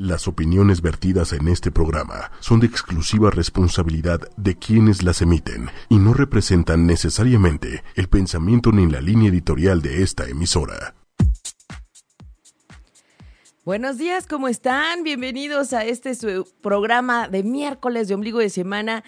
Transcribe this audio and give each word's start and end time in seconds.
Las 0.00 0.28
opiniones 0.28 0.80
vertidas 0.80 1.34
en 1.34 1.46
este 1.46 1.70
programa 1.70 2.32
son 2.40 2.58
de 2.60 2.66
exclusiva 2.66 3.30
responsabilidad 3.30 4.18
de 4.38 4.56
quienes 4.56 5.02
las 5.02 5.20
emiten 5.20 5.68
y 5.90 5.98
no 5.98 6.14
representan 6.14 6.86
necesariamente 6.86 7.84
el 7.96 8.08
pensamiento 8.08 8.72
ni 8.72 8.90
la 8.90 9.02
línea 9.02 9.28
editorial 9.28 9.82
de 9.82 10.02
esta 10.02 10.26
emisora. 10.26 10.94
Buenos 13.66 13.98
días, 13.98 14.26
¿cómo 14.26 14.48
están? 14.48 15.02
Bienvenidos 15.02 15.74
a 15.74 15.84
este 15.84 16.14
su 16.14 16.50
programa 16.62 17.28
de 17.28 17.42
miércoles 17.42 18.08
de 18.08 18.14
ombligo 18.14 18.38
de 18.38 18.48
semana 18.48 19.04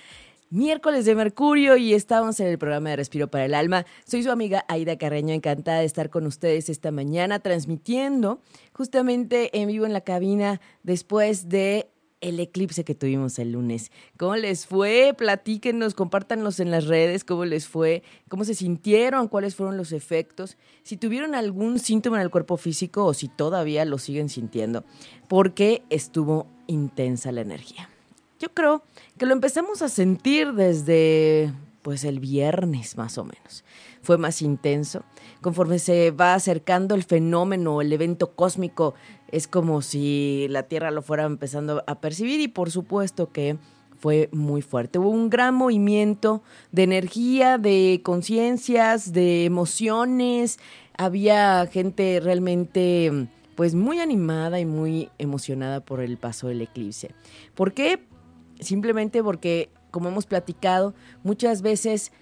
miércoles 0.53 1.07
de 1.07 1.14
Mercurio 1.14 1.79
y 1.79 1.95
estamos 1.95 2.39
en 2.39 2.46
el 2.46 2.59
programa 2.59 2.91
de 2.91 2.96
Respiro 2.96 3.29
para 3.29 3.46
el 3.46 3.55
Alma. 3.55 3.87
Soy 4.05 4.23
su 4.23 4.30
amiga 4.30 4.67
Aida 4.68 4.98
Carreño, 4.98 5.32
encantada 5.32 5.79
de 5.79 5.86
estar 5.86 6.11
con 6.11 6.27
ustedes 6.27 6.68
esta 6.68 6.91
mañana 6.91 7.39
transmitiendo 7.39 8.43
justamente 8.75 9.59
en 9.59 9.68
vivo 9.68 9.86
en 9.86 9.95
la 9.95 10.03
cabina 10.03 10.61
después 10.82 11.49
de 11.49 11.89
el 12.21 12.39
eclipse 12.39 12.85
que 12.85 12.95
tuvimos 12.95 13.39
el 13.39 13.53
lunes. 13.53 13.90
¿Cómo 14.18 14.36
les 14.36 14.67
fue? 14.67 15.14
Platíquenos, 15.17 15.95
compártanos 15.95 16.61
en 16.61 16.71
las 16.71 16.84
redes 16.84 17.25
cómo 17.25 17.46
les 17.46 17.67
fue, 17.67 18.03
cómo 18.29 18.45
se 18.45 18.54
sintieron, 18.54 19.29
cuáles 19.29 19.57
fueron 19.57 19.79
los 19.79 19.90
efectos, 19.90 20.59
si 20.82 20.98
tuvieron 20.98 21.34
algún 21.34 21.79
síntoma 21.79 22.18
en 22.18 22.25
el 22.25 22.31
cuerpo 22.31 22.59
físico 22.59 23.07
o 23.07 23.14
si 23.14 23.29
todavía 23.29 23.87
lo 23.87 23.96
siguen 23.96 24.29
sintiendo, 24.29 24.84
porque 25.29 25.82
estuvo 25.89 26.46
intensa 26.67 27.32
la 27.32 27.40
energía. 27.40 27.92
Yo 28.43 28.49
creo 28.53 28.82
que 29.19 29.25
lo 29.25 29.35
empezamos 29.35 29.82
a 29.82 29.89
sentir 29.89 30.53
desde 30.55 31.53
pues 31.82 32.03
el 32.03 32.19
viernes 32.19 32.97
más 32.97 33.17
o 33.17 33.23
menos. 33.23 33.65
Fue 34.03 34.19
más 34.19 34.42
intenso. 34.42 35.05
Conforme 35.41 35.78
se 35.78 36.11
va 36.11 36.34
acercando 36.34 36.97
el 36.97 37.05
fenómeno, 37.05 37.81
el 37.81 37.92
evento 37.92 38.34
cósmico, 38.34 38.95
es 39.28 39.47
como 39.47 39.81
si 39.81 40.48
la 40.51 40.65
Tierra 40.65 40.91
lo 40.91 41.03
fuera 41.03 41.23
empezando 41.23 41.84
a 41.87 42.01
percibir 42.01 42.41
y 42.41 42.48
por 42.48 42.73
supuesto 42.73 43.31
que 43.31 43.59
fue 43.97 44.28
muy 44.33 44.61
fuerte. 44.61 44.99
Hubo 44.99 45.11
un 45.11 45.31
gran 45.31 45.55
movimiento 45.55 46.43
de 46.73 46.83
energía, 46.83 47.59
de 47.59 48.01
conciencias, 48.03 49.12
de 49.12 49.45
emociones. 49.45 50.59
Había 50.99 51.65
gente 51.67 52.19
realmente 52.21 53.29
pues 53.55 53.77
muy 53.77 54.01
animada 54.01 54.59
y 54.59 54.67
muy 54.67 55.11
emocionada 55.19 55.79
por 55.79 56.01
el 56.01 56.17
paso 56.17 56.49
del 56.49 56.62
eclipse. 56.62 57.15
¿Por 57.55 57.73
qué? 57.73 58.01
Simplemente 58.63 59.23
porque, 59.23 59.71
como 59.91 60.09
hemos 60.09 60.27
platicado, 60.27 60.95
muchas 61.23 61.63
veces 61.63 62.13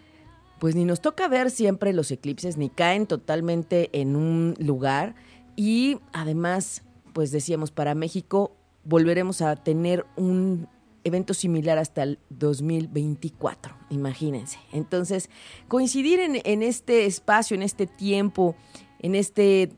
pues 0.58 0.76
ni 0.76 0.84
nos 0.84 1.00
toca 1.00 1.26
ver 1.26 1.50
siempre 1.50 1.94
los 1.94 2.10
eclipses, 2.10 2.58
ni 2.58 2.68
caen 2.68 3.06
totalmente 3.06 3.88
en 3.98 4.14
un 4.14 4.54
lugar. 4.58 5.14
Y 5.56 5.98
además, 6.12 6.82
pues 7.14 7.30
decíamos, 7.32 7.70
para 7.70 7.94
México 7.94 8.52
volveremos 8.84 9.40
a 9.40 9.56
tener 9.56 10.04
un 10.16 10.68
evento 11.02 11.32
similar 11.32 11.78
hasta 11.78 12.02
el 12.02 12.18
2024, 12.28 13.74
imagínense. 13.88 14.58
Entonces, 14.70 15.30
coincidir 15.66 16.20
en, 16.20 16.42
en 16.44 16.62
este 16.62 17.06
espacio, 17.06 17.54
en 17.54 17.62
este 17.62 17.86
tiempo, 17.86 18.54
en 18.98 19.14
este, 19.14 19.70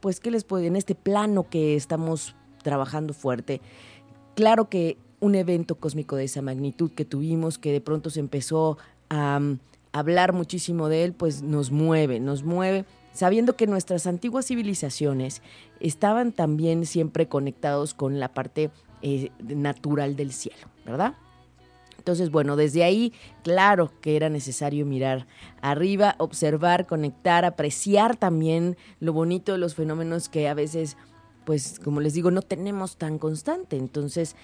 pues, 0.00 0.18
¿qué 0.18 0.32
les 0.32 0.42
puedo 0.42 0.64
En 0.64 0.74
este 0.74 0.96
plano 0.96 1.48
que 1.48 1.76
estamos 1.76 2.34
trabajando 2.64 3.14
fuerte. 3.14 3.60
Claro 4.34 4.68
que 4.68 4.98
un 5.24 5.34
evento 5.34 5.76
cósmico 5.76 6.16
de 6.16 6.24
esa 6.24 6.42
magnitud 6.42 6.90
que 6.90 7.06
tuvimos, 7.06 7.56
que 7.56 7.72
de 7.72 7.80
pronto 7.80 8.10
se 8.10 8.20
empezó 8.20 8.76
a 9.08 9.40
mm, 9.40 9.58
hablar 9.92 10.34
muchísimo 10.34 10.90
de 10.90 11.04
él, 11.04 11.12
pues 11.14 11.42
nos 11.42 11.70
mueve, 11.70 12.20
nos 12.20 12.42
mueve, 12.42 12.84
sabiendo 13.14 13.56
que 13.56 13.66
nuestras 13.66 14.06
antiguas 14.06 14.46
civilizaciones 14.46 15.40
estaban 15.80 16.32
también 16.32 16.84
siempre 16.84 17.26
conectados 17.26 17.94
con 17.94 18.20
la 18.20 18.34
parte 18.34 18.70
eh, 19.00 19.30
natural 19.40 20.14
del 20.14 20.30
cielo, 20.32 20.66
¿verdad? 20.84 21.14
Entonces, 21.96 22.30
bueno, 22.30 22.56
desde 22.56 22.84
ahí, 22.84 23.14
claro 23.42 23.90
que 24.02 24.16
era 24.16 24.28
necesario 24.28 24.84
mirar 24.84 25.26
arriba, 25.62 26.16
observar, 26.18 26.86
conectar, 26.86 27.46
apreciar 27.46 28.16
también 28.16 28.76
lo 29.00 29.14
bonito 29.14 29.52
de 29.52 29.58
los 29.58 29.74
fenómenos 29.74 30.28
que 30.28 30.48
a 30.48 30.54
veces, 30.54 30.98
pues, 31.46 31.80
como 31.82 32.02
les 32.02 32.12
digo, 32.12 32.30
no 32.30 32.42
tenemos 32.42 32.98
tan 32.98 33.18
constante. 33.18 33.78
Entonces, 33.78 34.36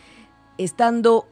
estando 0.64 1.26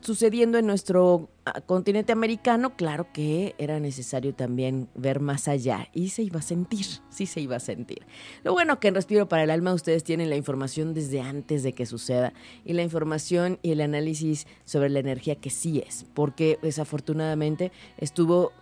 sucediendo 0.00 0.58
en 0.58 0.66
nuestro 0.66 1.28
ah, 1.44 1.60
continente 1.62 2.12
americano, 2.12 2.76
claro 2.76 3.08
que 3.12 3.54
era 3.58 3.80
necesario 3.80 4.34
también 4.34 4.88
ver 4.94 5.20
más 5.20 5.48
allá 5.48 5.88
y 5.92 6.10
se 6.10 6.22
iba 6.22 6.38
a 6.38 6.42
sentir, 6.42 6.86
sí 7.10 7.26
se 7.26 7.40
iba 7.40 7.56
a 7.56 7.60
sentir. 7.60 8.06
Lo 8.44 8.52
bueno 8.52 8.78
que 8.78 8.88
en 8.88 8.94
Respiro 8.94 9.28
para 9.28 9.42
el 9.42 9.50
Alma 9.50 9.74
ustedes 9.74 10.04
tienen 10.04 10.30
la 10.30 10.36
información 10.36 10.94
desde 10.94 11.20
antes 11.20 11.62
de 11.64 11.72
que 11.72 11.86
suceda 11.86 12.32
y 12.64 12.72
la 12.74 12.82
información 12.82 13.58
y 13.62 13.72
el 13.72 13.80
análisis 13.80 14.46
sobre 14.64 14.90
la 14.90 15.00
energía 15.00 15.34
que 15.36 15.50
sí 15.50 15.82
es, 15.84 16.06
porque 16.14 16.58
desafortunadamente 16.62 17.72
estuvo 17.98 18.52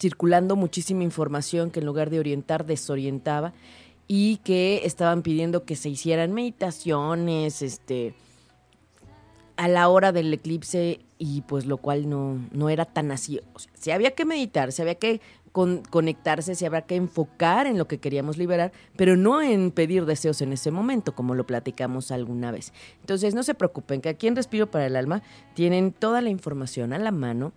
circulando 0.00 0.56
muchísima 0.56 1.04
información 1.04 1.70
que 1.70 1.78
en 1.78 1.86
lugar 1.86 2.10
de 2.10 2.18
orientar 2.18 2.66
desorientaba 2.66 3.52
y 4.08 4.38
que 4.38 4.80
estaban 4.84 5.22
pidiendo 5.22 5.64
que 5.64 5.76
se 5.76 5.88
hicieran 5.88 6.32
meditaciones, 6.32 7.62
este, 7.62 8.14
a 9.60 9.68
la 9.68 9.90
hora 9.90 10.10
del 10.10 10.32
eclipse 10.32 11.00
y 11.18 11.42
pues 11.42 11.66
lo 11.66 11.76
cual 11.76 12.08
no, 12.08 12.38
no 12.50 12.70
era 12.70 12.86
tan 12.86 13.10
así. 13.10 13.42
O 13.52 13.58
se 13.74 13.92
había 13.92 14.12
que 14.12 14.24
meditar, 14.24 14.72
se 14.72 14.80
había 14.80 14.94
que 14.94 15.20
conectarse, 15.52 16.54
se 16.54 16.64
había 16.64 16.80
que 16.82 16.96
enfocar 16.96 17.66
en 17.66 17.76
lo 17.76 17.86
que 17.86 17.98
queríamos 17.98 18.38
liberar, 18.38 18.72
pero 18.96 19.18
no 19.18 19.42
en 19.42 19.70
pedir 19.70 20.06
deseos 20.06 20.40
en 20.40 20.54
ese 20.54 20.70
momento, 20.70 21.14
como 21.14 21.34
lo 21.34 21.44
platicamos 21.44 22.10
alguna 22.10 22.50
vez. 22.50 22.72
Entonces 23.00 23.34
no 23.34 23.42
se 23.42 23.52
preocupen, 23.52 24.00
que 24.00 24.08
aquí 24.08 24.28
en 24.28 24.36
Respiro 24.36 24.70
para 24.70 24.86
el 24.86 24.96
Alma 24.96 25.22
tienen 25.52 25.92
toda 25.92 26.22
la 26.22 26.30
información 26.30 26.94
a 26.94 26.98
la 26.98 27.10
mano 27.10 27.52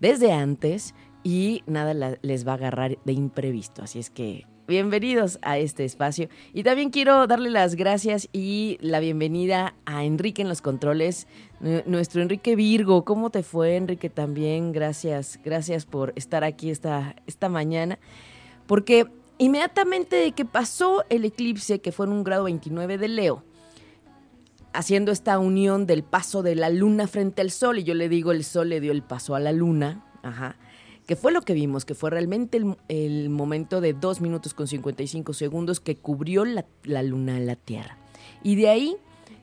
desde 0.00 0.32
antes 0.32 0.94
y 1.22 1.64
nada 1.66 2.16
les 2.22 2.48
va 2.48 2.52
a 2.52 2.54
agarrar 2.54 2.96
de 3.04 3.12
imprevisto. 3.12 3.82
Así 3.82 3.98
es 3.98 4.08
que 4.08 4.46
bienvenidos 4.66 5.38
a 5.42 5.58
este 5.58 5.84
espacio. 5.84 6.28
Y 6.52 6.62
también 6.62 6.90
quiero 6.90 7.26
darle 7.26 7.50
las 7.50 7.74
gracias 7.74 8.28
y 8.32 8.78
la 8.80 9.00
bienvenida 9.00 9.74
a 9.84 10.04
Enrique 10.04 10.42
en 10.42 10.48
los 10.48 10.62
controles, 10.62 11.26
nuestro 11.86 12.22
Enrique 12.22 12.56
Virgo. 12.56 13.04
¿Cómo 13.04 13.30
te 13.30 13.42
fue, 13.42 13.76
Enrique? 13.76 14.08
También 14.08 14.72
gracias, 14.72 15.40
gracias 15.44 15.86
por 15.86 16.12
estar 16.16 16.44
aquí 16.44 16.70
esta, 16.70 17.16
esta 17.26 17.48
mañana. 17.48 17.98
Porque 18.66 19.06
inmediatamente 19.38 20.16
de 20.16 20.32
que 20.32 20.44
pasó 20.44 21.04
el 21.08 21.24
eclipse, 21.24 21.80
que 21.80 21.92
fue 21.92 22.06
en 22.06 22.12
un 22.12 22.24
grado 22.24 22.44
29 22.44 22.98
de 22.98 23.08
Leo, 23.08 23.44
haciendo 24.72 25.12
esta 25.12 25.38
unión 25.38 25.86
del 25.86 26.02
paso 26.02 26.42
de 26.42 26.54
la 26.54 26.70
luna 26.70 27.06
frente 27.06 27.42
al 27.42 27.50
sol, 27.50 27.78
y 27.78 27.84
yo 27.84 27.94
le 27.94 28.08
digo, 28.08 28.32
el 28.32 28.44
sol 28.44 28.70
le 28.70 28.80
dio 28.80 28.92
el 28.92 29.02
paso 29.02 29.34
a 29.34 29.40
la 29.40 29.52
luna, 29.52 30.06
ajá 30.22 30.56
que 31.06 31.16
fue 31.16 31.32
lo 31.32 31.42
que 31.42 31.54
vimos, 31.54 31.84
que 31.84 31.94
fue 31.94 32.10
realmente 32.10 32.60
el, 32.88 33.28
momento 33.30 33.80
de 33.80 33.92
2 33.92 34.20
minutos 34.20 34.54
con 34.54 34.68
55 34.68 35.32
segundos 35.32 35.80
que 35.80 35.96
cubrió 35.96 36.44
la, 36.44 36.64
la 36.84 37.02
luna 37.02 37.36
a 37.36 37.40
la 37.40 37.56
Tierra. 37.56 37.98
Y 38.42 38.56
de 38.56 38.68
ahí 38.68 38.96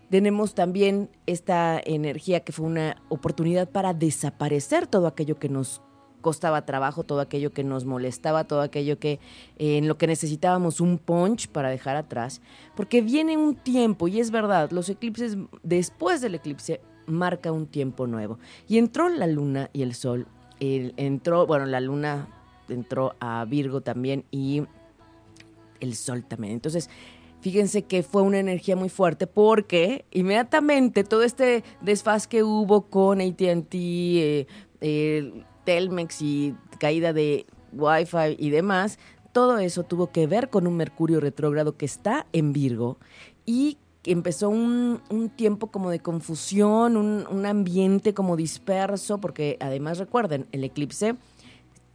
tenemos 0.09 0.55
también 0.55 1.09
esta 1.25 1.79
energía 1.83 2.41
que 2.41 2.51
fue 2.51 2.65
una 2.65 3.01
oportunidad 3.09 3.69
para 3.69 3.93
desaparecer 3.93 4.87
todo 4.87 5.07
aquello 5.07 5.37
que 5.37 5.49
nos 5.49 5.81
costaba 6.21 6.65
trabajo, 6.65 7.03
todo 7.03 7.21
aquello 7.21 7.51
que 7.51 7.63
nos 7.63 7.85
molestaba, 7.85 8.43
todo 8.45 8.61
aquello 8.61 8.99
que 8.99 9.19
eh, 9.57 9.77
en 9.77 9.87
lo 9.87 9.97
que 9.97 10.07
necesitábamos 10.07 10.81
un 10.81 10.97
punch 10.97 11.47
para 11.47 11.69
dejar 11.69 11.95
atrás, 11.95 12.41
porque 12.75 13.01
viene 13.01 13.37
un 13.37 13.55
tiempo 13.55 14.07
y 14.07 14.19
es 14.19 14.31
verdad, 14.31 14.71
los 14.71 14.89
eclipses 14.89 15.37
después 15.63 16.21
del 16.21 16.35
eclipse 16.35 16.81
marca 17.05 17.51
un 17.51 17.67
tiempo 17.67 18.05
nuevo 18.05 18.37
y 18.67 18.77
entró 18.77 19.09
la 19.09 19.27
luna 19.27 19.69
y 19.73 19.81
el 19.81 19.95
sol 19.95 20.27
entró, 20.59 21.47
bueno, 21.47 21.65
la 21.65 21.79
luna 21.79 22.27
entró 22.67 23.15
a 23.19 23.45
Virgo 23.45 23.81
también 23.81 24.25
y 24.31 24.63
el 25.79 25.95
sol 25.95 26.23
también. 26.23 26.53
Entonces, 26.53 26.89
fíjense 27.41 27.83
que 27.83 28.03
fue 28.03 28.21
una 28.21 28.39
energía 28.39 28.75
muy 28.75 28.89
fuerte 28.89 29.27
porque 29.27 30.05
inmediatamente 30.11 31.03
todo 31.03 31.23
este 31.23 31.63
desfaz 31.81 32.27
que 32.27 32.43
hubo 32.43 32.83
con 32.89 33.21
ATT, 33.21 33.73
eh, 33.73 34.45
Telmex 35.65 36.21
y 36.21 36.55
caída 36.79 37.13
de 37.13 37.45
Wi-Fi 37.73 38.35
y 38.37 38.49
demás, 38.49 38.99
todo 39.31 39.59
eso 39.59 39.83
tuvo 39.83 40.11
que 40.11 40.27
ver 40.27 40.49
con 40.49 40.67
un 40.67 40.75
Mercurio 40.75 41.19
retrógrado 41.19 41.77
que 41.77 41.85
está 41.85 42.25
en 42.33 42.53
Virgo 42.53 42.97
y 43.45 43.77
empezó 44.03 44.49
un, 44.49 45.01
tiempo 45.35 45.67
como 45.67 45.89
de 45.89 45.99
confusión, 45.99 46.97
un, 46.97 47.45
ambiente 47.45 48.13
como 48.13 48.35
disperso, 48.35 49.19
porque 49.19 49.57
además 49.59 49.97
recuerden, 49.97 50.47
el 50.51 50.63
eclipse 50.63 51.15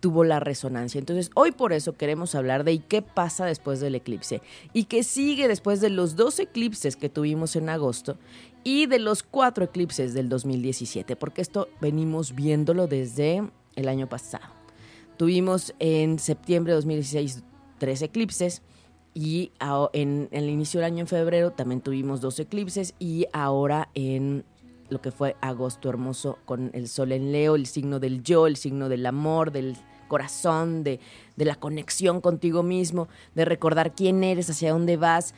tuvo 0.01 0.25
la 0.25 0.39
resonancia. 0.39 0.99
Entonces, 0.99 1.31
hoy 1.35 1.53
por 1.53 1.73
eso 1.73 1.97
queremos 1.97 2.35
hablar 2.35 2.65
de 2.65 2.79
qué 2.79 3.01
pasa 3.01 3.47
después 3.47 3.81
del 3.81 3.95
eclipse 3.95 4.43
y 4.75 4.85
qué 4.85 5.03
sigue 5.03 5.49
después 5.49 5.81
de 5.81 5.89
los 5.89 6.15
dos 6.15 6.39
eclipses 6.39 6.97
que 6.97 7.09
tuvimos 7.09 7.56
en 7.56 7.71
agosto 7.71 8.19
y 8.65 8.87
de 8.87 8.99
los 8.99 9.23
cuatro 9.23 9.65
eclipses 9.65 10.12
del 10.12 10.29
2017, 10.29 11.17
porque 11.17 11.41
esto 11.41 11.69
venimos 11.81 12.35
viéndolo 12.35 12.87
desde 12.87 13.49
el 13.77 13.89
año 13.89 14.09
pasado. 14.09 14.53
Tuvimos 15.17 15.75
en 15.79 16.19
septiembre 16.19 16.73
de 16.73 16.77
2016 16.77 17.43
tres 17.79 18.03
eclipses, 18.03 18.62
y 19.14 19.52
en, 19.93 20.28
el 20.32 20.50
inicio 20.50 20.81
del 20.81 20.87
año 20.87 21.00
en 21.00 21.06
febrero 21.06 21.52
también 21.52 21.81
tuvimos 21.81 22.20
dos 22.20 22.38
eclipses 22.40 22.94
y 22.99 23.26
ahora 23.32 23.88
en 23.94 24.44
lo 24.88 25.00
que 25.00 25.12
fue 25.12 25.37
agosto 25.40 25.88
hermoso 25.88 26.38
con 26.44 26.70
el 26.75 26.88
sol 26.88 27.12
en 27.12 27.32
Leo, 27.32 27.55
el 27.55 27.66
signo 27.66 28.00
del 28.00 28.22
yo, 28.22 28.46
el 28.49 28.56
signo 28.56 28.88
del 28.88 29.06
amor, 29.06 29.52
del 29.52 29.76
corazón, 30.08 30.82
de, 30.82 31.00
de 31.37 31.44
la 31.44 31.55
conexión 31.55 32.20
contigo 32.20 32.62
mismo, 32.62 33.08
de 33.34 33.44
recordar 33.44 33.94
quién 33.94 34.22
eres, 34.25 34.50
hacia 34.50 34.72
dónde 34.72 34.96
vas, 34.96 35.34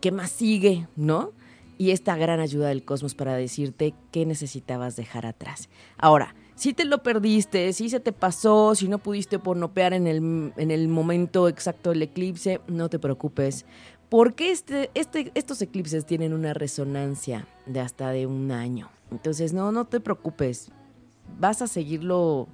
qué 0.00 0.10
más 0.10 0.30
sigue, 0.30 0.88
¿no? 0.96 1.32
Y 1.78 1.92
esta 1.92 2.16
gran 2.16 2.40
ayuda 2.40 2.68
del 2.68 2.84
cosmos 2.84 3.14
para 3.14 3.36
decirte 3.36 3.94
qué 4.10 4.26
necesitabas 4.26 4.96
dejar 4.96 5.26
atrás. 5.26 5.68
Ahora, 5.96 6.34
si 6.60 6.74
te 6.74 6.84
lo 6.84 7.02
perdiste, 7.02 7.72
si 7.72 7.88
se 7.88 8.00
te 8.00 8.12
pasó, 8.12 8.74
si 8.74 8.86
no 8.86 8.98
pudiste 8.98 9.38
pornopear 9.38 9.94
en 9.94 10.06
el, 10.06 10.52
en 10.58 10.70
el 10.70 10.88
momento 10.88 11.48
exacto 11.48 11.88
del 11.88 12.02
eclipse, 12.02 12.60
no 12.68 12.90
te 12.90 12.98
preocupes, 12.98 13.64
porque 14.10 14.50
este, 14.50 14.90
este, 14.92 15.32
estos 15.34 15.62
eclipses 15.62 16.04
tienen 16.04 16.34
una 16.34 16.52
resonancia 16.52 17.48
de 17.64 17.80
hasta 17.80 18.10
de 18.10 18.26
un 18.26 18.52
año. 18.52 18.90
Entonces, 19.10 19.54
no, 19.54 19.72
no 19.72 19.86
te 19.86 20.00
preocupes, 20.00 20.70
vas 21.38 21.62
a 21.62 21.66
seguirlo 21.66 22.46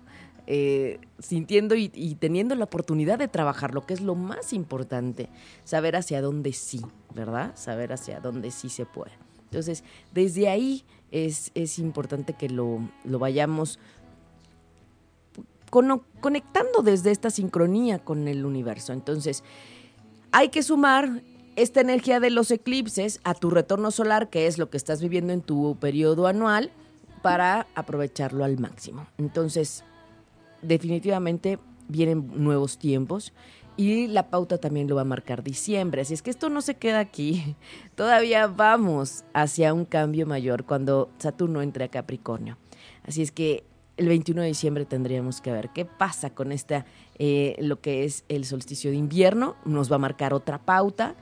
eh, 0.47 1.00
sintiendo 1.19 1.75
y, 1.75 1.91
y, 1.93 2.14
teniendo 2.14 2.55
la 2.55 2.67
oportunidad 2.67 3.19
de 3.19 3.26
trabajar, 3.26 3.75
lo 3.75 3.87
que 3.87 3.94
es 3.94 4.02
lo 4.02 4.14
más 4.14 4.52
importante, 4.52 5.31
saber 5.64 5.97
hacia 5.97 6.23
dónde 6.23 6.52
sí, 6.52 6.81
¿verdad? 7.12 7.56
Saber 7.56 7.93
hacia 7.93 8.20
dónde 8.20 8.52
sí 8.52 8.69
se 8.69 8.87
puede. 8.87 9.11
Entonces, 9.47 9.82
desde 10.12 10.49
ahí 10.49 10.85
es, 11.11 11.50
es 11.55 11.79
importante 11.79 12.35
que 12.35 12.49
lo, 12.49 12.81
lo 13.05 13.19
vayamos 13.19 13.79
conectando 15.71 16.83
desde 16.83 17.11
esta 17.11 17.31
sincronía 17.31 17.99
con 17.99 18.29
el 18.29 18.45
universo. 18.45 18.93
Entonces, 18.93 19.43
hay 20.33 20.49
que 20.49 20.63
sumar 20.63 21.23
esta 21.57 21.81
energía 21.81 22.21
de 22.21 22.31
los 22.31 22.51
eclipses 22.51 23.21
a 23.25 23.35
tu 23.35 23.51
retorno 23.51 23.91
solar, 23.91 24.29
que 24.29 24.47
es 24.47 24.59
lo 24.59 24.71
que 24.71 24.77
estás 24.77 25.01
viviendo 25.01 25.33
en 25.33 25.41
tu 25.41 25.77
periodo 25.77 26.27
anual, 26.27 26.71
para 27.23 27.67
aprovecharlo 27.75 28.45
al 28.45 28.59
máximo. 28.59 29.07
Entonces, 29.19 29.83
definitivamente 30.63 31.59
vienen 31.89 32.31
nuevos 32.37 32.79
tiempos 32.79 33.33
y 33.77 34.07
la 34.07 34.31
pauta 34.31 34.59
también 34.59 34.89
lo 34.89 34.97
va 34.97 35.03
a 35.03 35.07
marcar 35.07 35.43
diciembre. 35.43 36.03
Así 36.03 36.15
es 36.15 36.23
que 36.23 36.31
esto 36.31 36.49
no 36.49 36.62
se 36.62 36.77
queda 36.77 37.01
aquí. 37.01 37.57
Todavía 37.95 38.47
vamos 38.47 39.25
hacia 39.35 39.75
un 39.75 39.85
cambio 39.85 40.27
mayor 40.27 40.65
cuando 40.65 41.11
Saturno 41.19 41.62
entre 41.62 41.85
a 41.85 41.89
Capricornio. 41.89 42.57
Así 43.05 43.23
es 43.23 43.33
que 43.33 43.65
el 43.97 44.09
21 44.09 44.43
de 44.43 44.49
diciembre 44.49 44.85
tendríamos 44.85 45.41
que 45.41 45.53
ver 45.53 45.71
qué 45.71 45.85
pasa 45.85 46.31
con 46.31 46.53
esta, 46.53 46.85
eh, 47.19 47.57
lo 47.61 47.81
que 47.81 48.05
es 48.05 48.25
el 48.29 48.45
solsticio 48.45 48.91
de 48.91 48.97
invierno. 48.97 49.57
Nos 49.65 49.91
va 49.91 49.97
a 49.97 50.01
marcar 50.01 50.35
otra 50.35 50.59
pauta. 50.59 51.15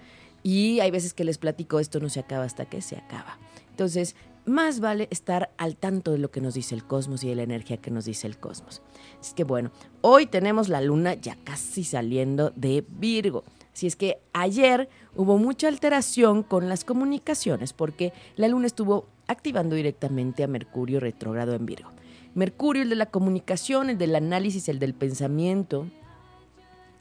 Y 0.43 0.81
hay 0.81 0.91
veces 0.91 1.15
que 1.15 1.25
les 1.25 1.38
platico, 1.38 1.81
esto 1.81 2.00
no 2.00 2.09
se 2.09 2.21
acaba 2.21 2.44
hasta 2.44 2.67
que 2.67 2.82
se 2.82 2.97
acaba. 2.97 3.38
Entonces, 3.71 4.15
más 4.44 4.81
vale 4.81 5.09
estar 5.11 5.50
al 5.56 5.76
tanto 5.76 6.12
de 6.12 6.19
lo 6.19 6.31
que 6.31 6.43
nos 6.43 6.55
dice 6.55 6.75
el 6.75 6.85
cosmos 6.85 7.25
y 7.25 7.29
de 7.29 7.35
la 7.35 7.44
energía 7.44 7.79
que 7.79 7.91
nos 7.91 8.05
dice 8.05 8.26
el 8.26 8.37
cosmos. 8.37 8.82
Así 9.19 9.35
que 9.35 9.44
bueno, 9.44 9.71
hoy 10.03 10.26
tenemos 10.26 10.69
la 10.69 10.82
luna 10.82 11.15
ya 11.15 11.37
casi 11.44 11.82
saliendo 11.82 12.53
de 12.55 12.85
Virgo. 12.87 13.44
Así 13.73 13.87
es 13.87 13.97
que 13.97 14.19
ayer 14.35 14.88
hubo 15.17 15.38
mucha 15.38 15.69
alteración 15.69 16.43
con 16.43 16.69
las 16.69 16.85
comunicaciones 16.85 17.73
porque 17.73 18.12
la 18.37 18.49
luna 18.49 18.67
estuvo 18.67 19.09
activando 19.26 19.76
directamente 19.76 20.44
a 20.44 20.47
Mercurio 20.47 21.00
retrógrado 21.00 21.55
en 21.55 21.65
Virgo. 21.65 21.94
Mercurio, 22.34 22.82
el 22.82 22.90
de 22.90 22.96
la 22.96 23.06
comunicación, 23.06 23.90
el 23.90 23.98
del 23.98 24.16
análisis, 24.16 24.69
el 24.69 24.78
del 24.78 24.94
pensamiento, 24.94 25.86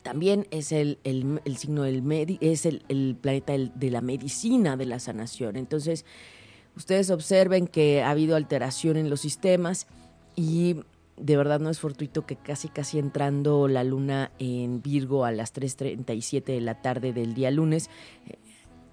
también 0.04 0.48
es 0.52 0.72
el, 0.72 1.00
signo 1.58 1.84
del 1.84 2.38
es 2.42 2.66
el, 2.66 3.18
planeta 3.20 3.54
de 3.54 3.90
la 3.90 4.02
medicina, 4.02 4.78
de 4.78 4.86
la 4.86 5.00
sanación. 5.00 5.56
Entonces, 5.56 6.06
ustedes 6.76 7.10
observen 7.10 7.68
que 7.68 8.04
ha 8.04 8.12
habido 8.12 8.36
alteración 8.36 8.98
en 8.98 9.10
los 9.10 9.22
sistemas 9.22 9.88
y 10.36 10.76
de 11.18 11.38
verdad 11.38 11.60
no 11.60 11.70
es 11.70 11.80
fortuito 11.80 12.26
que 12.26 12.36
casi 12.36 12.68
casi 12.68 13.00
entrando 13.00 13.68
la 13.68 13.84
luna 13.84 14.32
en 14.40 14.82
Virgo 14.82 15.26
a 15.26 15.32
las 15.32 15.54
3.37 15.54 16.44
de 16.44 16.62
la 16.62 16.82
tarde 16.82 17.14
del 17.14 17.34
día 17.34 17.50
lunes, 17.50 17.90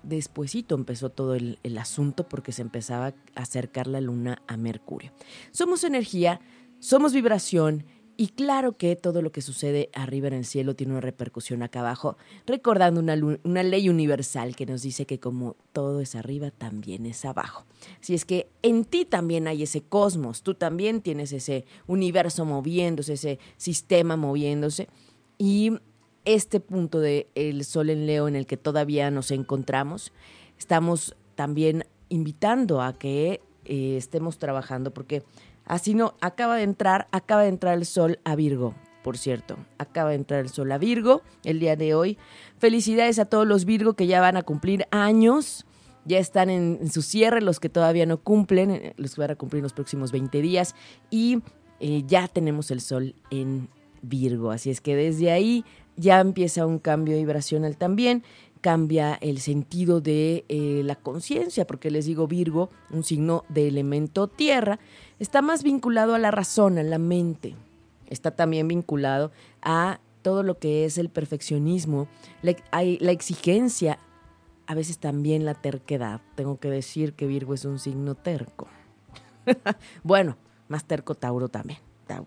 despuesito 0.02 0.74
empezó 0.74 1.10
todo 1.10 1.34
el, 1.34 1.58
el, 1.62 1.78
asunto 1.78 2.28
porque 2.28 2.52
se 2.52 2.62
empezaba 2.62 3.06
a 3.06 3.14
acercar 3.34 3.86
la 3.86 4.00
luna 4.00 4.42
a 4.46 4.56
Mercurio. 4.56 5.12
Somos 5.52 5.84
energía, 5.84 6.40
somos 6.78 7.12
vibración 7.12 7.84
y 8.20 8.28
claro 8.28 8.76
que 8.76 8.96
todo 8.96 9.22
lo 9.22 9.32
que 9.32 9.40
sucede 9.40 9.88
arriba 9.94 10.28
en 10.28 10.34
el 10.34 10.44
cielo 10.44 10.76
tiene 10.76 10.92
una 10.92 11.00
repercusión 11.00 11.62
acá 11.62 11.80
abajo, 11.80 12.18
recordando 12.44 13.00
una, 13.00 13.14
una, 13.44 13.62
ley 13.62 13.88
universal 13.88 14.54
que 14.56 14.66
nos 14.66 14.82
dice 14.82 15.06
que 15.06 15.18
como 15.18 15.56
todo 15.72 16.02
es 16.02 16.14
arriba, 16.14 16.50
también 16.50 17.06
es 17.06 17.24
abajo. 17.24 17.64
Si 18.02 18.12
es 18.12 18.26
que 18.26 18.50
en 18.60 18.84
ti 18.84 19.06
también 19.06 19.48
hay 19.48 19.62
ese 19.62 19.80
cosmos, 19.80 20.42
tú 20.42 20.52
también 20.52 21.00
tienes 21.00 21.32
ese 21.32 21.64
universo 21.86 22.44
moviéndose, 22.44 23.14
ese 23.14 23.38
sistema 23.56 24.16
moviéndose. 24.16 24.88
Y 25.38 25.72
este 26.34 26.60
punto 26.60 27.00
del 27.00 27.26
el 27.34 27.64
sol 27.64 27.90
en 27.90 28.06
Leo 28.06 28.28
en 28.28 28.36
el 28.36 28.46
que 28.46 28.56
todavía 28.56 29.10
nos 29.10 29.30
encontramos, 29.30 30.12
estamos 30.58 31.14
también 31.34 31.84
invitando 32.08 32.82
a 32.82 32.92
que 32.92 33.40
eh, 33.64 33.96
estemos 33.96 34.38
trabajando 34.38 34.92
porque 34.92 35.22
Así 35.70 35.94
no, 35.94 36.14
acaba 36.20 36.56
de 36.56 36.64
entrar, 36.64 37.06
acaba 37.12 37.42
de 37.42 37.48
entrar 37.48 37.78
el 37.78 37.86
sol 37.86 38.18
a 38.24 38.34
Virgo, 38.34 38.74
por 39.04 39.16
cierto. 39.16 39.56
Acaba 39.78 40.10
de 40.10 40.16
entrar 40.16 40.40
el 40.40 40.48
sol 40.48 40.72
a 40.72 40.78
Virgo 40.78 41.22
el 41.44 41.60
día 41.60 41.76
de 41.76 41.94
hoy. 41.94 42.18
Felicidades 42.58 43.20
a 43.20 43.26
todos 43.26 43.46
los 43.46 43.64
Virgo 43.64 43.94
que 43.94 44.08
ya 44.08 44.20
van 44.20 44.36
a 44.36 44.42
cumplir 44.42 44.88
años. 44.90 45.66
Ya 46.04 46.18
están 46.18 46.50
en, 46.50 46.90
su 46.90 47.02
cierre, 47.02 47.40
los 47.40 47.60
que 47.60 47.68
todavía 47.68 48.04
no 48.04 48.18
cumplen, 48.18 48.72
eh, 48.72 48.94
los 48.96 49.14
que 49.14 49.20
van 49.20 49.30
a 49.30 49.36
cumplir 49.36 49.60
en 49.60 49.62
los 49.62 49.72
próximos 49.72 50.10
20 50.10 50.42
días. 50.42 50.74
Y 51.08 51.40
eh, 51.78 52.02
ya 52.04 52.26
tenemos 52.26 52.72
el 52.72 52.80
sol 52.80 53.14
en 53.30 53.68
Virgo. 54.02 54.50
Así 54.50 54.70
es 54.70 54.80
que 54.80 54.96
desde 54.96 55.30
ahí 55.30 55.64
ya 55.96 56.20
empieza 56.20 56.66
un 56.66 56.78
cambio 56.78 57.16
vibracional 57.16 57.76
también 57.76 58.22
cambia 58.60 59.14
el 59.14 59.40
sentido 59.40 60.00
de 60.00 60.44
eh, 60.48 60.82
la 60.84 60.96
conciencia, 60.96 61.66
porque 61.66 61.90
les 61.90 62.06
digo 62.06 62.26
Virgo, 62.26 62.70
un 62.90 63.04
signo 63.04 63.44
de 63.48 63.68
elemento 63.68 64.28
tierra, 64.28 64.78
está 65.18 65.42
más 65.42 65.62
vinculado 65.62 66.14
a 66.14 66.18
la 66.18 66.30
razón, 66.30 66.78
a 66.78 66.82
la 66.82 66.98
mente. 66.98 67.54
Está 68.08 68.32
también 68.32 68.68
vinculado 68.68 69.32
a 69.62 70.00
todo 70.22 70.42
lo 70.42 70.58
que 70.58 70.84
es 70.84 70.98
el 70.98 71.08
perfeccionismo, 71.08 72.08
la, 72.42 72.54
la 72.72 73.12
exigencia, 73.12 73.98
a 74.66 74.74
veces 74.74 74.98
también 74.98 75.44
la 75.44 75.54
terquedad. 75.54 76.20
Tengo 76.34 76.58
que 76.58 76.70
decir 76.70 77.14
que 77.14 77.26
Virgo 77.26 77.54
es 77.54 77.64
un 77.64 77.78
signo 77.78 78.14
terco. 78.14 78.68
bueno, 80.02 80.36
más 80.68 80.84
terco 80.84 81.14
Tauro 81.14 81.48
también. 81.48 81.78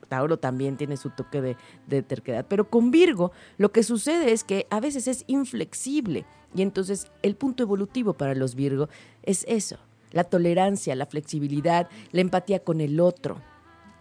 Tauro 0.07 0.37
también 0.37 0.77
tiene 0.77 0.97
su 0.97 1.09
toque 1.09 1.41
de, 1.41 1.57
de, 1.87 2.01
terquedad. 2.01 2.45
Pero 2.47 2.69
con 2.69 2.91
Virgo 2.91 3.31
lo 3.57 3.71
que 3.71 3.83
sucede 3.83 4.31
es 4.31 4.43
que 4.43 4.67
a 4.69 4.79
veces 4.79 5.07
es 5.07 5.23
inflexible. 5.27 6.25
Y 6.55 6.61
entonces 6.61 7.11
el 7.21 7.35
punto 7.35 7.63
evolutivo 7.63 8.13
para 8.13 8.35
los 8.35 8.55
Virgo 8.55 8.89
es 9.23 9.45
eso, 9.47 9.77
la 10.11 10.23
tolerancia, 10.23 10.95
la 10.95 11.05
flexibilidad, 11.05 11.89
la 12.11 12.21
empatía 12.21 12.59
con 12.59 12.79
el 12.79 12.99
otro, 12.99 13.41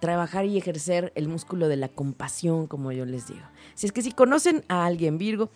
trabajar 0.03 0.47
y 0.47 0.59
ejercer 0.59 1.13
el 1.15 1.29
músculo 1.29 1.69
de 1.69 1.77
la 1.77 1.89
compasión, 1.89 2.67
como 2.67 2.91
yo 2.91 3.07
les 3.07 3.29
digo. 3.29 3.47
Si 3.75 3.87
es 3.87 3.93
que 3.93 4.03
si 4.03 4.11
conocen 4.11 4.65
a 4.69 4.85
alguien 4.85 5.17
Virgo, 5.17 5.49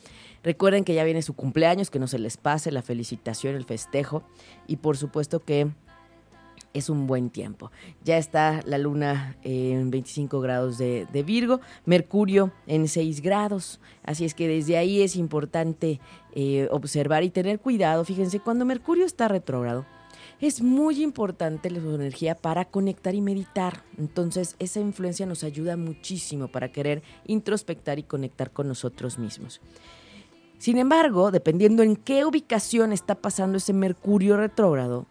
recuerden 0.44 0.84
que 0.84 0.94
ya 0.94 1.02
viene 1.02 1.20
su 1.22 1.34
cumpleaños, 1.34 1.90
que 1.90 1.98
no 1.98 2.06
se 2.06 2.20
les 2.20 2.36
pase 2.36 2.70
la 2.70 2.82
felicitación, 2.82 3.56
el 3.56 3.64
festejo 3.64 4.22
y 4.68 4.76
por 4.76 4.96
supuesto 4.96 5.40
que 5.40 5.68
es 6.76 6.90
un 6.90 7.06
buen 7.06 7.30
tiempo. 7.30 7.70
Ya 8.04 8.18
está 8.18 8.60
la 8.66 8.78
luna 8.78 9.36
en 9.42 9.90
25 9.90 10.40
grados 10.40 10.78
de, 10.78 11.06
Virgo, 11.26 11.60
Mercurio 11.84 12.52
en 12.66 12.88
6 12.88 13.22
grados, 13.22 13.80
así 14.02 14.24
es 14.24 14.34
que 14.34 14.46
desde 14.46 14.76
ahí 14.76 15.00
es 15.00 15.16
importante 15.16 16.00
eh, 16.34 16.68
observar 16.70 17.24
y 17.24 17.30
tener 17.30 17.60
cuidado. 17.60 18.04
Fíjense, 18.04 18.40
cuando 18.40 18.64
Mercurio 18.64 19.06
está 19.06 19.26
retrógrado, 19.28 19.86
es 20.40 20.60
muy 20.60 21.02
importante 21.02 21.70
su 21.70 21.94
energía 21.94 22.34
para 22.34 22.66
conectar 22.66 23.14
y 23.14 23.22
meditar. 23.22 23.84
Entonces, 23.96 24.54
esa 24.58 24.80
influencia 24.80 25.24
nos 25.24 25.44
ayuda 25.44 25.78
muchísimo 25.78 26.48
para 26.48 26.70
querer 26.70 27.02
introspectar 27.26 27.98
y 27.98 28.02
conectar 28.02 28.50
con 28.50 28.68
nosotros 28.68 29.18
mismos. 29.18 29.62
Sin 30.58 30.76
embargo, 30.78 31.30
dependiendo 31.30 31.82
en 31.82 31.96
qué 31.96 32.24
ubicación 32.24 32.92
está 32.92 33.14
pasando 33.14 33.56
ese 33.58 33.72
Mercurio 33.72 34.36
retrógrado, 34.36 35.06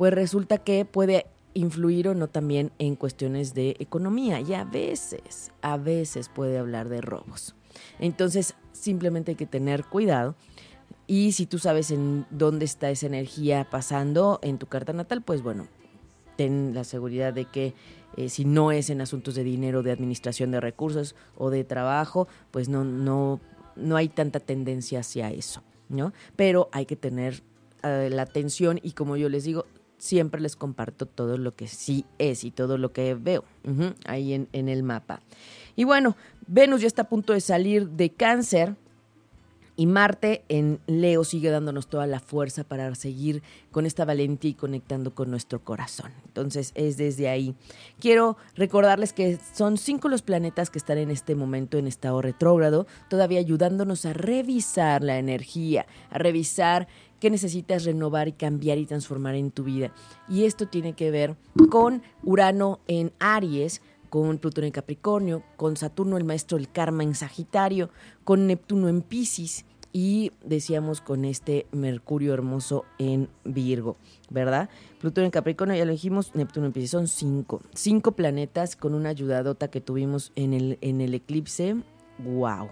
pues 0.00 0.14
resulta 0.14 0.56
que 0.56 0.86
puede 0.86 1.26
influir 1.52 2.08
o 2.08 2.14
no 2.14 2.26
también 2.26 2.72
en 2.78 2.96
cuestiones 2.96 3.52
de 3.52 3.76
economía 3.80 4.40
y 4.40 4.54
a 4.54 4.64
veces, 4.64 5.52
a 5.60 5.76
veces 5.76 6.30
puede 6.30 6.56
hablar 6.56 6.88
de 6.88 7.02
robos. 7.02 7.54
Entonces, 7.98 8.54
simplemente 8.72 9.32
hay 9.32 9.36
que 9.36 9.44
tener 9.44 9.84
cuidado 9.84 10.36
y 11.06 11.32
si 11.32 11.44
tú 11.44 11.58
sabes 11.58 11.90
en 11.90 12.24
dónde 12.30 12.64
está 12.64 12.88
esa 12.88 13.08
energía 13.08 13.68
pasando 13.70 14.38
en 14.42 14.56
tu 14.56 14.68
carta 14.68 14.94
natal, 14.94 15.20
pues 15.20 15.42
bueno, 15.42 15.68
ten 16.36 16.72
la 16.72 16.84
seguridad 16.84 17.34
de 17.34 17.44
que 17.44 17.74
eh, 18.16 18.30
si 18.30 18.46
no 18.46 18.72
es 18.72 18.88
en 18.88 19.02
asuntos 19.02 19.34
de 19.34 19.44
dinero, 19.44 19.82
de 19.82 19.92
administración 19.92 20.50
de 20.50 20.62
recursos 20.62 21.14
o 21.36 21.50
de 21.50 21.62
trabajo, 21.62 22.26
pues 22.52 22.70
no, 22.70 22.84
no, 22.84 23.38
no 23.76 23.96
hay 23.96 24.08
tanta 24.08 24.40
tendencia 24.40 25.00
hacia 25.00 25.30
eso, 25.30 25.62
¿no? 25.90 26.14
Pero 26.36 26.70
hay 26.72 26.86
que 26.86 26.96
tener 26.96 27.42
eh, 27.82 28.08
la 28.10 28.22
atención 28.22 28.80
y 28.82 28.92
como 28.92 29.18
yo 29.18 29.28
les 29.28 29.44
digo, 29.44 29.66
siempre 30.00 30.40
les 30.40 30.56
comparto 30.56 31.06
todo 31.06 31.38
lo 31.38 31.54
que 31.54 31.68
sí 31.68 32.04
es 32.18 32.42
y 32.42 32.50
todo 32.50 32.78
lo 32.78 32.92
que 32.92 33.14
veo 33.14 33.44
ahí 34.06 34.32
en, 34.32 34.48
en 34.52 34.68
el 34.68 34.82
mapa. 34.82 35.20
Y 35.76 35.84
bueno, 35.84 36.16
Venus 36.46 36.80
ya 36.80 36.86
está 36.88 37.02
a 37.02 37.08
punto 37.08 37.32
de 37.32 37.40
salir 37.40 37.88
de 37.90 38.10
cáncer. 38.10 38.74
Y 39.76 39.86
Marte 39.86 40.44
en 40.50 40.78
Leo 40.86 41.24
sigue 41.24 41.48
dándonos 41.48 41.86
toda 41.86 42.06
la 42.06 42.20
fuerza 42.20 42.64
para 42.64 42.94
seguir 42.94 43.42
con 43.70 43.86
esta 43.86 44.04
valentía 44.04 44.50
y 44.50 44.54
conectando 44.54 45.14
con 45.14 45.30
nuestro 45.30 45.64
corazón. 45.64 46.12
Entonces 46.26 46.72
es 46.74 46.98
desde 46.98 47.30
ahí. 47.30 47.54
Quiero 47.98 48.36
recordarles 48.56 49.14
que 49.14 49.38
son 49.54 49.78
cinco 49.78 50.10
los 50.10 50.20
planetas 50.20 50.68
que 50.68 50.76
están 50.76 50.98
en 50.98 51.10
este 51.10 51.34
momento 51.34 51.78
en 51.78 51.86
estado 51.86 52.20
retrógrado, 52.20 52.86
todavía 53.08 53.38
ayudándonos 53.38 54.04
a 54.04 54.12
revisar 54.12 55.02
la 55.02 55.18
energía, 55.18 55.86
a 56.10 56.18
revisar 56.18 56.86
qué 57.20 57.30
necesitas 57.30 57.84
renovar 57.84 58.28
y 58.28 58.32
cambiar 58.32 58.78
y 58.78 58.86
transformar 58.86 59.34
en 59.34 59.50
tu 59.50 59.64
vida. 59.64 59.92
Y 60.28 60.44
esto 60.44 60.66
tiene 60.66 60.94
que 60.94 61.10
ver 61.10 61.36
con 61.70 62.02
Urano 62.24 62.80
en 62.88 63.12
Aries, 63.18 63.82
con 64.08 64.38
Plutón 64.38 64.64
en 64.64 64.72
Capricornio, 64.72 65.44
con 65.56 65.76
Saturno 65.76 66.16
el 66.16 66.24
maestro 66.24 66.58
del 66.58 66.70
karma 66.70 67.04
en 67.04 67.14
Sagitario, 67.14 67.90
con 68.24 68.46
Neptuno 68.46 68.88
en 68.88 69.02
Pisces 69.02 69.64
y 69.92 70.32
decíamos 70.44 71.00
con 71.00 71.24
este 71.24 71.66
Mercurio 71.72 72.32
hermoso 72.32 72.84
en 72.98 73.28
Virgo, 73.44 73.96
¿verdad? 74.28 74.68
Plutón 75.00 75.24
en 75.24 75.30
Capricornio, 75.30 75.76
ya 75.76 75.84
lo 75.84 75.92
dijimos, 75.92 76.34
Neptuno 76.34 76.66
en 76.66 76.72
Pisces, 76.72 76.90
son 76.90 77.08
cinco. 77.08 77.62
Cinco 77.74 78.12
planetas 78.12 78.76
con 78.76 78.94
una 78.94 79.08
ayudadota 79.08 79.68
que 79.68 79.80
tuvimos 79.80 80.32
en 80.36 80.52
el, 80.52 80.78
en 80.80 81.00
el 81.00 81.14
eclipse. 81.14 81.76
¡Wow! 82.18 82.68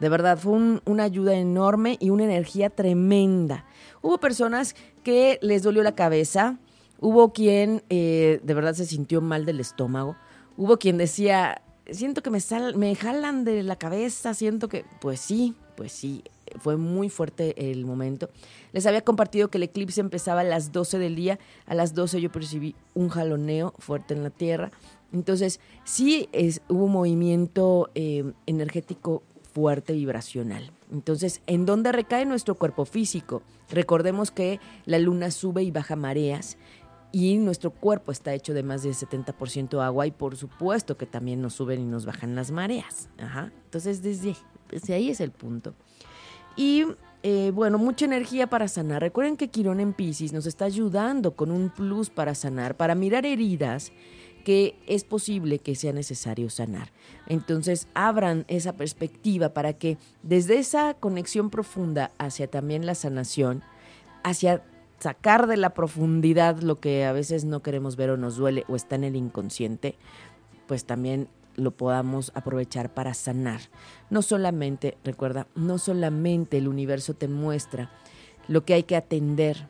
De 0.00 0.08
verdad, 0.08 0.38
fue 0.38 0.80
una 0.84 1.04
ayuda 1.04 1.34
enorme 1.34 1.96
y 2.00 2.10
una 2.10 2.24
energía 2.24 2.70
tremenda. 2.70 3.64
Hubo 4.02 4.18
personas 4.18 4.76
que 5.02 5.38
les 5.40 5.62
dolió 5.62 5.82
la 5.82 5.94
cabeza, 5.94 6.58
hubo 7.00 7.32
quien 7.32 7.82
eh, 7.88 8.40
de 8.42 8.54
verdad 8.54 8.74
se 8.74 8.86
sintió 8.86 9.20
mal 9.20 9.46
del 9.46 9.60
estómago, 9.60 10.16
hubo 10.56 10.78
quien 10.78 10.98
decía, 10.98 11.62
siento 11.90 12.22
que 12.22 12.30
me, 12.30 12.40
sal, 12.40 12.76
me 12.76 12.94
jalan 12.94 13.44
de 13.44 13.62
la 13.62 13.76
cabeza, 13.76 14.34
siento 14.34 14.68
que, 14.68 14.84
pues 15.00 15.20
sí, 15.20 15.54
pues 15.76 15.92
sí, 15.92 16.22
fue 16.60 16.76
muy 16.76 17.08
fuerte 17.08 17.70
el 17.70 17.84
momento. 17.84 18.30
Les 18.72 18.86
había 18.86 19.02
compartido 19.02 19.48
que 19.48 19.58
el 19.58 19.64
eclipse 19.64 20.00
empezaba 20.00 20.40
a 20.40 20.44
las 20.44 20.72
12 20.72 20.98
del 20.98 21.16
día, 21.16 21.38
a 21.66 21.74
las 21.74 21.94
12 21.94 22.20
yo 22.20 22.30
percibí 22.30 22.74
un 22.94 23.08
jaloneo 23.08 23.74
fuerte 23.78 24.14
en 24.14 24.22
la 24.22 24.30
Tierra. 24.30 24.70
Entonces, 25.12 25.60
sí 25.84 26.28
es, 26.32 26.62
hubo 26.68 26.88
movimiento 26.88 27.90
eh, 27.94 28.32
energético 28.46 29.22
fuerte 29.56 29.94
vibracional. 29.94 30.70
Entonces, 30.92 31.40
¿en 31.46 31.64
dónde 31.64 31.90
recae 31.90 32.26
nuestro 32.26 32.56
cuerpo 32.56 32.84
físico? 32.84 33.40
Recordemos 33.70 34.30
que 34.30 34.60
la 34.84 34.98
luna 34.98 35.30
sube 35.30 35.62
y 35.62 35.70
baja 35.70 35.96
mareas 35.96 36.58
y 37.10 37.38
nuestro 37.38 37.70
cuerpo 37.70 38.12
está 38.12 38.34
hecho 38.34 38.52
de 38.52 38.62
más 38.62 38.82
del 38.82 38.92
70% 38.92 39.82
agua 39.82 40.06
y 40.06 40.10
por 40.10 40.36
supuesto 40.36 40.98
que 40.98 41.06
también 41.06 41.40
nos 41.40 41.54
suben 41.54 41.80
y 41.80 41.84
nos 41.86 42.04
bajan 42.04 42.34
las 42.34 42.50
mareas. 42.50 43.08
Ajá. 43.16 43.50
Entonces, 43.64 44.02
desde, 44.02 44.36
ahí 44.92 45.08
es 45.08 45.22
el 45.22 45.30
punto. 45.30 45.72
Y 46.54 46.84
eh, 47.22 47.50
bueno, 47.54 47.78
mucha 47.78 48.04
energía 48.04 48.48
para 48.48 48.68
sanar. 48.68 49.00
Recuerden 49.00 49.38
que 49.38 49.48
Quirón 49.48 49.80
en 49.80 49.94
Pisces 49.94 50.34
nos 50.34 50.44
está 50.44 50.66
ayudando 50.66 51.34
con 51.34 51.50
un 51.50 51.70
plus 51.70 52.10
para 52.10 52.34
sanar, 52.34 52.76
para 52.76 52.94
mirar 52.94 53.24
heridas 53.24 53.90
que 54.46 54.76
es 54.86 55.02
posible 55.02 55.58
que 55.58 55.74
sea 55.74 55.92
necesario 55.92 56.50
sanar. 56.50 56.92
Entonces, 57.26 57.88
abran 57.94 58.44
esa 58.46 58.74
perspectiva 58.74 59.48
para 59.48 59.72
que 59.72 59.98
desde 60.22 60.56
esa 60.58 60.94
conexión 60.94 61.50
profunda 61.50 62.12
hacia 62.16 62.46
también 62.46 62.86
la 62.86 62.94
sanación, 62.94 63.64
hacia 64.22 64.62
sacar 65.00 65.48
de 65.48 65.56
la 65.56 65.70
profundidad 65.70 66.60
lo 66.60 66.78
que 66.78 67.04
a 67.04 67.10
veces 67.10 67.44
no 67.44 67.60
queremos 67.60 67.96
ver 67.96 68.10
o 68.10 68.16
nos 68.16 68.36
duele 68.36 68.62
o 68.68 68.76
está 68.76 68.94
en 68.94 69.02
el 69.02 69.16
inconsciente, 69.16 69.96
pues 70.68 70.84
también 70.84 71.26
lo 71.56 71.72
podamos 71.72 72.30
aprovechar 72.36 72.94
para 72.94 73.14
sanar. 73.14 73.62
No 74.10 74.22
solamente, 74.22 74.96
recuerda, 75.02 75.48
no 75.56 75.78
solamente 75.78 76.58
el 76.58 76.68
universo 76.68 77.14
te 77.14 77.26
muestra 77.26 77.90
lo 78.46 78.64
que 78.64 78.74
hay 78.74 78.84
que 78.84 78.94
atender. 78.94 79.66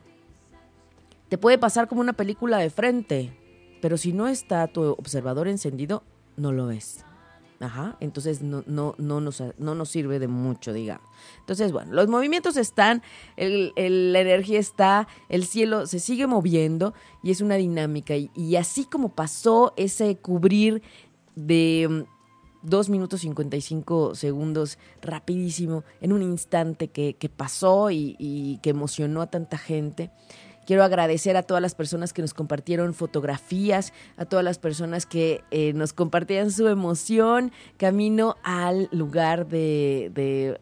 Te 1.29 1.39
puede 1.39 1.57
pasar 1.57 1.87
como 1.87 2.01
una 2.01 2.13
película 2.13 2.59
de 2.59 2.69
frente, 2.69 3.33
pero 3.81 3.97
si 3.97 4.13
no 4.13 4.27
está 4.27 4.67
tu 4.67 4.83
observador 4.83 5.47
encendido, 5.47 6.03
no 6.35 6.51
lo 6.51 6.67
ves. 6.67 7.03
Ajá, 7.59 7.97
entonces 7.99 8.43
no, 8.43 8.63
no, 8.67 8.93
no, 8.99 9.19
nos, 9.19 9.41
no 9.57 9.73
nos 9.73 9.89
sirve 9.89 10.19
de 10.19 10.27
mucho, 10.27 10.73
digamos. 10.73 11.07
Entonces, 11.39 11.71
bueno, 11.71 11.91
los 11.91 12.07
movimientos 12.07 12.55
están, 12.55 13.01
el, 13.35 13.73
la 14.13 14.19
energía 14.19 14.59
está, 14.59 15.07
el 15.27 15.43
cielo 15.45 15.87
se 15.87 15.99
sigue 15.99 16.27
moviendo 16.27 16.93
y 17.23 17.31
es 17.31 17.41
una 17.41 17.55
dinámica. 17.55 18.13
Y, 18.15 18.55
así 18.57 18.85
como 18.85 19.09
pasó 19.09 19.73
ese 19.75 20.17
cubrir 20.17 20.83
de 21.35 22.05
2 22.61 22.89
mm, 22.89 22.91
minutos 22.91 23.21
55 23.21 24.13
segundos, 24.13 24.77
rapidísimo, 25.01 25.83
en 25.99 26.13
un 26.13 26.21
instante 26.21 26.89
que, 26.89 27.15
que 27.15 27.29
pasó 27.29 27.89
y 27.89 28.59
que 28.61 28.69
emocionó 28.69 29.23
a 29.23 29.31
tanta 29.31 29.57
gente, 29.57 30.11
Quiero 30.67 30.83
agradecer 30.83 31.37
a 31.37 31.43
todas 31.43 31.61
las 31.61 31.75
personas 31.75 32.11
que 32.11 32.21
nos 32.21 32.33
compartieron 32.33 32.93
fotografías, 32.93 33.93
a 34.17 34.25
todas 34.25 34.43
las 34.43 34.59
personas 34.59 35.05
que 35.05 35.41
eh, 35.49 35.71
nos 35.71 35.93
compartían 35.93 36.51
su 36.51 36.67
emoción 36.67 37.53
camino 37.77 38.35
al 38.43 38.89
lugar 38.91 39.47
de, 39.47 40.11
de 40.13 40.59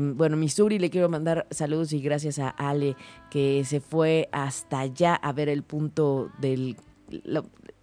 bueno, 0.00 0.36
Missouri. 0.36 0.78
Le 0.78 0.90
quiero 0.90 1.08
mandar 1.08 1.46
saludos 1.50 1.94
y 1.94 2.02
gracias 2.02 2.38
a 2.38 2.50
Ale 2.50 2.96
que 3.30 3.64
se 3.64 3.80
fue 3.80 4.28
hasta 4.30 4.80
allá 4.80 5.14
a 5.14 5.32
ver 5.32 5.48
el 5.48 5.62
punto 5.62 6.30
del, 6.38 6.76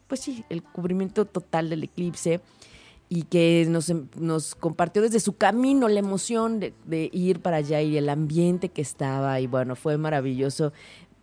pues 0.08 0.20
sí, 0.22 0.46
el 0.50 0.62
cubrimiento 0.62 1.26
total 1.26 1.72
del 1.72 1.86
eclipse 1.86 2.40
y 3.10 3.24
que 3.24 3.66
nos, 3.68 3.92
nos 4.16 4.54
compartió 4.54 5.02
desde 5.02 5.20
su 5.20 5.38
camino 5.38 5.88
la 5.88 6.00
emoción 6.00 6.60
de, 6.60 6.74
de, 6.86 7.10
ir 7.12 7.42
para 7.42 7.58
allá 7.58 7.82
y 7.82 7.98
el 7.98 8.10
ambiente 8.10 8.70
que 8.70 8.84
estaba 8.84 9.42
y 9.42 9.48
bueno, 9.48 9.76
fue 9.76 9.98
maravilloso 9.98 10.72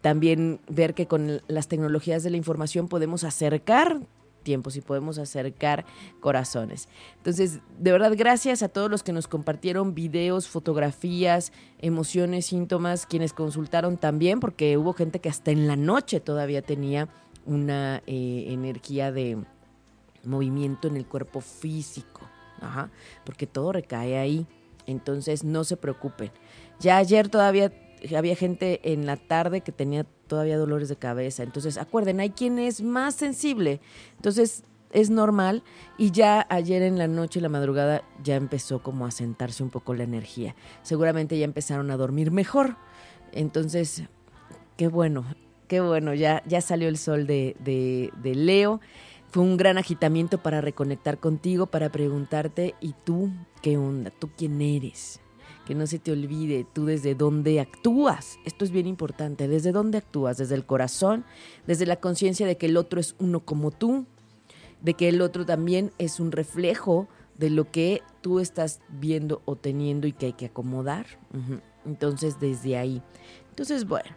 también 0.08 0.58
ver 0.70 0.94
que 0.94 1.06
con 1.06 1.42
las 1.48 1.68
tecnologías 1.68 2.22
de 2.22 2.30
la 2.30 2.38
información 2.38 2.88
podemos 2.88 3.24
acercar 3.24 4.00
tiempos 4.42 4.74
y 4.76 4.80
podemos 4.80 5.18
acercar 5.18 5.84
corazones. 6.20 6.88
Entonces, 7.18 7.60
de 7.78 7.92
verdad, 7.92 8.14
gracias 8.16 8.62
a 8.62 8.70
todos 8.70 8.90
los 8.90 9.02
que 9.02 9.12
nos 9.12 9.28
compartieron 9.28 9.94
videos, 9.94 10.48
fotografías, 10.48 11.52
emociones, 11.78 12.46
síntomas, 12.46 13.04
quienes 13.04 13.34
consultaron 13.34 13.98
también, 13.98 14.40
porque 14.40 14.78
hubo 14.78 14.94
gente 14.94 15.18
que 15.18 15.28
hasta 15.28 15.50
en 15.50 15.66
la 15.66 15.76
noche 15.76 16.20
todavía 16.20 16.62
tenía 16.62 17.10
una 17.44 18.02
eh, 18.06 18.46
energía 18.48 19.12
de 19.12 19.36
movimiento 20.24 20.88
en 20.88 20.96
el 20.96 21.04
cuerpo 21.04 21.42
físico, 21.42 22.22
porque 23.26 23.46
todo 23.46 23.72
recae 23.72 24.16
ahí. 24.16 24.46
Entonces, 24.86 25.44
no 25.44 25.64
se 25.64 25.76
preocupen. 25.76 26.30
Ya 26.80 26.96
ayer 26.96 27.28
todavía 27.28 27.70
había 28.16 28.36
gente 28.36 28.80
en 28.92 29.06
la 29.06 29.16
tarde 29.16 29.60
que 29.60 29.72
tenía 29.72 30.04
todavía 30.26 30.58
dolores 30.58 30.88
de 30.88 30.96
cabeza. 30.96 31.42
Entonces, 31.42 31.78
acuerden, 31.78 32.20
hay 32.20 32.30
quien 32.30 32.58
es 32.58 32.82
más 32.82 33.14
sensible. 33.14 33.80
Entonces, 34.16 34.64
es 34.92 35.10
normal 35.10 35.62
y 35.96 36.10
ya 36.10 36.46
ayer 36.48 36.82
en 36.82 36.98
la 36.98 37.08
noche 37.08 37.38
y 37.38 37.42
la 37.42 37.48
madrugada 37.48 38.02
ya 38.22 38.36
empezó 38.36 38.82
como 38.82 39.06
a 39.06 39.10
sentarse 39.10 39.62
un 39.62 39.70
poco 39.70 39.94
la 39.94 40.04
energía. 40.04 40.54
Seguramente 40.82 41.38
ya 41.38 41.44
empezaron 41.44 41.90
a 41.90 41.96
dormir 41.96 42.30
mejor. 42.30 42.76
Entonces, 43.32 44.04
qué 44.76 44.88
bueno, 44.88 45.24
qué 45.66 45.80
bueno, 45.80 46.14
ya, 46.14 46.42
ya 46.46 46.60
salió 46.60 46.88
el 46.88 46.98
sol 46.98 47.26
de, 47.26 47.56
de, 47.60 48.10
de 48.22 48.34
Leo. 48.34 48.80
Fue 49.30 49.42
un 49.42 49.58
gran 49.58 49.76
agitamiento 49.76 50.38
para 50.38 50.62
reconectar 50.62 51.18
contigo, 51.18 51.66
para 51.66 51.90
preguntarte, 51.90 52.74
¿y 52.80 52.94
tú 53.04 53.30
qué 53.60 53.76
onda? 53.76 54.10
¿Tú 54.10 54.30
quién 54.36 54.60
eres? 54.62 55.20
Que 55.68 55.74
no 55.74 55.86
se 55.86 55.98
te 55.98 56.12
olvide 56.12 56.64
tú 56.72 56.86
desde 56.86 57.14
dónde 57.14 57.60
actúas. 57.60 58.38
Esto 58.46 58.64
es 58.64 58.70
bien 58.70 58.86
importante, 58.86 59.48
desde 59.48 59.70
dónde 59.70 59.98
actúas, 59.98 60.38
desde 60.38 60.54
el 60.54 60.64
corazón, 60.64 61.26
desde 61.66 61.84
la 61.84 61.96
conciencia 61.96 62.46
de 62.46 62.56
que 62.56 62.64
el 62.64 62.78
otro 62.78 62.98
es 62.98 63.14
uno 63.18 63.40
como 63.40 63.70
tú, 63.70 64.06
de 64.80 64.94
que 64.94 65.10
el 65.10 65.20
otro 65.20 65.44
también 65.44 65.92
es 65.98 66.20
un 66.20 66.32
reflejo 66.32 67.06
de 67.36 67.50
lo 67.50 67.70
que 67.70 68.00
tú 68.22 68.40
estás 68.40 68.80
viendo 68.88 69.42
o 69.44 69.56
teniendo 69.56 70.06
y 70.06 70.12
que 70.12 70.24
hay 70.24 70.32
que 70.32 70.46
acomodar. 70.46 71.04
Entonces, 71.84 72.40
desde 72.40 72.78
ahí. 72.78 73.02
Entonces, 73.50 73.86
bueno, 73.86 74.08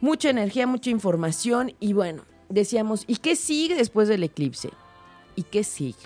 mucha 0.00 0.30
energía, 0.30 0.68
mucha 0.68 0.90
información 0.90 1.74
y 1.80 1.94
bueno, 1.94 2.22
decíamos, 2.48 3.02
¿y 3.08 3.16
qué 3.16 3.34
sigue 3.34 3.74
después 3.74 4.06
del 4.06 4.22
eclipse? 4.22 4.70
¿Y 5.34 5.42
qué 5.42 5.64
sigue? 5.64 5.98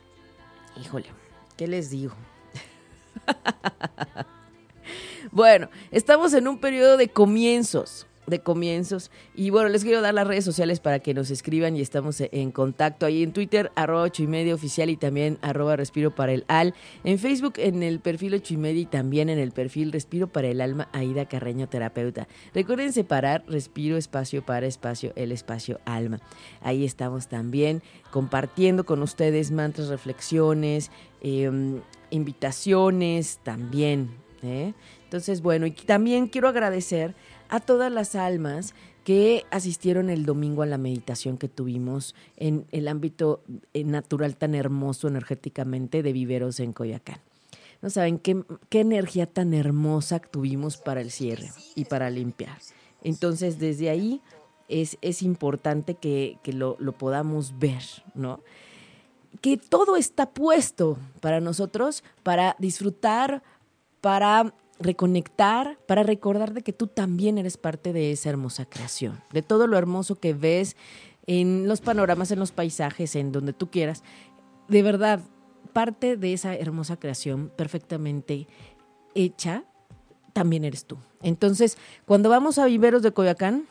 Híjole, 0.80 1.08
¿qué 1.58 1.68
les 1.68 1.90
digo? 1.90 2.14
Bueno, 5.32 5.68
estamos 5.90 6.34
en 6.34 6.48
un 6.48 6.58
periodo 6.58 6.96
de 6.96 7.08
comienzos, 7.08 8.06
de 8.26 8.40
comienzos. 8.40 9.10
Y 9.34 9.50
bueno, 9.50 9.68
les 9.68 9.84
quiero 9.84 10.00
dar 10.00 10.14
las 10.14 10.26
redes 10.26 10.44
sociales 10.44 10.80
para 10.80 11.00
que 11.00 11.12
nos 11.12 11.30
escriban 11.30 11.76
y 11.76 11.80
estamos 11.80 12.20
en 12.20 12.50
contacto. 12.52 13.04
Ahí 13.04 13.22
en 13.22 13.32
Twitter, 13.32 13.70
arroba 13.74 14.02
ocho 14.02 14.22
y 14.22 14.26
media 14.26 14.54
oficial 14.54 14.88
y 14.88 14.96
también 14.96 15.38
arroba 15.42 15.76
respiro 15.76 16.14
para 16.14 16.32
el 16.32 16.44
al. 16.48 16.74
En 17.04 17.18
Facebook, 17.18 17.54
en 17.56 17.82
el 17.82 18.00
perfil 18.00 18.34
ocho 18.34 18.54
y 18.54 18.56
media 18.56 18.82
y 18.82 18.86
también 18.86 19.28
en 19.28 19.38
el 19.38 19.52
perfil 19.52 19.92
respiro 19.92 20.26
para 20.28 20.48
el 20.48 20.60
alma, 20.60 20.88
Aida 20.92 21.26
Carreño 21.26 21.68
Terapeuta. 21.68 22.28
Recuerden 22.54 22.92
separar 22.92 23.44
respiro, 23.46 23.96
espacio 23.96 24.44
para 24.44 24.66
espacio, 24.66 25.12
el 25.16 25.32
espacio 25.32 25.80
alma. 25.84 26.20
Ahí 26.62 26.84
estamos 26.84 27.28
también 27.28 27.82
compartiendo 28.10 28.84
con 28.84 29.02
ustedes 29.02 29.50
mantras, 29.50 29.88
reflexiones, 29.88 30.90
em, 31.20 31.80
invitaciones 32.10 33.38
también. 33.42 34.10
¿Eh? 34.42 34.74
Entonces, 35.04 35.42
bueno, 35.42 35.66
y 35.66 35.72
también 35.72 36.28
quiero 36.28 36.48
agradecer 36.48 37.14
a 37.48 37.60
todas 37.60 37.90
las 37.90 38.14
almas 38.14 38.74
que 39.04 39.44
asistieron 39.50 40.10
el 40.10 40.24
domingo 40.26 40.62
a 40.62 40.66
la 40.66 40.78
meditación 40.78 41.38
que 41.38 41.48
tuvimos 41.48 42.14
en 42.36 42.66
el 42.70 42.86
ámbito 42.86 43.42
eh, 43.72 43.84
natural 43.84 44.36
tan 44.36 44.54
hermoso 44.54 45.08
energéticamente 45.08 46.02
de 46.02 46.12
Viveros 46.12 46.60
en 46.60 46.72
Coyacán. 46.72 47.18
No 47.82 47.88
saben 47.88 48.18
qué, 48.18 48.44
qué 48.68 48.80
energía 48.80 49.26
tan 49.26 49.54
hermosa 49.54 50.18
tuvimos 50.18 50.76
para 50.76 51.00
el 51.00 51.10
cierre 51.10 51.50
y 51.74 51.86
para 51.86 52.10
limpiar. 52.10 52.58
Entonces, 53.02 53.58
desde 53.58 53.88
ahí 53.88 54.20
es, 54.68 54.98
es 55.00 55.22
importante 55.22 55.94
que, 55.94 56.36
que 56.42 56.52
lo, 56.52 56.76
lo 56.78 56.92
podamos 56.92 57.58
ver, 57.58 57.82
¿no? 58.14 58.40
Que 59.40 59.56
todo 59.56 59.96
está 59.96 60.28
puesto 60.30 60.98
para 61.20 61.40
nosotros, 61.40 62.04
para 62.22 62.54
disfrutar, 62.58 63.42
para 64.00 64.54
reconectar, 64.78 65.78
para 65.86 66.02
recordar 66.02 66.54
de 66.54 66.62
que 66.62 66.72
tú 66.72 66.86
también 66.86 67.38
eres 67.38 67.56
parte 67.56 67.92
de 67.92 68.12
esa 68.12 68.30
hermosa 68.30 68.64
creación, 68.64 69.20
de 69.32 69.42
todo 69.42 69.66
lo 69.66 69.76
hermoso 69.76 70.16
que 70.16 70.32
ves 70.32 70.76
en 71.26 71.68
los 71.68 71.80
panoramas, 71.80 72.30
en 72.30 72.38
los 72.38 72.52
paisajes, 72.52 73.14
en 73.14 73.30
donde 73.30 73.52
tú 73.52 73.70
quieras. 73.70 74.02
De 74.68 74.82
verdad, 74.82 75.20
parte 75.72 76.16
de 76.16 76.32
esa 76.32 76.54
hermosa 76.54 76.98
creación 76.98 77.52
perfectamente 77.54 78.48
hecha, 79.14 79.64
también 80.32 80.64
eres 80.64 80.86
tú. 80.86 80.96
Entonces, 81.22 81.76
cuando 82.06 82.30
vamos 82.30 82.58
a 82.58 82.66
Viveros 82.66 83.02
de 83.02 83.12
Coyoacán, 83.12 83.66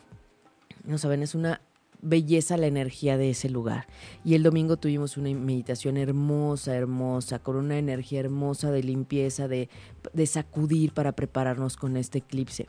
no 0.84 0.98
saben, 0.98 1.22
es 1.22 1.34
una 1.34 1.60
belleza 2.02 2.56
la 2.56 2.66
energía 2.66 3.16
de 3.16 3.30
ese 3.30 3.48
lugar. 3.48 3.86
Y 4.24 4.34
el 4.34 4.42
domingo 4.42 4.76
tuvimos 4.76 5.16
una 5.16 5.30
meditación 5.30 5.96
hermosa, 5.96 6.74
hermosa, 6.74 7.38
con 7.38 7.56
una 7.56 7.78
energía 7.78 8.20
hermosa 8.20 8.70
de 8.70 8.82
limpieza, 8.82 9.48
de, 9.48 9.68
de 10.12 10.26
sacudir 10.26 10.92
para 10.92 11.12
prepararnos 11.12 11.76
con 11.76 11.96
este 11.96 12.18
eclipse. 12.18 12.68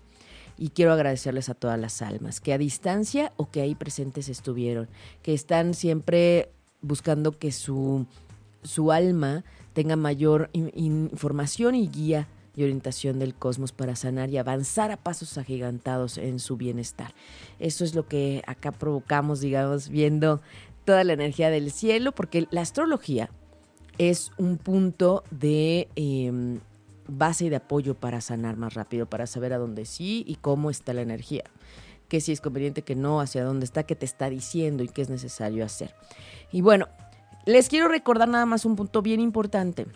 Y 0.57 0.69
quiero 0.69 0.93
agradecerles 0.93 1.49
a 1.49 1.53
todas 1.53 1.79
las 1.79 2.01
almas 2.01 2.39
que 2.39 2.53
a 2.53 2.57
distancia 2.57 3.31
o 3.37 3.49
que 3.49 3.61
ahí 3.61 3.75
presentes 3.75 4.29
estuvieron, 4.29 4.87
que 5.23 5.33
están 5.33 5.73
siempre 5.73 6.49
buscando 6.81 7.31
que 7.31 7.51
su, 7.51 8.05
su 8.63 8.91
alma 8.91 9.43
tenga 9.73 9.95
mayor 9.95 10.49
información 10.53 11.75
y 11.75 11.87
guía 11.87 12.27
y 12.55 12.63
orientación 12.63 13.19
del 13.19 13.33
cosmos 13.33 13.71
para 13.71 13.95
sanar 13.95 14.29
y 14.29 14.37
avanzar 14.37 14.91
a 14.91 14.97
pasos 14.97 15.37
agigantados 15.37 16.17
en 16.17 16.39
su 16.39 16.57
bienestar. 16.57 17.13
Eso 17.59 17.83
es 17.83 17.95
lo 17.95 18.07
que 18.07 18.43
acá 18.47 18.71
provocamos, 18.71 19.39
digamos, 19.39 19.89
viendo 19.89 20.41
toda 20.85 21.03
la 21.03 21.13
energía 21.13 21.49
del 21.49 21.71
cielo, 21.71 22.11
porque 22.11 22.47
la 22.51 22.61
astrología 22.61 23.29
es 23.97 24.31
un 24.37 24.57
punto 24.57 25.23
de 25.31 25.87
em, 25.95 26.59
base 27.07 27.45
y 27.45 27.49
de 27.49 27.57
apoyo 27.57 27.95
para 27.95 28.21
sanar 28.21 28.57
más 28.57 28.73
rápido, 28.73 29.05
para 29.05 29.27
saber 29.27 29.53
a 29.53 29.57
dónde 29.57 29.85
sí 29.85 30.23
y 30.27 30.35
cómo 30.35 30.69
está 30.69 30.93
la 30.93 31.01
energía 31.01 31.43
que 32.11 32.19
si 32.19 32.33
es 32.33 32.41
conveniente, 32.41 32.81
que 32.81 32.93
no, 32.93 33.21
hacia 33.21 33.45
dónde 33.45 33.63
está, 33.63 33.83
qué 33.83 33.95
te 33.95 34.03
está 34.03 34.29
diciendo 34.29 34.83
y 34.83 34.89
qué 34.89 35.01
es 35.01 35.09
necesario 35.09 35.63
hacer. 35.63 35.95
Y 36.51 36.59
bueno, 36.59 36.89
les 37.45 37.69
quiero 37.69 37.87
recordar 37.87 38.27
nada 38.27 38.45
más 38.45 38.65
un 38.65 38.75
punto 38.75 39.01
bien 39.01 39.21
importante. 39.21 39.87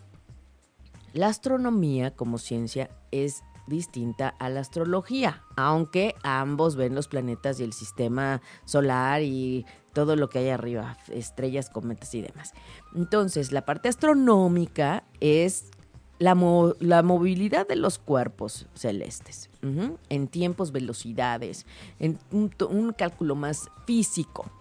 La 1.15 1.27
astronomía 1.27 2.11
como 2.11 2.37
ciencia 2.37 2.89
es 3.11 3.41
distinta 3.67 4.35
a 4.37 4.49
la 4.49 4.59
astrología, 4.59 5.43
aunque 5.55 6.13
ambos 6.23 6.75
ven 6.75 6.93
los 6.93 7.07
planetas 7.07 7.57
y 7.57 7.63
el 7.63 7.71
sistema 7.71 8.41
solar 8.65 9.21
y 9.21 9.65
todo 9.93 10.17
lo 10.17 10.27
que 10.27 10.39
hay 10.39 10.49
arriba, 10.49 10.97
estrellas, 11.09 11.69
cometas 11.69 12.13
y 12.15 12.21
demás. 12.21 12.51
Entonces, 12.93 13.53
la 13.53 13.63
parte 13.63 13.87
astronómica 13.87 15.05
es 15.21 15.71
la, 16.19 16.35
movilidad 16.35 17.65
de 17.65 17.77
los 17.77 17.97
cuerpos 17.97 18.67
celestes, 18.73 19.49
en 19.61 20.27
tiempos, 20.27 20.73
velocidades, 20.73 21.65
en 21.97 22.19
un, 22.33 22.91
cálculo 22.91 23.35
más 23.35 23.69
físico. 23.87 24.51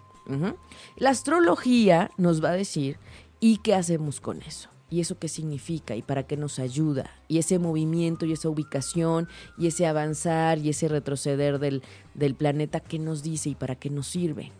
La 0.94 1.10
astrología 1.10 2.12
nos 2.16 2.44
va 2.44 2.50
a 2.50 2.52
decir, 2.52 2.96
¿y 3.40 3.56
qué 3.56 3.74
hacemos 3.74 4.20
con 4.20 4.40
eso? 4.42 4.68
Y 4.94 5.00
eso 5.00 5.18
qué 5.18 5.26
significa 5.26 5.96
y 5.96 6.02
para 6.02 6.22
qué 6.22 6.36
nos 6.36 6.60
ayuda 6.60 7.10
y 7.26 7.38
ese 7.38 7.58
movimiento 7.58 8.26
y 8.26 8.32
esa 8.32 8.48
ubicación 8.48 9.26
y 9.58 9.66
ese 9.66 9.88
avanzar 9.88 10.58
y 10.58 10.68
ese 10.68 10.86
retroceder 10.86 11.58
del, 11.58 11.82
del 12.14 12.36
planeta 12.36 12.78
qué 12.78 13.00
nos 13.00 13.24
dice 13.24 13.50
y 13.50 13.54
para 13.56 13.74
qué 13.74 13.90
nos 13.90 14.06
sirve. 14.06 14.52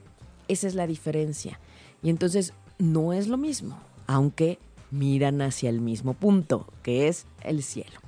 Esa 0.49 0.67
es 0.67 0.75
la 0.75 0.89
diferencia. 0.89 1.61
Y 2.03 2.11
entonces 2.11 2.53
no 2.79 3.13
es 3.13 3.29
lo 3.29 3.37
mismo, 3.37 3.79
aunque 4.09 4.59
miran 4.91 5.41
hacia 5.41 5.71
el 5.71 5.81
mismo 5.81 6.15
punto, 6.15 6.67
que 6.83 7.07
es 7.07 7.27
el 7.43 7.63
cielo 7.63 8.01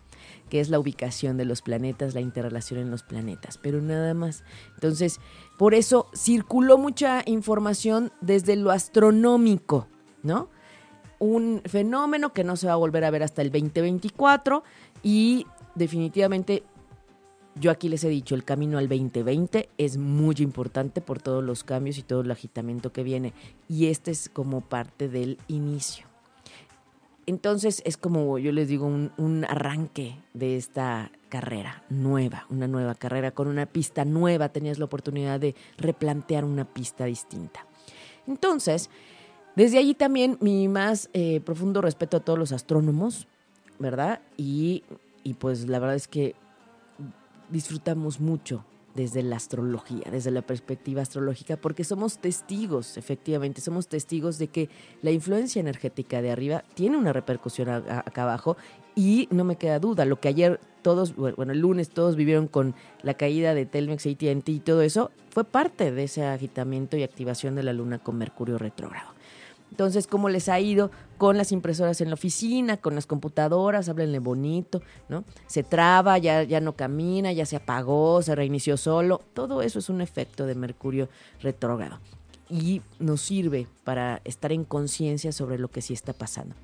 que 0.51 0.61
es 0.61 0.69
la 0.69 0.79
ubicación 0.79 1.37
de 1.37 1.45
los 1.45 1.61
planetas, 1.61 2.15
la 2.15 2.21
interrelación 2.21 2.79
en 2.79 2.89
los 2.89 3.03
planetas, 3.03 3.59
pero 3.59 3.81
nada 3.81 4.15
más. 4.15 4.45
Entonces, 4.75 5.19
por 5.59 5.75
eso 5.75 6.07
circuló 6.15 6.79
mucha 6.79 7.23
información 7.27 8.13
desde 8.21 8.55
lo 8.55 8.71
astronómico, 8.71 9.89
¿no? 10.23 10.49
Un 11.19 11.63
fenómeno 11.65 12.33
que 12.33 12.45
no 12.45 12.57
se 12.57 12.67
va 12.67 12.75
a 12.75 12.77
volver 12.77 13.05
a 13.05 13.11
ver 13.11 13.23
hasta 13.23 13.43
el 13.43 13.51
2024 13.51 14.63
y 15.03 15.47
definitivamente 15.75 16.63
yo 17.59 17.71
aquí 17.71 17.89
les 17.89 18.05
he 18.05 18.09
dicho, 18.09 18.35
el 18.35 18.45
camino 18.45 18.77
al 18.77 18.89
2020 18.89 19.71
es 19.79 19.97
muy 19.97 20.37
importante 20.39 21.01
por 21.01 21.23
todos 21.23 21.43
los 21.43 21.65
cambios 21.65 21.97
y 21.99 22.03
todo 22.03 22.21
el 22.21 22.31
agitamiento 22.31 22.93
que 22.93 23.03
viene 23.03 23.33
y 23.69 23.87
este 23.87 24.11
es 24.11 24.29
como 24.29 24.61
parte 24.61 25.09
del 25.09 25.39
inicio. 25.49 26.07
Entonces 27.25 27.83
es 27.85 27.97
como 27.97 28.39
yo 28.39 28.53
les 28.53 28.69
digo, 28.69 28.87
un, 28.87 29.11
un 29.17 29.45
arranque 29.47 30.17
de 30.35 30.57
esta 30.57 31.11
carrera 31.29 31.83
nueva, 31.89 32.47
una 32.51 32.69
nueva 32.69 32.95
carrera 32.95 33.31
con 33.31 33.49
una 33.49 33.67
pista 33.67 34.05
nueva, 34.05 34.51
tenías 34.51 34.79
la 34.79 34.85
oportunidad 34.85 35.41
de 35.41 35.55
replantear 35.79 36.45
una 36.45 36.67
pista 36.67 37.07
distinta. 37.07 37.67
Entonces, 38.27 38.91
desde 39.57 39.79
allí 39.79 39.95
también 39.95 40.39
mi 40.41 40.69
más 40.69 41.11
eh, 41.13 41.41
profundo 41.41 41.81
respeto 41.81 42.19
a 42.19 42.21
todos 42.21 42.39
los 42.39 42.53
astrónomos, 42.53 43.27
¿verdad? 43.79 44.21
Y, 44.37 44.85
y 45.25 45.35
pues 45.35 45.69
la 45.69 45.79
verdad 45.79 45.97
es 45.97 46.07
que 46.07 46.35
disfrutamos 47.51 48.21
mucho 48.21 48.65
desde 48.95 49.23
la 49.23 49.37
astrología, 49.37 50.05
desde 50.11 50.31
la 50.31 50.43
perspectiva 50.43 51.03
astrológica, 51.03 51.57
porque 51.57 51.85
somos 51.85 52.19
testigos, 52.19 52.97
efectivamente, 52.97 53.61
somos 53.61 53.89
testigos 53.89 54.39
de 54.39 54.49
que 54.49 54.69
la 55.03 55.11
influencia 55.11 55.61
energética 55.61 56.23
de 56.23 56.31
arriba 56.31 56.65
tiene 56.75 56.97
una 56.97 57.13
repercusión 57.13 57.69
acá 57.69 58.23
abajo 58.23 58.57
y 58.95 59.29
no 59.31 59.45
me 59.45 59.57
queda 59.57 59.79
duda, 59.79 60.07
lo 60.07 60.19
que 60.19 60.29
ayer 60.29 60.59
todos, 60.81 61.15
bueno, 61.15 61.53
el 61.53 61.61
lunes 61.61 61.91
todos 61.91 62.17
vivieron 62.17 62.49
con 62.49 62.75
la 63.03 63.15
caída 63.15 63.55
de 63.55 63.67
Telmex, 63.67 64.07
AT&T 64.07 64.53
y 64.53 64.61
todo 64.61 64.83
eso, 64.83 65.11
fue 65.31 65.45
parte 65.45 65.93
de 65.93 66.05
ese 66.05 66.25
agitamiento 66.25 66.97
y 66.97 67.03
activación 67.03 67.55
de 67.55 67.63
la 67.63 67.73
luna 67.73 67.99
con 67.99 68.17
Mercurio 68.17 68.57
retrógrado. 68.57 69.16
Entonces, 69.71 70.07
¿cómo 70.07 70.29
les 70.29 70.49
ha 70.49 70.59
ido 70.61 70.91
con 71.19 71.37
las 71.37 71.53
impresoras 71.53 72.01
en 72.01 72.09
la 72.09 72.15
oficina, 72.15 72.77
con 72.77 72.95
las 72.95 73.07
computadoras? 73.07 73.89
Háblenle 73.89 74.21
bonito, 74.21 74.81
¿no? 75.09 75.25
Se 75.47 75.63
traba, 75.63 76.19
ya, 76.19 76.43
ya 76.45 76.61
no 76.61 76.75
camina, 76.75 77.33
ya 77.33 77.47
se 77.47 77.57
apagó, 77.57 78.23
se 78.23 78.35
reinició 78.35 78.77
solo. 78.77 79.21
Todo 79.35 79.63
eso 79.63 79.79
es 79.79 79.89
un 79.89 80.01
efecto 80.01 80.47
de 80.47 80.55
Mercurio 80.55 81.09
retrógrado 81.43 81.99
y 82.49 82.83
nos 82.99 83.23
sirve 83.23 83.67
para 83.85 84.21
estar 84.25 84.53
en 84.53 84.65
conciencia 84.65 85.33
sobre 85.33 85.59
lo 85.59 85.69
que 85.69 85.83
sí 85.83 85.93
está 85.93 86.13
pasando. 86.13 86.55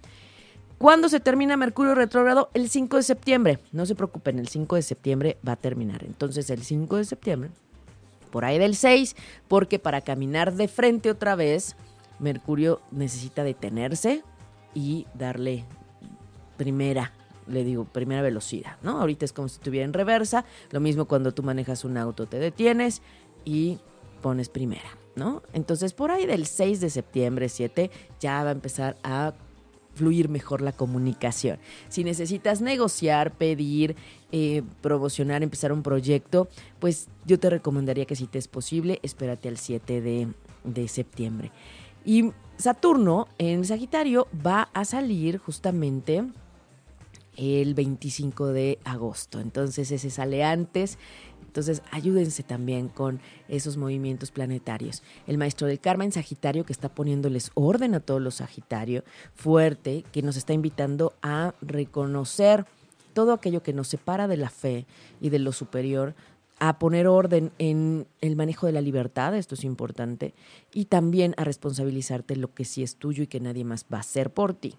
¿Cuándo 0.79 1.09
se 1.09 1.21
termina 1.21 1.57
Mercurio 1.57 1.95
retrógrado? 1.95 2.51
El 2.55 2.69
5 2.69 2.97
de 2.97 3.03
septiembre. 3.05 3.59
No 3.71 3.87
se 3.87 3.95
preocupen, 3.95 4.39
el 4.39 4.49
5 4.49 4.77
de 4.77 4.83
septiembre 4.83 5.39
va 5.47 5.53
a 5.53 5.57
terminar. 5.57 6.03
Entonces, 6.05 6.51
el 6.51 6.65
5 6.65 6.97
de 6.97 7.05
septiembre, 7.05 7.51
por 8.33 8.45
ahí 8.45 8.59
del 8.59 8.75
6, 8.75 9.15
porque 9.47 9.79
para 9.79 10.01
caminar 10.01 10.55
de 10.55 10.67
frente 10.67 11.11
otra 11.11 11.37
vez 11.37 11.77
Mercurio 12.23 12.81
necesita 12.91 13.45
detenerse 13.45 14.23
y 14.75 15.07
darle 15.15 15.65
primera, 16.57 17.13
le 17.47 17.65
digo, 17.65 17.85
primera 17.85 18.23
velocidad, 18.23 18.77
¿no? 18.83 19.01
Ahorita 19.01 19.25
es 19.25 19.33
como 19.33 19.49
si 19.49 19.55
estuviera 19.57 19.85
en 19.85 19.93
reversa, 19.93 20.45
lo 20.71 20.81
mismo 20.81 21.07
cuando 21.07 21.33
tú 21.33 21.43
manejas 21.43 21.85
un 21.85 21.97
auto, 21.97 22.27
te 22.27 22.39
detienes 22.39 23.03
y 23.45 23.79
pones 24.23 24.49
primera, 24.49 24.97
¿no? 25.17 25.43
Entonces 25.53 25.93
por 25.93 26.11
ahí 26.11 26.25
del 26.25 26.47
6 26.47 26.81
de 26.81 26.91
septiembre, 26.91 27.49
7, 27.49 27.91
ya 28.21 28.45
va 28.45 28.51
a 28.51 28.53
empezar 28.53 28.97
a 29.03 29.35
fluir 29.95 30.29
mejor 30.29 30.63
la 30.63 30.73
comunicación. 30.73 31.59
Si 31.89 32.05
necesitas 32.05 32.61
negociar, 32.61 33.33
pedir, 33.33 33.97
eh, 34.31 34.63
promocionar, 34.81 35.43
empezar 35.43 35.73
un 35.73 35.83
proyecto, 35.83 36.49
pues 36.79 37.09
yo 37.27 37.39
te 37.39 37.51
recomendaría 37.51 38.07
que 38.07 38.17
si 38.17 38.27
te 38.27 38.39
es 38.39 38.49
posible, 38.49 39.01
espérate 39.03 39.49
al 39.49 39.59
7 39.59 40.01
de, 40.01 40.29
de 40.65 40.89
septiembre. 40.89 41.51
Y 42.05 42.33
Saturno 42.57 43.29
en 43.39 43.65
Sagitario 43.65 44.29
va 44.45 44.69
a 44.73 44.85
salir 44.85 45.39
justamente 45.39 46.25
el 47.37 47.75
25 47.75 48.49
de 48.49 48.79
agosto. 48.85 49.41
Entonces 49.41 49.91
ese 49.91 50.11
sale 50.11 50.45
antes. 50.45 50.99
Entonces 51.47 51.83
ayúdense 51.91 52.43
también 52.43 52.89
con 52.89 53.21
esos 53.49 53.77
movimientos 53.77 54.31
planetarios. 54.31 55.03
El 55.27 55.39
maestro 55.39 55.67
del 55.67 55.81
karma 55.81 56.05
en 56.05 56.13
Sagitario 56.13 56.65
que 56.65 56.73
está 56.73 56.89
poniéndoles 56.89 57.51
orden 57.55 57.95
a 57.95 58.01
todos 58.01 58.23
los 58.23 58.37
Sagitario, 58.37 59.05
fuerte, 59.35 60.05
que 60.13 60.23
nos 60.23 60.37
está 60.37 60.53
invitando 60.53 61.15
a 61.23 61.55
reconocer 61.61 62.65
todo 63.13 63.35
aquello 63.35 63.63
que 63.63 63.75
nos 63.75 63.89
separa 63.89 64.29
de 64.29 64.39
la 64.39 64.49
fe 64.49 64.87
y 65.21 65.29
de 65.29 65.39
lo 65.39 65.53
superior, 65.53 66.15
a 66.65 66.79
poner 66.79 67.09
orden 67.09 67.51
en 67.59 68.07
el 68.21 68.37
manejo 68.37 68.67
de 68.67 68.73
la 68.73 68.81
libertad, 68.81 69.35
esto 69.35 69.57
es 69.57 69.65
importante, 69.65 70.33
y 70.73 70.85
también 70.85 71.35
a 71.37 71.43
responsabilizarte 71.43 72.37
lo 72.37 72.55
que 72.55 72.65
sí 72.65 72.85
es 72.85 72.95
tuyo 72.95 73.25
y 73.25 73.27
que 73.27 73.41
nadie 73.41 73.65
más 73.65 73.85
va 73.93 73.97
a 73.97 74.03
hacer 74.03 74.33
por 74.33 74.55
ti. 74.55 74.77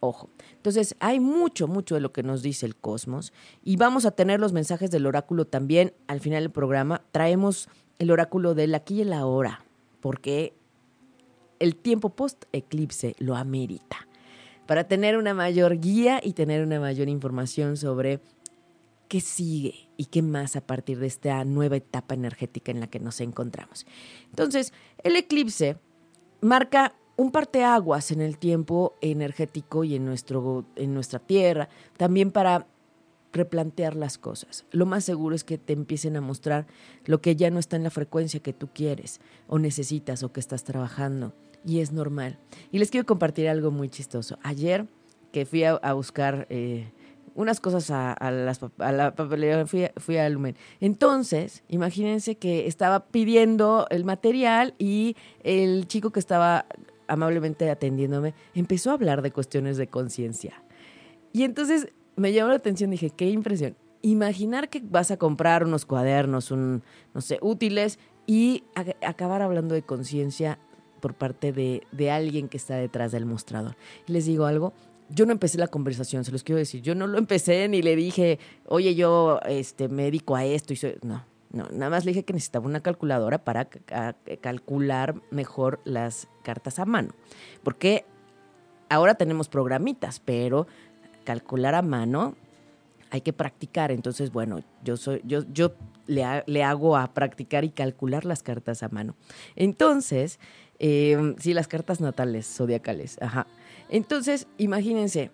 Ojo. 0.00 0.30
Entonces, 0.54 0.96
hay 0.98 1.20
mucho, 1.20 1.68
mucho 1.68 1.94
de 1.94 2.00
lo 2.00 2.10
que 2.10 2.22
nos 2.22 2.40
dice 2.40 2.64
el 2.64 2.74
cosmos 2.74 3.34
y 3.62 3.76
vamos 3.76 4.06
a 4.06 4.12
tener 4.12 4.40
los 4.40 4.54
mensajes 4.54 4.90
del 4.90 5.04
oráculo 5.04 5.46
también 5.46 5.92
al 6.06 6.20
final 6.20 6.42
del 6.42 6.52
programa. 6.52 7.02
Traemos 7.12 7.68
el 7.98 8.10
oráculo 8.10 8.54
del 8.54 8.74
aquí 8.74 8.94
y 8.94 9.00
el 9.02 9.12
ahora, 9.12 9.62
porque 10.00 10.54
el 11.58 11.76
tiempo 11.76 12.16
post-eclipse 12.16 13.14
lo 13.18 13.36
amerita, 13.36 14.08
para 14.66 14.84
tener 14.84 15.18
una 15.18 15.34
mayor 15.34 15.80
guía 15.80 16.18
y 16.22 16.32
tener 16.32 16.62
una 16.62 16.80
mayor 16.80 17.10
información 17.10 17.76
sobre 17.76 18.20
qué 19.08 19.20
sigue 19.20 19.85
y 19.96 20.06
qué 20.06 20.22
más 20.22 20.56
a 20.56 20.60
partir 20.60 20.98
de 20.98 21.06
esta 21.06 21.44
nueva 21.44 21.76
etapa 21.76 22.14
energética 22.14 22.72
en 22.72 22.80
la 22.80 22.86
que 22.86 23.00
nos 23.00 23.20
encontramos. 23.20 23.86
Entonces, 24.30 24.72
el 25.02 25.16
eclipse 25.16 25.76
marca 26.40 26.94
un 27.16 27.30
parteaguas 27.30 28.10
en 28.10 28.20
el 28.20 28.38
tiempo 28.38 28.94
energético 29.00 29.84
y 29.84 29.94
en, 29.94 30.04
nuestro, 30.04 30.66
en 30.76 30.92
nuestra 30.92 31.18
tierra, 31.18 31.68
también 31.96 32.30
para 32.30 32.66
replantear 33.32 33.96
las 33.96 34.18
cosas. 34.18 34.64
Lo 34.70 34.86
más 34.86 35.04
seguro 35.04 35.34
es 35.34 35.44
que 35.44 35.58
te 35.58 35.72
empiecen 35.72 36.16
a 36.16 36.20
mostrar 36.20 36.66
lo 37.04 37.20
que 37.20 37.36
ya 37.36 37.50
no 37.50 37.58
está 37.58 37.76
en 37.76 37.84
la 37.84 37.90
frecuencia 37.90 38.40
que 38.40 38.52
tú 38.52 38.68
quieres 38.72 39.20
o 39.46 39.58
necesitas 39.58 40.22
o 40.22 40.32
que 40.32 40.40
estás 40.40 40.64
trabajando. 40.64 41.34
Y 41.64 41.80
es 41.80 41.92
normal. 41.92 42.38
Y 42.70 42.78
les 42.78 42.90
quiero 42.90 43.06
compartir 43.06 43.48
algo 43.48 43.70
muy 43.70 43.88
chistoso. 43.88 44.38
Ayer 44.42 44.86
que 45.32 45.44
fui 45.44 45.64
a, 45.64 45.92
buscar 45.92 46.46
eh, 46.48 46.92
unas 47.36 47.60
cosas 47.60 47.90
a, 47.90 48.12
a 48.12 48.30
la 48.30 49.14
papelería, 49.14 49.66
fui, 49.66 49.88
fui 49.98 50.16
a 50.16 50.28
Lumen. 50.28 50.56
Entonces, 50.80 51.62
imagínense 51.68 52.36
que 52.36 52.66
estaba 52.66 53.06
pidiendo 53.06 53.86
el 53.90 54.04
material 54.04 54.74
y 54.78 55.16
el 55.44 55.86
chico 55.86 56.10
que 56.10 56.18
estaba 56.18 56.66
amablemente 57.08 57.70
atendiéndome, 57.70 58.34
empezó 58.54 58.90
a 58.90 58.94
hablar 58.94 59.22
de 59.22 59.30
cuestiones 59.30 59.76
de 59.76 59.86
conciencia. 59.86 60.62
Y 61.32 61.44
entonces 61.44 61.88
me 62.16 62.32
llamó 62.32 62.50
la 62.50 62.56
atención, 62.56 62.90
dije, 62.90 63.10
qué 63.10 63.28
impresión. 63.30 63.76
Imaginar 64.02 64.68
que 64.68 64.80
vas 64.82 65.10
a 65.10 65.16
comprar 65.16 65.64
unos 65.64 65.84
cuadernos, 65.84 66.50
un, 66.50 66.82
no 67.14 67.20
sé, 67.20 67.38
útiles 67.42 67.98
y 68.26 68.64
acabar 69.02 69.42
hablando 69.42 69.74
de 69.74 69.82
conciencia 69.82 70.58
por 71.00 71.14
parte 71.14 71.52
de, 71.52 71.82
de, 71.92 72.10
alguien 72.10 72.48
que 72.48 72.56
está 72.56 72.76
detrás 72.76 73.12
del 73.12 73.26
mostrador. 73.26 73.76
Y 74.06 74.12
les 74.12 74.26
digo 74.26 74.46
algo, 74.46 74.72
yo 75.08 75.26
no 75.26 75.32
empecé 75.32 75.58
la 75.58 75.68
conversación, 75.68 76.24
se 76.24 76.32
los 76.32 76.42
quiero 76.42 76.58
decir, 76.58 76.82
yo 76.82 76.94
no 76.94 77.06
lo 77.06 77.18
empecé 77.18 77.68
ni 77.68 77.82
le 77.82 77.96
dije, 77.96 78.38
oye, 78.66 78.94
yo 78.94 79.40
este, 79.46 79.88
me 79.88 80.04
dedico 80.04 80.36
a 80.36 80.44
esto 80.44 80.72
y 80.72 80.76
soy, 80.76 80.96
no, 81.02 81.24
no, 81.50 81.68
nada 81.72 81.90
más 81.90 82.04
le 82.04 82.10
dije 82.10 82.24
que 82.24 82.32
necesitaba 82.32 82.66
una 82.66 82.80
calculadora 82.80 83.44
para 83.44 83.68
calcular 84.40 85.14
mejor 85.30 85.80
las 85.84 86.28
cartas 86.42 86.78
a 86.78 86.84
mano. 86.84 87.14
Porque 87.62 88.04
ahora 88.88 89.14
tenemos 89.14 89.48
programitas, 89.48 90.20
pero 90.20 90.66
calcular 91.24 91.74
a 91.74 91.82
mano 91.82 92.34
hay 93.10 93.20
que 93.20 93.32
practicar. 93.32 93.92
Entonces, 93.92 94.32
bueno, 94.32 94.60
yo 94.82 94.96
soy, 94.96 95.22
yo, 95.24 95.44
yo 95.52 95.74
le, 96.06 96.24
le 96.46 96.64
hago 96.64 96.96
a 96.96 97.14
practicar 97.14 97.64
y 97.64 97.70
calcular 97.70 98.24
las 98.24 98.42
cartas 98.42 98.82
a 98.82 98.88
mano. 98.88 99.14
Entonces, 99.54 100.38
eh, 100.78 101.34
sí, 101.38 101.54
las 101.54 101.68
cartas 101.68 102.00
natales, 102.00 102.46
zodiacales, 102.46 103.20
ajá. 103.22 103.46
Entonces, 103.88 104.46
imagínense, 104.58 105.30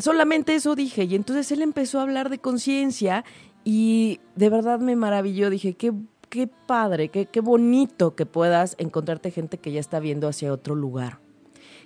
solamente 0.00 0.54
eso 0.54 0.74
dije, 0.74 1.04
y 1.04 1.14
entonces 1.14 1.50
él 1.52 1.62
empezó 1.62 1.98
a 1.98 2.02
hablar 2.02 2.28
de 2.28 2.38
conciencia 2.38 3.24
y 3.64 4.20
de 4.36 4.50
verdad 4.50 4.80
me 4.80 4.96
maravilló, 4.96 5.50
dije, 5.50 5.74
qué, 5.74 5.92
qué 6.28 6.46
padre, 6.46 7.08
qué, 7.08 7.26
qué 7.26 7.40
bonito 7.40 8.14
que 8.14 8.26
puedas 8.26 8.74
encontrarte 8.78 9.30
gente 9.30 9.58
que 9.58 9.72
ya 9.72 9.80
está 9.80 10.00
viendo 10.00 10.28
hacia 10.28 10.52
otro 10.52 10.74
lugar 10.74 11.18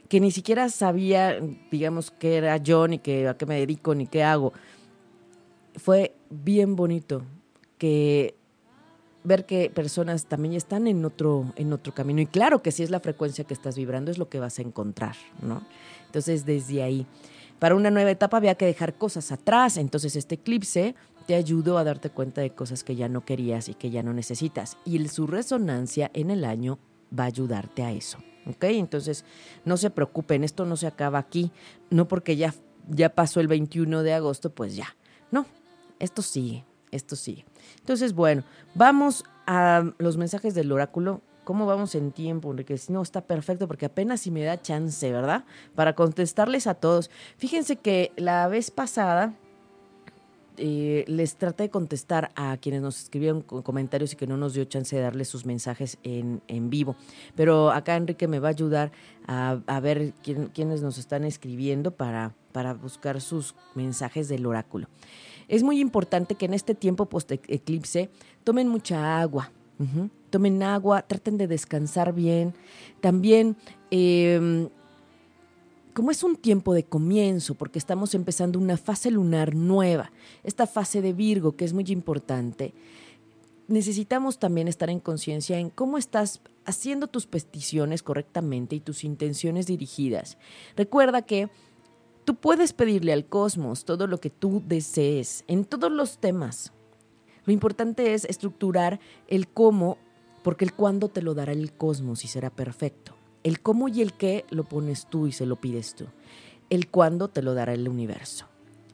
que 0.08 0.20
ni 0.20 0.30
siquiera 0.30 0.68
sabía, 0.68 1.40
digamos, 1.70 2.10
qué 2.10 2.36
era 2.36 2.56
yo, 2.58 2.86
ni 2.88 2.98
que, 2.98 3.28
a 3.28 3.36
qué 3.36 3.46
me 3.46 3.58
dedico, 3.58 3.94
ni 3.94 4.06
qué 4.06 4.22
hago. 4.22 4.52
Fue 5.76 6.14
bien 6.30 6.76
bonito 6.76 7.22
que 7.78 8.34
ver 9.24 9.46
que 9.46 9.70
personas 9.70 10.26
también 10.26 10.54
están 10.54 10.86
en 10.86 11.04
otro, 11.04 11.52
en 11.56 11.72
otro 11.72 11.94
camino. 11.94 12.20
Y 12.20 12.26
claro 12.26 12.62
que 12.62 12.70
si 12.70 12.82
es 12.82 12.90
la 12.90 13.00
frecuencia 13.00 13.44
que 13.44 13.54
estás 13.54 13.76
vibrando, 13.76 14.10
es 14.10 14.18
lo 14.18 14.28
que 14.28 14.38
vas 14.38 14.58
a 14.58 14.62
encontrar, 14.62 15.16
¿no? 15.42 15.62
Entonces, 16.06 16.46
desde 16.46 16.82
ahí. 16.82 17.06
Para 17.58 17.74
una 17.74 17.90
nueva 17.90 18.10
etapa 18.10 18.36
había 18.36 18.54
que 18.56 18.66
dejar 18.66 18.94
cosas 18.94 19.32
atrás. 19.32 19.78
Entonces, 19.78 20.14
este 20.16 20.36
eclipse 20.36 20.94
te 21.26 21.34
ayudó 21.34 21.78
a 21.78 21.84
darte 21.84 22.10
cuenta 22.10 22.42
de 22.42 22.50
cosas 22.50 22.84
que 22.84 22.94
ya 22.94 23.08
no 23.08 23.24
querías 23.24 23.68
y 23.68 23.74
que 23.74 23.90
ya 23.90 24.02
no 24.02 24.12
necesitas. 24.12 24.76
Y 24.84 25.08
su 25.08 25.26
resonancia 25.26 26.10
en 26.12 26.30
el 26.30 26.44
año 26.44 26.78
va 27.18 27.24
a 27.24 27.28
ayudarte 27.28 27.82
a 27.82 27.92
eso. 27.92 28.18
¿Ok? 28.46 28.64
Entonces, 28.64 29.24
no 29.64 29.78
se 29.78 29.88
preocupen, 29.88 30.44
esto 30.44 30.66
no 30.66 30.76
se 30.76 30.86
acaba 30.86 31.18
aquí. 31.18 31.50
No 31.88 32.06
porque 32.06 32.36
ya, 32.36 32.54
ya 32.90 33.08
pasó 33.08 33.40
el 33.40 33.48
21 33.48 34.02
de 34.02 34.12
agosto, 34.12 34.50
pues 34.50 34.76
ya. 34.76 34.94
No, 35.30 35.46
esto 35.98 36.20
sigue, 36.20 36.64
esto 36.94 37.16
sigue. 37.16 37.44
Entonces, 37.80 38.14
bueno, 38.14 38.44
vamos 38.74 39.24
a 39.46 39.84
los 39.98 40.16
mensajes 40.16 40.54
del 40.54 40.72
oráculo. 40.72 41.20
¿Cómo 41.44 41.66
vamos 41.66 41.94
en 41.94 42.10
tiempo? 42.10 42.54
Porque 42.54 42.78
si 42.78 42.92
no, 42.92 43.02
está 43.02 43.20
perfecto, 43.20 43.68
porque 43.68 43.86
apenas 43.86 44.22
si 44.22 44.30
me 44.30 44.42
da 44.42 44.60
chance, 44.60 45.12
¿verdad? 45.12 45.44
Para 45.74 45.94
contestarles 45.94 46.66
a 46.66 46.74
todos. 46.74 47.10
Fíjense 47.36 47.76
que 47.76 48.12
la 48.16 48.48
vez 48.48 48.70
pasada 48.70 49.34
eh, 50.56 51.04
les 51.08 51.34
traté 51.34 51.64
de 51.64 51.70
contestar 51.70 52.30
a 52.36 52.56
quienes 52.58 52.80
nos 52.80 53.02
escribieron 53.02 53.42
comentarios 53.42 54.12
y 54.12 54.16
que 54.16 54.28
no 54.28 54.36
nos 54.36 54.54
dio 54.54 54.64
chance 54.64 54.94
de 54.94 55.02
darles 55.02 55.28
sus 55.28 55.44
mensajes 55.44 55.98
en, 56.04 56.42
en 56.46 56.70
vivo. 56.70 56.94
Pero 57.34 57.72
acá 57.72 57.96
Enrique 57.96 58.28
me 58.28 58.38
va 58.38 58.48
a 58.48 58.50
ayudar 58.50 58.92
a, 59.26 59.58
a 59.66 59.80
ver 59.80 60.12
quiénes 60.22 60.80
nos 60.80 60.96
están 60.96 61.24
escribiendo 61.24 61.90
para, 61.90 62.34
para 62.52 62.72
buscar 62.72 63.20
sus 63.20 63.56
mensajes 63.74 64.28
del 64.28 64.46
oráculo. 64.46 64.86
Es 65.48 65.62
muy 65.62 65.80
importante 65.80 66.34
que 66.34 66.46
en 66.46 66.54
este 66.54 66.74
tiempo 66.74 67.06
post-eclipse 67.06 68.10
tomen 68.44 68.68
mucha 68.68 69.20
agua. 69.20 69.50
Tomen 70.30 70.62
agua, 70.62 71.02
traten 71.02 71.36
de 71.36 71.46
descansar 71.46 72.14
bien. 72.14 72.54
También 73.00 73.56
eh, 73.90 74.68
como 75.94 76.10
es 76.10 76.24
un 76.24 76.36
tiempo 76.36 76.74
de 76.74 76.82
comienzo, 76.82 77.54
porque 77.54 77.78
estamos 77.78 78.14
empezando 78.14 78.58
una 78.58 78.76
fase 78.76 79.12
lunar 79.12 79.54
nueva, 79.54 80.10
esta 80.42 80.66
fase 80.66 81.00
de 81.00 81.12
Virgo 81.12 81.52
que 81.52 81.64
es 81.64 81.72
muy 81.72 81.84
importante, 81.88 82.74
necesitamos 83.68 84.38
también 84.38 84.66
estar 84.66 84.90
en 84.90 84.98
conciencia 84.98 85.58
en 85.58 85.70
cómo 85.70 85.96
estás 85.96 86.40
haciendo 86.66 87.06
tus 87.06 87.26
peticiones 87.26 88.02
correctamente 88.02 88.74
y 88.74 88.80
tus 88.80 89.04
intenciones 89.04 89.66
dirigidas. 89.66 90.36
Recuerda 90.76 91.22
que 91.22 91.48
tú 92.24 92.34
puedes 92.36 92.72
pedirle 92.72 93.12
al 93.12 93.26
cosmos 93.26 93.84
todo 93.84 94.06
lo 94.06 94.18
que 94.18 94.30
tú 94.30 94.62
desees 94.66 95.44
en 95.46 95.64
todos 95.64 95.92
los 95.92 96.18
temas. 96.18 96.72
Lo 97.44 97.52
importante 97.52 98.14
es 98.14 98.24
estructurar 98.24 99.00
el 99.28 99.48
cómo, 99.48 99.98
porque 100.42 100.64
el 100.64 100.72
cuándo 100.72 101.08
te 101.08 101.22
lo 101.22 101.34
dará 101.34 101.52
el 101.52 101.72
cosmos 101.72 102.24
y 102.24 102.28
será 102.28 102.50
perfecto. 102.50 103.14
El 103.42 103.60
cómo 103.60 103.88
y 103.88 104.00
el 104.00 104.14
qué 104.14 104.44
lo 104.50 104.64
pones 104.64 105.06
tú 105.06 105.26
y 105.26 105.32
se 105.32 105.46
lo 105.46 105.56
pides 105.56 105.94
tú. 105.94 106.06
El 106.70 106.88
cuándo 106.88 107.28
te 107.28 107.42
lo 107.42 107.54
dará 107.54 107.74
el 107.74 107.88
universo. 107.88 108.46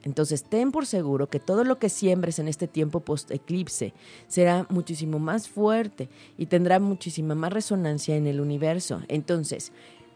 Entonces, 0.03 0.43
ten 0.43 0.71
por 0.71 0.85
seguro 0.85 1.29
que 1.29 1.39
todo 1.39 1.63
lo 1.63 1.77
que 1.77 1.87
siembres 1.87 2.39
en 2.39 2.47
este 2.47 2.67
tiempo 2.67 3.01
post-eclipse 3.01 3.93
será 4.27 4.65
muchísimo 4.69 5.19
más 5.19 5.47
fuerte 5.47 6.09
y 6.37 6.47
tendrá 6.47 6.79
muchísima 6.79 7.35
más 7.35 7.53
resonancia 7.53 8.15
en 8.15 8.27
el 8.27 8.41
universo. 8.41 9.01
Entonces, 9.07 9.71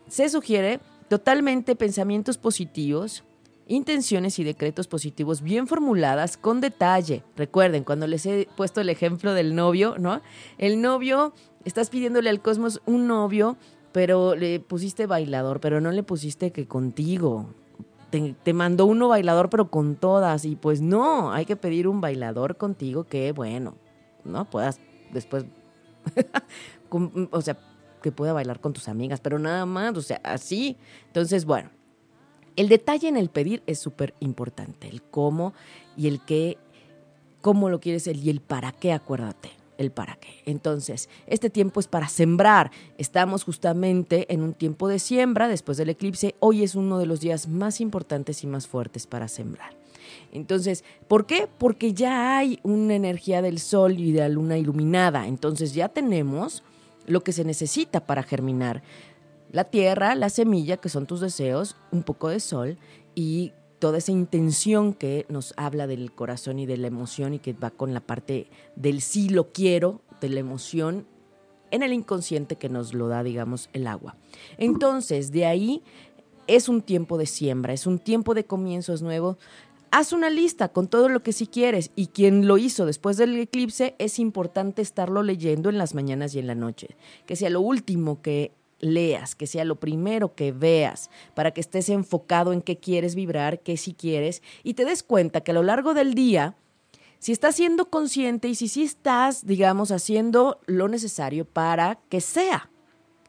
se 0.08 0.28
sugiere 0.30 0.80
totalmente 1.08 1.76
pensamientos 1.76 2.38
positivos, 2.38 3.24
intenciones 3.68 4.38
y 4.40 4.44
decretos 4.44 4.88
positivos 4.88 5.42
bien 5.42 5.68
formuladas 5.68 6.38
con 6.38 6.62
detalle. 6.62 7.24
Recuerden, 7.36 7.84
cuando 7.84 8.08
les 8.08 8.26
he 8.26 8.48
puesto 8.56 8.82
el 8.82 8.90
ejemplo 8.90 9.34
del 9.34 9.56
novio, 9.56 9.96
¿no? 9.98 10.22
El 10.58 10.82
novio, 10.82 11.34
estás 11.64 11.90
pidiéndole 11.90 12.30
al 12.30 12.42
cosmos 12.42 12.82
un 12.86 13.08
novio 13.08 13.58
pero 13.96 14.36
le 14.36 14.60
pusiste 14.60 15.06
bailador, 15.06 15.62
pero 15.62 15.80
no 15.80 15.90
le 15.90 16.04
pusiste 16.04 16.52
que 16.52 16.68
contigo. 16.68 17.46
Te, 18.10 18.52
mandó 18.52 18.86
uno 18.88 19.08
bailador, 19.08 19.50
pero 19.50 19.72
con 19.72 19.96
todas. 19.96 20.44
Y 20.44 20.58
pues 20.58 20.82
no, 20.82 21.32
hay 21.32 21.46
que 21.46 21.56
pedir 21.56 21.88
un 21.88 22.02
bailador 22.02 22.58
contigo 22.58 23.06
que, 23.06 23.32
bueno, 23.32 23.76
¿no? 24.26 24.50
Puedas 24.50 24.82
después, 25.14 25.46
o 27.32 27.42
sea, 27.42 27.58
que 28.06 28.12
pueda 28.12 28.34
bailar 28.34 28.60
con 28.60 28.72
tus 28.72 28.88
amigas, 28.88 29.20
pero 29.20 29.40
nada 29.40 29.66
más, 29.66 29.98
o 29.98 30.02
sea, 30.04 30.22
así. 30.24 30.78
Entonces, 31.08 31.44
bueno, 31.44 31.72
el 32.56 32.70
detalle 32.70 33.08
en 33.08 33.18
el 33.18 33.30
pedir 33.30 33.64
es 33.66 33.80
súper 33.80 34.14
importante, 34.20 34.88
el 34.88 35.02
cómo 35.02 35.56
y 35.98 36.08
el 36.08 36.24
qué, 36.24 36.60
cómo 37.42 37.68
lo 37.68 37.80
quieres 37.80 38.06
y 38.06 38.30
el 38.30 38.42
para 38.42 38.72
qué, 38.74 38.94
acuérdate 38.94 39.50
el 39.80 39.92
para 39.92 40.18
qué. 40.18 40.30
Entonces, 40.46 41.10
este 41.26 41.50
tiempo 41.50 41.80
es 41.80 41.88
para 41.88 42.08
sembrar. 42.08 42.70
Estamos 43.00 43.44
justamente 43.44 44.32
en 44.32 44.44
un 44.44 44.54
tiempo 44.54 44.88
de 44.88 45.00
siembra 45.00 45.48
después 45.48 45.76
del 45.78 45.90
eclipse. 45.90 46.36
Hoy 46.40 46.62
es 46.62 46.76
uno 46.76 47.00
de 47.00 47.08
los 47.08 47.22
días 47.22 47.48
más 47.48 47.82
importantes 47.82 48.44
y 48.44 48.48
más 48.48 48.68
fuertes 48.68 49.08
para 49.08 49.28
sembrar. 49.28 49.72
Entonces, 50.32 50.84
¿por 51.08 51.26
qué? 51.26 51.50
Porque 51.58 51.94
ya 51.94 52.38
hay 52.38 52.60
una 52.62 52.94
energía 52.94 53.42
del 53.42 53.58
sol 53.58 54.00
y 54.00 54.12
de 54.12 54.20
la 54.20 54.30
luna 54.30 54.60
iluminada. 54.60 55.28
Entonces 55.28 55.74
ya 55.74 55.90
tenemos 55.90 56.64
lo 57.08 57.24
que 57.24 57.32
se 57.32 57.44
necesita 57.44 58.06
para 58.06 58.24
germinar. 58.24 58.84
La 59.52 59.66
tierra, 59.66 60.16
la 60.16 60.30
semilla, 60.30 60.78
que 60.78 60.90
son 60.90 61.06
tus 61.06 61.22
deseos, 61.22 61.76
un 61.92 62.04
poco 62.04 62.30
de 62.30 62.40
sol 62.40 62.78
y 63.14 63.54
toda 63.80 63.98
esa 63.98 64.12
intención 64.12 64.94
que 64.94 65.26
nos 65.30 65.54
habla 65.58 65.88
del 65.88 66.12
corazón 66.12 66.60
y 66.60 66.66
de 66.66 66.78
la 66.78 66.88
emoción 66.88 67.34
y 67.34 67.40
que 67.40 67.54
va 67.54 67.72
con 67.72 67.94
la 67.94 68.00
parte 68.00 68.48
del 68.76 69.02
sí 69.02 69.30
lo 69.30 69.52
quiero, 69.52 70.02
de 70.22 70.30
la 70.30 70.40
emoción 70.40 71.08
en 71.72 71.84
el 71.84 71.94
inconsciente 71.94 72.56
que 72.56 72.70
nos 72.70 72.94
lo 72.94 73.08
da, 73.08 73.24
digamos, 73.24 73.70
el 73.74 73.88
agua. 73.88 74.16
Entonces, 74.58 75.32
de 75.32 75.46
ahí 75.46 75.84
es 76.48 76.70
un 76.70 76.82
tiempo 76.82 77.18
de 77.18 77.26
siembra, 77.26 77.74
es 77.74 77.88
un 77.88 78.00
tiempo 78.00 78.34
de 78.34 78.46
comienzos 78.46 79.02
nuevos. 79.02 79.38
Haz 79.98 80.12
una 80.12 80.30
lista 80.30 80.68
con 80.68 80.90
todo 80.90 81.08
lo 81.08 81.24
que 81.24 81.32
sí 81.32 81.48
quieres. 81.48 81.90
Y 81.96 82.08
quien 82.08 82.48
lo 82.48 82.58
hizo 82.58 82.86
después 82.86 83.16
del 83.16 83.40
eclipse 83.40 83.96
es 83.98 84.20
importante 84.20 84.82
estarlo 84.82 85.24
leyendo 85.24 85.70
en 85.70 85.78
las 85.78 85.96
mañanas 85.96 86.36
y 86.36 86.40
en 86.40 86.48
la 86.48 86.54
noche, 86.54 86.98
que 87.26 87.38
sea 87.38 87.50
lo 87.50 87.62
último 87.62 88.22
que 88.22 88.52
leas, 88.82 89.36
que 89.36 89.48
sea 89.48 89.64
lo 89.64 89.80
primero 89.80 90.36
que 90.36 90.52
veas, 90.52 91.10
para 91.34 91.52
que 91.52 91.62
estés 91.62 91.88
enfocado 91.88 92.52
en 92.52 92.62
qué 92.62 92.76
quieres 92.78 93.16
vibrar, 93.16 93.62
qué 93.62 93.78
sí 93.78 93.94
quieres, 93.94 94.44
y 94.64 94.74
te 94.74 94.84
des 94.84 95.02
cuenta 95.02 95.40
que 95.40 95.52
a 95.52 95.54
lo 95.54 95.64
largo 95.64 95.94
del 95.94 96.14
día, 96.14 96.58
si 97.20 97.32
estás 97.32 97.56
siendo 97.56 97.90
consciente 97.90 98.50
y 98.50 98.56
si 98.56 98.68
sí 98.68 98.84
estás, 98.84 99.46
digamos, 99.48 99.92
haciendo 99.92 100.60
lo 100.66 100.90
necesario 100.90 101.46
para 101.46 102.02
que 102.10 102.20
sea 102.20 102.70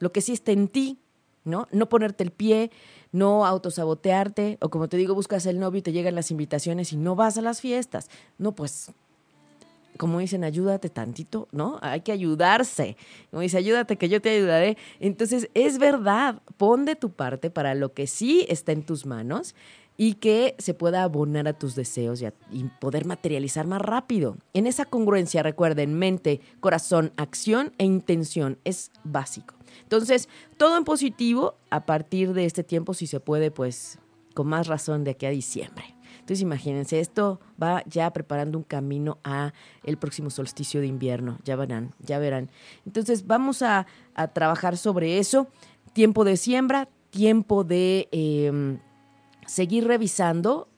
lo 0.00 0.10
que 0.10 0.20
sí 0.20 0.32
esté 0.32 0.50
en 0.50 0.66
ti, 0.66 0.98
¿no? 1.44 1.68
No 1.70 1.88
ponerte 1.88 2.24
el 2.24 2.32
pie, 2.32 2.72
no 3.16 3.46
autosabotearte, 3.46 4.58
o 4.60 4.68
como 4.68 4.88
te 4.88 4.96
digo, 4.96 5.14
buscas 5.14 5.46
el 5.46 5.58
novio 5.58 5.78
y 5.78 5.82
te 5.82 5.92
llegan 5.92 6.14
las 6.14 6.30
invitaciones 6.30 6.92
y 6.92 6.96
no 6.96 7.16
vas 7.16 7.38
a 7.38 7.42
las 7.42 7.60
fiestas. 7.60 8.08
No, 8.38 8.52
pues, 8.52 8.92
como 9.96 10.18
dicen, 10.18 10.44
ayúdate 10.44 10.90
tantito, 10.90 11.48
¿no? 11.52 11.78
Hay 11.80 12.02
que 12.02 12.12
ayudarse. 12.12 12.96
Como 13.30 13.40
dice, 13.40 13.56
ayúdate 13.56 13.96
que 13.96 14.08
yo 14.08 14.20
te 14.20 14.30
ayudaré. 14.30 14.76
Entonces, 15.00 15.48
es 15.54 15.78
verdad, 15.78 16.42
pon 16.58 16.84
de 16.84 16.94
tu 16.94 17.10
parte 17.10 17.50
para 17.50 17.74
lo 17.74 17.92
que 17.94 18.06
sí 18.06 18.46
está 18.48 18.72
en 18.72 18.84
tus 18.84 19.06
manos 19.06 19.54
y 19.96 20.14
que 20.14 20.54
se 20.58 20.74
pueda 20.74 21.02
abonar 21.02 21.48
a 21.48 21.54
tus 21.54 21.74
deseos 21.74 22.20
y, 22.20 22.26
y, 22.52 22.64
poder 22.80 23.06
materializar 23.06 23.66
más 23.66 23.80
rápido. 23.80 24.36
En 24.52 24.66
esa 24.66 24.84
congruencia, 24.84 25.42
recuerden, 25.42 25.94
mente, 25.94 26.40
corazón, 26.60 27.12
acción 27.16 27.72
e 27.78 27.84
intención 27.86 28.58
es 28.64 28.90
básico. 29.04 29.55
Entonces, 29.86 30.28
todo 30.56 30.76
en 30.76 30.82
positivo 30.84 31.54
a 31.70 31.86
partir 31.86 32.32
de 32.32 32.44
este 32.44 32.64
tiempo, 32.64 32.92
si 32.92 33.06
se 33.06 33.20
puede, 33.20 33.52
pues 33.52 34.00
con 34.34 34.48
más 34.48 34.66
razón 34.66 35.04
de 35.04 35.12
aquí 35.12 35.26
a 35.26 35.30
diciembre. 35.30 35.94
Entonces, 36.14 36.42
imagínense, 36.42 36.98
esto 36.98 37.40
va 37.62 37.84
ya 37.86 38.12
preparando 38.12 38.58
un 38.58 38.64
camino 38.64 39.18
a 39.22 39.52
el 39.84 39.96
próximo 39.96 40.28
solsticio 40.30 40.80
de 40.80 40.88
invierno. 40.88 41.38
Ya 41.44 41.54
verán, 41.54 41.94
ya 42.00 42.18
verán. 42.18 42.50
Entonces, 42.84 43.28
vamos 43.28 43.62
a, 43.62 43.86
a 44.14 44.26
trabajar 44.26 44.76
sobre 44.76 45.20
eso. 45.20 45.46
Tiempo 45.92 46.24
de 46.24 46.36
siembra, 46.36 46.88
tiempo 47.10 47.62
de 47.62 48.08
eh, 48.10 48.78
seguir 49.46 49.86
revisando 49.86 50.68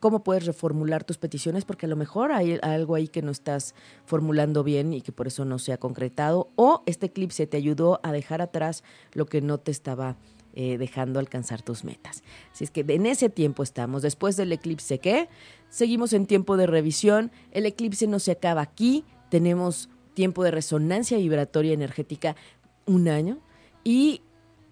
cómo 0.00 0.24
puedes 0.24 0.46
reformular 0.46 1.04
tus 1.04 1.18
peticiones, 1.18 1.64
porque 1.64 1.86
a 1.86 1.88
lo 1.88 1.96
mejor 1.96 2.32
hay 2.32 2.58
algo 2.62 2.94
ahí 2.94 3.06
que 3.06 3.22
no 3.22 3.30
estás 3.30 3.74
formulando 4.06 4.64
bien 4.64 4.94
y 4.94 5.02
que 5.02 5.12
por 5.12 5.26
eso 5.26 5.44
no 5.44 5.58
se 5.58 5.72
ha 5.72 5.78
concretado, 5.78 6.50
o 6.56 6.82
este 6.86 7.06
eclipse 7.06 7.46
te 7.46 7.58
ayudó 7.58 8.00
a 8.02 8.10
dejar 8.10 8.40
atrás 8.40 8.82
lo 9.12 9.26
que 9.26 9.42
no 9.42 9.58
te 9.58 9.70
estaba 9.70 10.16
eh, 10.54 10.78
dejando 10.78 11.20
alcanzar 11.20 11.62
tus 11.62 11.84
metas. 11.84 12.24
Así 12.52 12.64
es 12.64 12.70
que 12.70 12.80
en 12.80 13.06
ese 13.06 13.28
tiempo 13.28 13.62
estamos. 13.62 14.02
Después 14.02 14.36
del 14.36 14.52
eclipse, 14.52 14.98
¿qué? 14.98 15.28
Seguimos 15.68 16.12
en 16.12 16.26
tiempo 16.26 16.56
de 16.56 16.66
revisión. 16.66 17.30
El 17.52 17.66
eclipse 17.66 18.08
no 18.08 18.18
se 18.18 18.32
acaba 18.32 18.60
aquí. 18.62 19.04
Tenemos 19.28 19.90
tiempo 20.14 20.42
de 20.42 20.50
resonancia 20.50 21.18
vibratoria 21.18 21.72
energética 21.72 22.34
un 22.84 23.08
año 23.08 23.38
y 23.84 24.22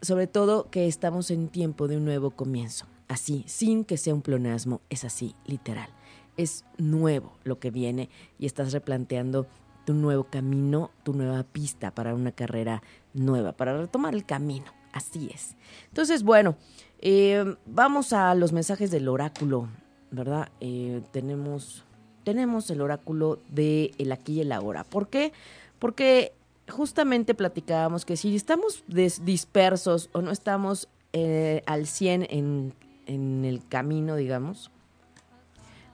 sobre 0.02 0.26
todo 0.26 0.68
que 0.68 0.88
estamos 0.88 1.30
en 1.30 1.48
tiempo 1.48 1.86
de 1.86 1.98
un 1.98 2.04
nuevo 2.04 2.32
comienzo 2.32 2.86
así, 3.08 3.44
sin 3.46 3.84
que 3.84 3.96
sea 3.96 4.14
un 4.14 4.22
pleonasmo, 4.22 4.80
es 4.90 5.04
así, 5.04 5.34
literal. 5.46 5.88
Es 6.36 6.64
nuevo 6.76 7.32
lo 7.42 7.58
que 7.58 7.70
viene 7.70 8.10
y 8.38 8.46
estás 8.46 8.72
replanteando 8.72 9.46
tu 9.84 9.94
nuevo 9.94 10.24
camino, 10.24 10.90
tu 11.02 11.14
nueva 11.14 11.42
pista 11.42 11.94
para 11.94 12.14
una 12.14 12.32
carrera 12.32 12.82
nueva, 13.14 13.52
para 13.52 13.76
retomar 13.76 14.14
el 14.14 14.24
camino. 14.24 14.66
Así 14.92 15.30
es. 15.34 15.56
Entonces, 15.88 16.22
bueno, 16.22 16.56
eh, 17.00 17.56
vamos 17.66 18.12
a 18.12 18.34
los 18.34 18.52
mensajes 18.52 18.90
del 18.90 19.08
oráculo, 19.08 19.68
¿verdad? 20.10 20.50
Eh, 20.60 21.02
tenemos, 21.10 21.84
tenemos 22.24 22.70
el 22.70 22.80
oráculo 22.80 23.40
de 23.48 23.92
el 23.98 24.12
aquí 24.12 24.34
y 24.34 24.40
el 24.42 24.52
ahora. 24.52 24.84
¿Por 24.84 25.08
qué? 25.08 25.32
Porque 25.78 26.32
justamente 26.68 27.34
platicábamos 27.34 28.04
que 28.04 28.16
si 28.16 28.34
estamos 28.36 28.84
dispersos 28.88 30.10
o 30.12 30.22
no 30.22 30.30
estamos 30.30 30.88
eh, 31.12 31.62
al 31.66 31.86
100 31.86 32.26
en 32.30 32.74
en 33.08 33.44
el 33.44 33.66
camino, 33.66 34.14
digamos, 34.14 34.70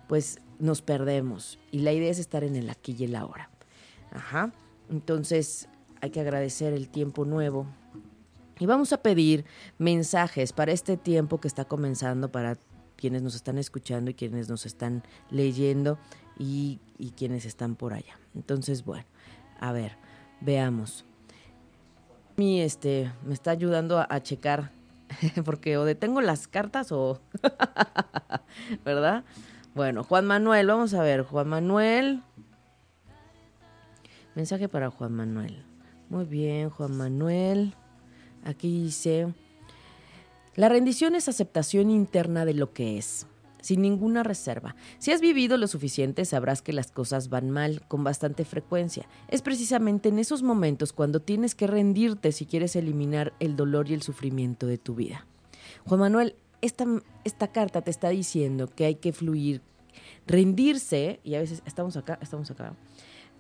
pues 0.06 0.40
nos 0.58 0.82
perdemos. 0.82 1.58
Y 1.70 1.78
la 1.78 1.92
idea 1.92 2.10
es 2.10 2.18
estar 2.18 2.44
en 2.44 2.56
el 2.56 2.68
aquí 2.68 2.94
y 2.98 3.04
el 3.04 3.16
ahora. 3.16 3.48
Ajá. 4.12 4.52
Entonces 4.90 5.68
hay 6.02 6.10
que 6.10 6.20
agradecer 6.20 6.74
el 6.74 6.88
tiempo 6.88 7.24
nuevo. 7.24 7.66
Y 8.58 8.66
vamos 8.66 8.92
a 8.92 8.98
pedir 8.98 9.44
mensajes 9.78 10.52
para 10.52 10.72
este 10.72 10.96
tiempo 10.96 11.40
que 11.40 11.48
está 11.48 11.64
comenzando, 11.64 12.30
para 12.30 12.58
quienes 12.96 13.22
nos 13.22 13.34
están 13.34 13.58
escuchando 13.58 14.10
y 14.10 14.14
quienes 14.14 14.48
nos 14.48 14.66
están 14.66 15.02
leyendo 15.30 15.98
y, 16.38 16.80
y 16.98 17.10
quienes 17.10 17.46
están 17.46 17.74
por 17.74 17.94
allá. 17.94 18.18
Entonces, 18.34 18.84
bueno, 18.84 19.06
a 19.60 19.72
ver, 19.72 19.96
veamos. 20.40 21.04
Mi 22.36 22.60
este 22.60 23.12
me 23.24 23.34
está 23.34 23.52
ayudando 23.52 23.98
a, 23.98 24.06
a 24.08 24.22
checar 24.22 24.70
porque 25.44 25.76
o 25.76 25.84
detengo 25.84 26.20
las 26.20 26.48
cartas 26.48 26.92
o... 26.92 27.20
¿Verdad? 28.84 29.24
Bueno, 29.74 30.04
Juan 30.04 30.26
Manuel, 30.26 30.66
vamos 30.66 30.94
a 30.94 31.02
ver, 31.02 31.22
Juan 31.22 31.48
Manuel. 31.48 32.22
Mensaje 34.34 34.68
para 34.68 34.90
Juan 34.90 35.12
Manuel. 35.12 35.64
Muy 36.08 36.24
bien, 36.24 36.70
Juan 36.70 36.96
Manuel. 36.96 37.74
Aquí 38.44 38.84
dice, 38.84 39.32
la 40.54 40.68
rendición 40.68 41.14
es 41.14 41.28
aceptación 41.28 41.90
interna 41.90 42.44
de 42.44 42.54
lo 42.54 42.72
que 42.72 42.98
es 42.98 43.26
sin 43.64 43.80
ninguna 43.80 44.22
reserva. 44.22 44.76
Si 44.98 45.10
has 45.10 45.22
vivido 45.22 45.56
lo 45.56 45.66
suficiente, 45.68 46.26
sabrás 46.26 46.60
que 46.60 46.74
las 46.74 46.92
cosas 46.92 47.30
van 47.30 47.48
mal 47.48 47.80
con 47.88 48.04
bastante 48.04 48.44
frecuencia. 48.44 49.08
Es 49.28 49.40
precisamente 49.40 50.10
en 50.10 50.18
esos 50.18 50.42
momentos 50.42 50.92
cuando 50.92 51.20
tienes 51.20 51.54
que 51.54 51.66
rendirte 51.66 52.30
si 52.32 52.44
quieres 52.44 52.76
eliminar 52.76 53.32
el 53.40 53.56
dolor 53.56 53.88
y 53.88 53.94
el 53.94 54.02
sufrimiento 54.02 54.66
de 54.66 54.76
tu 54.76 54.94
vida. 54.94 55.26
Juan 55.86 56.00
Manuel, 56.00 56.36
esta, 56.60 56.84
esta 57.24 57.48
carta 57.48 57.80
te 57.80 57.90
está 57.90 58.10
diciendo 58.10 58.68
que 58.68 58.84
hay 58.84 58.96
que 58.96 59.14
fluir, 59.14 59.62
rendirse, 60.26 61.20
y 61.24 61.34
a 61.34 61.40
veces 61.40 61.62
estamos 61.64 61.96
acá, 61.96 62.18
estamos 62.20 62.50
acá. 62.50 62.74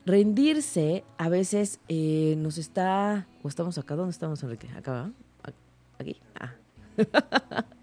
Rendirse 0.06 1.04
a 1.18 1.28
veces 1.28 1.80
eh, 1.88 2.34
nos 2.38 2.56
está, 2.56 3.26
o 3.42 3.48
estamos 3.48 3.76
acá, 3.76 3.94
¿dónde 3.94 4.12
estamos 4.12 4.42
Enrique? 4.42 4.70
Acá, 4.74 5.12
aquí, 5.98 6.16
ah. 6.40 6.54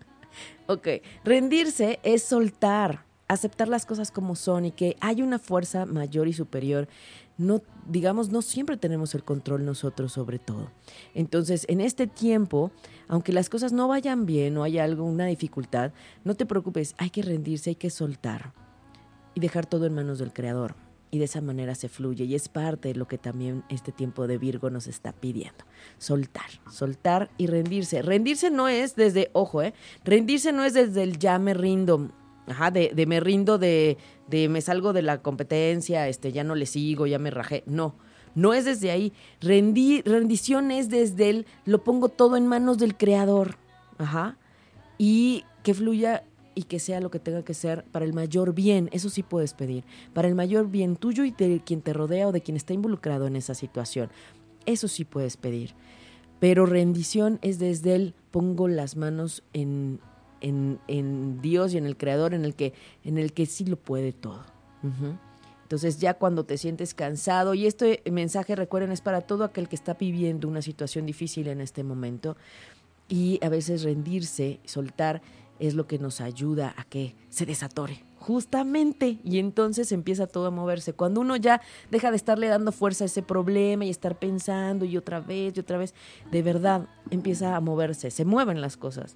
Ok, 0.68 0.88
rendirse 1.24 2.00
es 2.04 2.24
soltar, 2.24 3.06
aceptar 3.28 3.68
las 3.68 3.86
cosas 3.86 4.12
como 4.12 4.36
son 4.36 4.66
y 4.66 4.72
que 4.72 4.96
hay 5.00 5.22
una 5.22 5.40
fuerza 5.40 5.86
mayor 5.86 6.28
y 6.28 6.34
superior. 6.34 6.88
No, 7.38 7.62
digamos, 7.88 8.30
no 8.30 8.42
siempre 8.42 8.78
tenemos 8.78 9.16
el 9.16 9.24
control 9.24 9.66
nosotros 9.66 10.14
sobre 10.14 10.38
todo. 10.38 10.72
Entonces, 11.16 11.66
en 11.68 11.82
este 11.82 12.08
tiempo, 12.08 12.72
aunque 13.08 13.34
las 13.34 13.50
cosas 13.50 13.74
no 13.74 13.88
vayan 13.88 14.26
bien 14.26 14.58
o 14.58 14.64
haya 14.64 14.84
algo, 14.84 15.06
una 15.06 15.26
dificultad, 15.26 15.92
no 16.24 16.36
te 16.36 16.46
preocupes, 16.46 16.94
hay 16.98 17.10
que 17.10 17.24
rendirse, 17.24 17.72
hay 17.72 17.76
que 17.76 17.90
soltar 17.90 18.54
y 19.34 19.40
dejar 19.40 19.66
todo 19.66 19.86
en 19.86 19.96
manos 19.96 20.20
del 20.20 20.34
Creador. 20.34 20.76
Y 21.12 21.20
de 21.20 21.26
esa 21.26 21.42
manera 21.42 21.76
se 21.76 21.90
fluye 21.90 22.24
y 22.24 22.36
es 22.36 22.48
parte 22.48 22.88
de 22.90 22.96
lo 22.96 23.08
que 23.08 23.18
también 23.18 23.64
este 23.70 23.92
tiempo 23.92 24.28
de 24.28 24.38
Virgo 24.38 24.70
nos 24.70 24.88
está 24.88 25.12
pidiendo. 25.12 25.66
Soltar, 25.98 26.50
soltar 26.72 27.30
y 27.38 27.48
rendirse. 27.48 28.02
Rendirse 28.02 28.50
no 28.50 28.70
es 28.70 28.96
desde, 28.96 29.30
ojo, 29.34 29.62
¿eh? 29.62 29.74
rendirse 30.06 30.54
no 30.54 30.64
es 30.64 30.74
desde 30.74 31.04
el 31.04 31.20
ya 31.20 31.38
me 31.38 31.54
rindo, 31.54 32.10
ajá, 32.48 32.72
de, 32.72 32.92
de 32.96 33.06
me 33.06 33.20
rindo, 33.20 33.58
de, 33.58 33.98
de 34.28 34.48
me 34.48 34.62
salgo 34.62 34.94
de 34.94 35.02
la 35.02 35.22
competencia, 35.22 36.08
este, 36.08 36.32
ya 36.32 36.46
no 36.46 36.56
le 36.56 36.66
sigo, 36.66 37.06
ya 37.06 37.20
me 37.20 37.30
rajé, 37.30 37.64
no. 37.66 37.96
No 38.34 38.54
es 38.54 38.64
desde 38.64 38.92
ahí. 38.92 39.12
rendición 39.42 40.72
es 40.72 40.90
desde 40.90 41.30
el 41.30 41.46
lo 41.66 41.84
pongo 41.84 42.08
todo 42.08 42.38
en 42.38 42.48
manos 42.48 42.78
del 42.78 42.96
creador. 42.96 43.58
Ajá. 43.98 44.38
Y 44.98 45.44
que 45.64 45.74
fluya 45.74 46.24
y 46.56 46.64
que 46.64 46.80
sea 46.80 47.00
lo 47.00 47.12
que 47.12 47.20
tenga 47.20 47.44
que 47.44 47.54
ser 47.54 47.84
para 47.92 48.06
el 48.06 48.14
mayor 48.14 48.54
bien, 48.54 48.90
eso 48.92 49.10
sí 49.10 49.24
puedes 49.24 49.54
pedir, 49.54 49.84
para 50.14 50.28
el 50.28 50.36
mayor 50.36 50.70
bien 50.70 50.96
tuyo 50.96 51.24
y 51.24 51.32
de 51.32 51.62
quien 51.66 51.82
te 51.82 51.94
rodea 51.94 52.28
o 52.28 52.32
de 52.32 52.42
quien 52.42 52.58
está 52.58 52.74
involucrado 52.74 53.28
en 53.28 53.36
esa 53.36 53.54
situación. 53.54 54.10
Eso 54.66 54.88
sí 54.88 55.06
puedes 55.06 55.38
pedir. 55.38 55.74
Pero 56.40 56.66
rendición 56.66 57.40
es 57.42 57.60
desde 57.60 57.96
él 57.96 58.14
pongo 58.32 58.68
las 58.68 58.96
manos 58.96 59.44
en, 59.54 60.00
en, 60.42 61.40
Dios 61.42 61.74
y 61.74 61.78
en 61.78 61.86
el 61.86 61.98
Creador, 61.98 62.34
en 62.34 62.46
el 62.46 62.56
que, 62.56 62.74
en 63.04 63.18
el 63.18 63.34
que 63.34 63.46
sí 63.46 63.66
lo 63.66 63.78
puede 63.78 64.12
todo. 64.12 64.44
Entonces 65.64 66.00
ya 66.00 66.16
cuando 66.16 66.44
te 66.44 66.58
sientes 66.58 66.94
cansado, 66.94 67.54
y 67.54 67.68
este 67.68 68.02
mensaje 68.12 68.56
recuerden 68.56 68.92
es 68.92 69.02
para 69.02 69.22
todo 69.22 69.44
aquel 69.44 69.70
que 69.70 69.76
está 69.76 69.94
viviendo 69.94 70.48
una 70.48 70.62
situación 70.62 71.06
difícil 71.06 71.48
en 71.48 71.62
este 71.62 71.84
momento, 71.84 72.36
y 73.08 73.40
a 73.44 73.50
veces 73.50 73.84
rendirse, 73.84 74.60
soltar, 74.66 75.22
es 75.62 75.76
lo 75.76 75.88
que 75.88 76.00
nos 76.00 76.22
ayuda 76.22 76.74
a 76.76 76.84
que 76.84 77.16
se 77.30 77.46
desatore. 77.46 78.04
Justamente, 78.18 79.20
y 79.24 79.40
entonces 79.40 79.92
empieza 79.92 80.28
todo 80.28 80.48
a 80.48 80.52
moverse. 80.52 80.94
Cuando 80.94 81.22
uno 81.22 81.36
ya 81.36 81.62
deja 81.90 82.10
de 82.10 82.18
estarle 82.18 82.48
dando 82.48 82.72
fuerza 82.72 83.06
a 83.06 83.08
ese 83.08 83.22
problema 83.22 83.86
y 83.86 83.90
estar 83.90 84.18
pensando 84.18 84.86
y 84.86 84.98
otra 84.98 85.20
vez 85.20 85.56
y 85.56 85.60
otra 85.60 85.78
vez, 85.78 85.94
de 86.32 86.42
verdad 86.42 86.88
empieza 87.12 87.56
a 87.56 87.62
moverse, 87.62 88.12
se 88.12 88.26
mueven 88.26 88.60
las 88.60 88.76
cosas, 88.76 89.16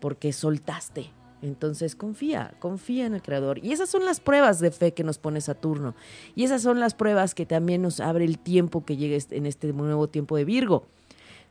porque 0.00 0.32
soltaste. 0.32 1.10
Entonces 1.42 1.94
confía, 1.94 2.54
confía 2.58 3.06
en 3.06 3.14
el 3.14 3.22
Creador. 3.22 3.64
Y 3.64 3.72
esas 3.72 3.88
son 3.88 4.04
las 4.04 4.18
pruebas 4.18 4.60
de 4.60 4.70
fe 4.70 4.94
que 4.94 5.04
nos 5.04 5.18
pone 5.18 5.40
Saturno. 5.40 5.94
Y 6.34 6.44
esas 6.44 6.62
son 6.62 6.80
las 6.80 6.94
pruebas 6.94 7.34
que 7.34 7.46
también 7.46 7.82
nos 7.82 8.00
abre 8.00 8.24
el 8.24 8.38
tiempo 8.38 8.84
que 8.84 8.96
llegue 8.96 9.22
en 9.30 9.46
este 9.46 9.72
nuevo 9.72 10.08
tiempo 10.08 10.36
de 10.36 10.44
Virgo. 10.44 10.86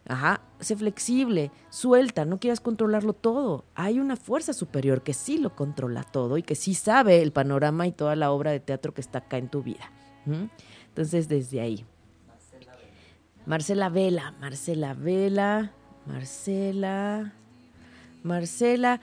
Ajá, 0.05 0.41
sé 0.59 0.75
flexible, 0.75 1.51
suelta, 1.69 2.25
no 2.25 2.39
quieras 2.39 2.59
controlarlo 2.59 3.13
todo. 3.13 3.63
Hay 3.73 3.99
una 3.99 4.17
fuerza 4.17 4.53
superior 4.53 5.01
que 5.01 5.13
sí 5.13 5.37
lo 5.37 5.55
controla 5.55 6.03
todo 6.03 6.37
y 6.37 6.43
que 6.43 6.55
sí 6.55 6.73
sabe 6.73 7.21
el 7.21 7.31
panorama 7.31 7.87
y 7.87 7.93
toda 7.93 8.15
la 8.15 8.31
obra 8.31 8.51
de 8.51 8.59
teatro 8.59 8.93
que 8.93 9.01
está 9.01 9.19
acá 9.19 9.37
en 9.37 9.49
tu 9.49 9.63
vida. 9.63 9.91
Entonces, 10.87 11.29
desde 11.29 11.61
ahí. 11.61 11.85
Marcela 13.45 13.89
Vela, 13.89 14.31
Marcela 14.39 14.93
Vela, 14.93 15.73
Marcela, 16.05 17.33
Marcela, 18.23 19.01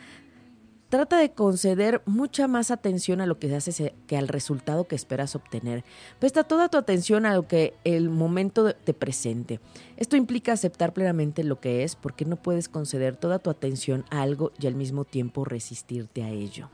Trata 0.90 1.18
de 1.18 1.30
conceder 1.30 2.02
mucha 2.04 2.48
más 2.48 2.72
atención 2.72 3.20
a 3.20 3.26
lo 3.26 3.38
que 3.38 3.54
haces 3.54 3.80
que 4.08 4.16
al 4.16 4.26
resultado 4.26 4.88
que 4.88 4.96
esperas 4.96 5.36
obtener. 5.36 5.84
Presta 6.18 6.42
toda 6.42 6.68
tu 6.68 6.78
atención 6.78 7.26
a 7.26 7.34
lo 7.34 7.46
que 7.46 7.74
el 7.84 8.10
momento 8.10 8.74
te 8.74 8.92
presente. 8.92 9.60
Esto 9.96 10.16
implica 10.16 10.52
aceptar 10.52 10.92
plenamente 10.92 11.44
lo 11.44 11.60
que 11.60 11.84
es 11.84 11.94
porque 11.94 12.24
no 12.24 12.34
puedes 12.34 12.68
conceder 12.68 13.14
toda 13.14 13.38
tu 13.38 13.50
atención 13.50 14.04
a 14.10 14.22
algo 14.22 14.50
y 14.58 14.66
al 14.66 14.74
mismo 14.74 15.04
tiempo 15.04 15.44
resistirte 15.44 16.24
a 16.24 16.30
ello. 16.30 16.70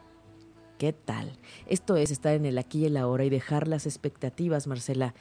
¿Qué 0.78 0.94
tal? 0.94 1.32
Esto 1.66 1.96
es 1.96 2.10
estar 2.10 2.32
en 2.32 2.46
el 2.46 2.56
aquí 2.56 2.80
y 2.80 2.86
el 2.86 2.96
ahora 2.96 3.26
y 3.26 3.30
dejar 3.30 3.68
las 3.68 3.84
expectativas, 3.84 4.66
Marcela. 4.66 5.14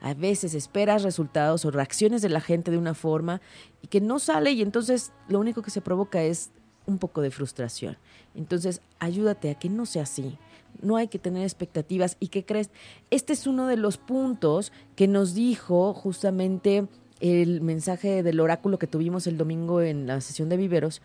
A 0.00 0.14
veces 0.14 0.54
esperas 0.54 1.02
resultados 1.02 1.66
o 1.66 1.70
reacciones 1.70 2.22
de 2.22 2.30
la 2.30 2.40
gente 2.40 2.70
de 2.70 2.78
una 2.78 2.94
forma 2.94 3.42
y 3.82 3.88
que 3.88 4.00
no 4.00 4.18
sale 4.18 4.52
y 4.52 4.62
entonces 4.62 5.12
lo 5.28 5.38
único 5.38 5.60
que 5.60 5.70
se 5.70 5.82
provoca 5.82 6.22
es 6.22 6.50
un 6.88 6.98
poco 6.98 7.20
de 7.20 7.30
frustración. 7.30 7.96
Entonces, 8.34 8.80
ayúdate 8.98 9.50
a 9.50 9.54
que 9.54 9.68
no 9.68 9.86
sea 9.86 10.02
así. 10.02 10.38
No 10.80 10.96
hay 10.96 11.08
que 11.08 11.18
tener 11.18 11.42
expectativas. 11.42 12.16
¿Y 12.18 12.28
qué 12.28 12.44
crees? 12.44 12.70
Este 13.10 13.34
es 13.34 13.46
uno 13.46 13.66
de 13.66 13.76
los 13.76 13.98
puntos 13.98 14.72
que 14.96 15.06
nos 15.06 15.34
dijo 15.34 15.92
justamente 15.92 16.86
el 17.20 17.60
mensaje 17.60 18.22
del 18.22 18.40
oráculo 18.40 18.78
que 18.78 18.86
tuvimos 18.86 19.26
el 19.26 19.36
domingo 19.36 19.82
en 19.82 20.06
la 20.06 20.20
sesión 20.20 20.48
de 20.48 20.56
viveros. 20.56 21.02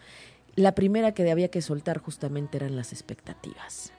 La 0.56 0.74
primera 0.74 1.14
que 1.14 1.30
había 1.30 1.50
que 1.50 1.62
soltar 1.62 1.98
justamente 2.00 2.58
eran 2.58 2.76
las 2.76 2.94
expectativas. 2.94 3.92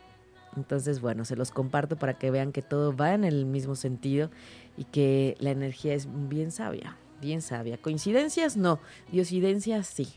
Entonces, 0.56 1.00
bueno, 1.00 1.24
se 1.24 1.36
los 1.36 1.50
comparto 1.50 1.96
para 1.96 2.14
que 2.14 2.30
vean 2.30 2.52
que 2.52 2.62
todo 2.62 2.96
va 2.96 3.12
en 3.12 3.24
el 3.24 3.44
mismo 3.44 3.74
sentido 3.74 4.30
y 4.76 4.84
que 4.84 5.36
la 5.38 5.50
energía 5.50 5.94
es 5.94 6.08
bien 6.28 6.52
sabia, 6.52 6.96
bien 7.20 7.42
sabia. 7.42 7.76
Coincidencias 7.76 8.56
no, 8.56 8.78
diosidencias 9.10 9.88
sí. 9.88 10.08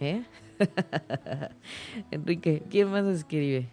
¿eh? 0.00 0.22
Enrique, 2.10 2.62
¿quién 2.70 2.90
más 2.90 3.04
escribe? 3.06 3.68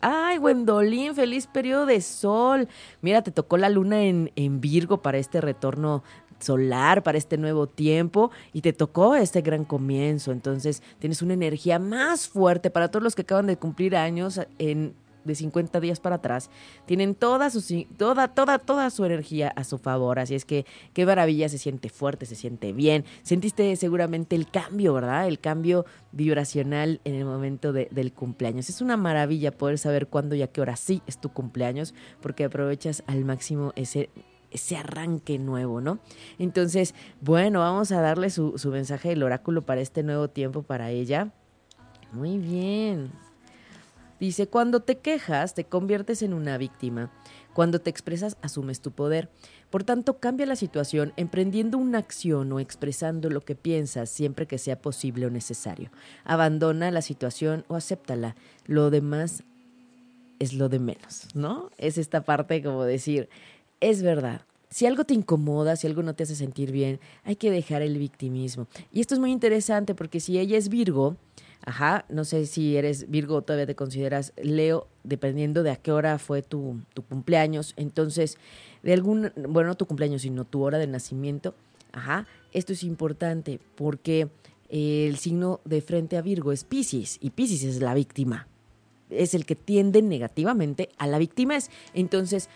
Ay, 0.00 0.38
Gwendolyn, 0.38 1.14
feliz 1.14 1.48
periodo 1.48 1.86
de 1.86 2.00
sol. 2.00 2.68
Mira, 3.00 3.22
te 3.22 3.32
tocó 3.32 3.56
la 3.56 3.68
luna 3.68 4.04
en, 4.04 4.30
en 4.36 4.60
Virgo 4.60 5.02
para 5.02 5.18
este 5.18 5.40
retorno 5.40 6.04
solar, 6.38 7.02
para 7.02 7.18
este 7.18 7.36
nuevo 7.36 7.66
tiempo 7.66 8.30
y 8.52 8.60
te 8.60 8.72
tocó 8.72 9.16
este 9.16 9.40
gran 9.40 9.64
comienzo. 9.64 10.32
Entonces 10.32 10.82
tienes 10.98 11.22
una 11.22 11.34
energía 11.34 11.78
más 11.78 12.28
fuerte 12.28 12.70
para 12.70 12.90
todos 12.90 13.02
los 13.02 13.14
que 13.14 13.22
acaban 13.22 13.46
de 13.46 13.56
cumplir 13.56 13.96
años 13.96 14.40
en 14.58 14.94
de 15.24 15.34
50 15.34 15.80
días 15.80 16.00
para 16.00 16.16
atrás, 16.16 16.50
tienen 16.86 17.14
toda 17.14 17.50
su, 17.50 17.62
toda, 17.96 18.28
toda, 18.28 18.58
toda 18.58 18.90
su 18.90 19.04
energía 19.04 19.48
a 19.48 19.64
su 19.64 19.78
favor. 19.78 20.18
Así 20.18 20.34
es 20.34 20.44
que 20.44 20.66
qué 20.92 21.06
maravilla, 21.06 21.48
se 21.48 21.58
siente 21.58 21.88
fuerte, 21.88 22.26
se 22.26 22.34
siente 22.34 22.72
bien. 22.72 23.04
Sentiste 23.22 23.74
seguramente 23.76 24.36
el 24.36 24.50
cambio, 24.50 24.94
¿verdad? 24.94 25.28
El 25.28 25.38
cambio 25.38 25.84
vibracional 26.12 27.00
en 27.04 27.14
el 27.14 27.24
momento 27.24 27.72
del 27.72 28.12
cumpleaños. 28.12 28.68
Es 28.68 28.80
una 28.80 28.96
maravilla 28.96 29.52
poder 29.52 29.78
saber 29.78 30.08
cuándo 30.08 30.34
y 30.34 30.42
a 30.42 30.48
qué 30.48 30.60
hora 30.60 30.76
sí 30.76 31.02
es 31.06 31.20
tu 31.20 31.30
cumpleaños, 31.30 31.94
porque 32.20 32.44
aprovechas 32.44 33.02
al 33.06 33.24
máximo 33.24 33.72
ese 33.76 34.10
ese 34.50 34.78
arranque 34.78 35.38
nuevo, 35.38 35.82
¿no? 35.82 35.98
Entonces, 36.38 36.94
bueno, 37.20 37.60
vamos 37.60 37.92
a 37.92 38.00
darle 38.00 38.30
su, 38.30 38.56
su 38.56 38.70
mensaje 38.70 39.10
del 39.10 39.22
oráculo 39.22 39.60
para 39.60 39.82
este 39.82 40.02
nuevo 40.02 40.28
tiempo 40.28 40.62
para 40.62 40.90
ella. 40.90 41.32
Muy 42.12 42.38
bien. 42.38 43.12
Dice, 44.20 44.48
cuando 44.48 44.80
te 44.80 44.98
quejas, 44.98 45.54
te 45.54 45.64
conviertes 45.64 46.22
en 46.22 46.34
una 46.34 46.58
víctima. 46.58 47.12
Cuando 47.54 47.80
te 47.80 47.90
expresas, 47.90 48.36
asumes 48.42 48.80
tu 48.80 48.90
poder. 48.90 49.28
Por 49.70 49.84
tanto, 49.84 50.18
cambia 50.18 50.46
la 50.46 50.56
situación 50.56 51.12
emprendiendo 51.16 51.78
una 51.78 51.98
acción 51.98 52.50
o 52.52 52.60
expresando 52.60 53.30
lo 53.30 53.42
que 53.42 53.54
piensas 53.54 54.10
siempre 54.10 54.46
que 54.46 54.58
sea 54.58 54.80
posible 54.80 55.26
o 55.26 55.30
necesario. 55.30 55.90
Abandona 56.24 56.90
la 56.90 57.02
situación 57.02 57.64
o 57.68 57.76
acéptala. 57.76 58.34
Lo 58.66 58.90
demás 58.90 59.44
es 60.38 60.52
lo 60.52 60.68
de 60.68 60.78
menos, 60.78 61.28
¿no? 61.34 61.70
Es 61.78 61.98
esta 61.98 62.22
parte 62.22 62.62
como 62.62 62.84
decir, 62.84 63.28
es 63.80 64.02
verdad. 64.02 64.42
Si 64.70 64.86
algo 64.86 65.04
te 65.04 65.14
incomoda, 65.14 65.76
si 65.76 65.86
algo 65.86 66.02
no 66.02 66.14
te 66.14 66.24
hace 66.24 66.36
sentir 66.36 66.72
bien, 66.72 67.00
hay 67.24 67.36
que 67.36 67.50
dejar 67.50 67.82
el 67.82 67.98
victimismo. 67.98 68.66
Y 68.92 69.00
esto 69.00 69.14
es 69.14 69.20
muy 69.20 69.32
interesante 69.32 69.94
porque 69.94 70.20
si 70.20 70.38
ella 70.38 70.58
es 70.58 70.68
Virgo, 70.68 71.16
Ajá, 71.68 72.06
no 72.08 72.24
sé 72.24 72.46
si 72.46 72.78
eres 72.78 73.10
Virgo 73.10 73.34
o 73.34 73.42
todavía 73.42 73.66
te 73.66 73.74
consideras 73.74 74.32
Leo, 74.42 74.88
dependiendo 75.04 75.62
de 75.62 75.70
a 75.70 75.76
qué 75.76 75.92
hora 75.92 76.18
fue 76.18 76.40
tu, 76.40 76.80
tu 76.94 77.02
cumpleaños. 77.02 77.74
Entonces, 77.76 78.38
de 78.82 78.94
algún, 78.94 79.32
bueno, 79.36 79.68
no 79.68 79.76
tu 79.76 79.84
cumpleaños, 79.84 80.22
sino 80.22 80.46
tu 80.46 80.62
hora 80.62 80.78
de 80.78 80.86
nacimiento. 80.86 81.54
Ajá, 81.92 82.26
esto 82.54 82.72
es 82.72 82.84
importante 82.84 83.60
porque 83.74 84.30
el 84.70 85.18
signo 85.18 85.60
de 85.66 85.82
frente 85.82 86.16
a 86.16 86.22
Virgo 86.22 86.52
es 86.52 86.64
Pisces 86.64 87.18
y 87.20 87.28
Pisces 87.28 87.64
es 87.64 87.82
la 87.82 87.92
víctima. 87.92 88.48
Es 89.10 89.34
el 89.34 89.44
que 89.44 89.54
tiende 89.54 90.00
negativamente 90.00 90.88
a 90.96 91.06
la 91.06 91.18
víctima. 91.18 91.58
Entonces, 91.92 92.48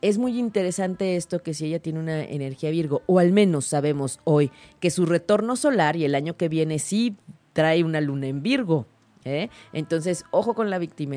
es 0.00 0.16
muy 0.16 0.38
interesante 0.38 1.16
esto 1.16 1.42
que 1.42 1.52
si 1.52 1.66
ella 1.66 1.80
tiene 1.80 1.98
una 1.98 2.24
energía 2.24 2.70
Virgo, 2.70 3.02
o 3.04 3.18
al 3.18 3.30
menos 3.30 3.66
sabemos 3.66 4.20
hoy 4.24 4.50
que 4.80 4.88
su 4.88 5.04
retorno 5.04 5.54
solar 5.54 5.96
y 5.96 6.06
el 6.06 6.14
año 6.14 6.38
que 6.38 6.48
viene 6.48 6.78
sí 6.78 7.18
trae 7.54 7.82
una 7.82 8.02
luna 8.02 8.26
en 8.26 8.42
Virgo. 8.42 8.86
¿eh? 9.24 9.48
Entonces, 9.72 10.26
ojo 10.30 10.54
con 10.54 10.68
la 10.68 10.78
víctima. 10.78 11.16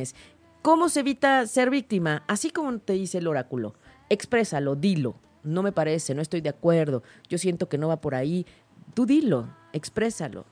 ¿Cómo 0.62 0.88
se 0.88 1.02
evita 1.02 1.46
ser 1.46 1.70
víctima? 1.70 2.24
Así 2.28 2.52
como 2.52 2.80
te 2.80 2.94
dice 2.94 3.18
el 3.18 3.28
oráculo. 3.28 3.76
Exprésalo, 4.10 4.76
dilo. 4.76 5.20
No 5.44 5.64
me 5.64 5.72
parece, 5.72 6.16
no 6.16 6.22
estoy 6.22 6.42
de 6.42 6.50
acuerdo. 6.50 7.04
Yo 7.28 7.38
siento 7.38 7.68
que 7.68 7.78
no 7.78 7.90
va 7.90 8.02
por 8.02 8.16
ahí. 8.16 8.46
Tú 8.94 9.06
dilo, 9.06 9.50
exprésalo. 9.74 10.46